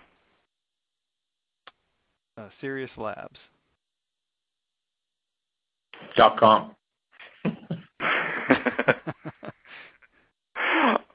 Uh, 2.37 2.49
Serious 2.59 2.91
Labs. 2.97 3.39
Dot 6.17 6.37
com. 6.39 6.75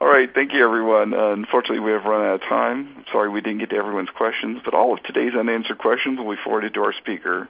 right. 0.11 0.33
Thank 0.33 0.53
you, 0.53 0.63
everyone. 0.63 1.13
Uh, 1.13 1.31
unfortunately, 1.31 1.79
we 1.79 1.91
have 1.91 2.05
run 2.05 2.25
out 2.25 2.35
of 2.35 2.41
time. 2.41 3.05
Sorry 3.11 3.29
we 3.29 3.41
didn't 3.41 3.59
get 3.59 3.69
to 3.69 3.75
everyone's 3.75 4.09
questions, 4.09 4.61
but 4.65 4.73
all 4.73 4.93
of 4.93 5.03
today's 5.03 5.33
unanswered 5.37 5.77
questions 5.77 6.17
will 6.17 6.31
be 6.31 6.41
forwarded 6.43 6.73
to 6.73 6.81
our 6.81 6.93
speaker. 6.93 7.49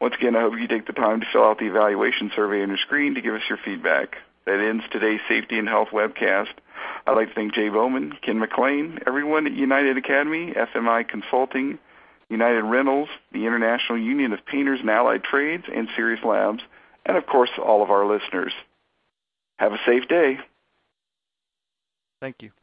Once 0.00 0.14
again, 0.18 0.34
I 0.34 0.40
hope 0.40 0.54
you 0.58 0.66
take 0.68 0.86
the 0.86 0.94
time 0.94 1.20
to 1.20 1.26
fill 1.32 1.44
out 1.44 1.58
the 1.58 1.66
evaluation 1.66 2.30
survey 2.34 2.62
on 2.62 2.68
your 2.68 2.78
screen 2.78 3.14
to 3.14 3.20
give 3.20 3.34
us 3.34 3.42
your 3.48 3.58
feedback. 3.64 4.16
That 4.46 4.58
ends 4.58 4.84
today's 4.90 5.20
Safety 5.28 5.58
and 5.58 5.68
Health 5.68 5.88
webcast. 5.92 6.54
I'd 7.06 7.12
like 7.12 7.28
to 7.28 7.34
thank 7.34 7.54
Jay 7.54 7.68
Bowman, 7.68 8.14
Ken 8.22 8.38
McLean, 8.38 8.98
everyone 9.06 9.46
at 9.46 9.52
United 9.52 9.96
Academy, 9.96 10.52
FMI 10.52 11.08
Consulting, 11.08 11.78
United 12.28 12.64
Rentals, 12.64 13.08
the 13.32 13.46
International 13.46 13.98
Union 13.98 14.32
of 14.32 14.44
Painters 14.46 14.80
and 14.80 14.90
Allied 14.90 15.22
Trades, 15.22 15.64
and 15.72 15.88
Serious 15.94 16.24
Labs, 16.24 16.62
and 17.04 17.16
of 17.16 17.26
course 17.26 17.50
all 17.62 17.82
of 17.82 17.90
our 17.90 18.06
listeners. 18.06 18.52
Have 19.58 19.72
a 19.72 19.78
safe 19.86 20.08
day. 20.08 20.38
Thank 22.22 22.40
you. 22.42 22.61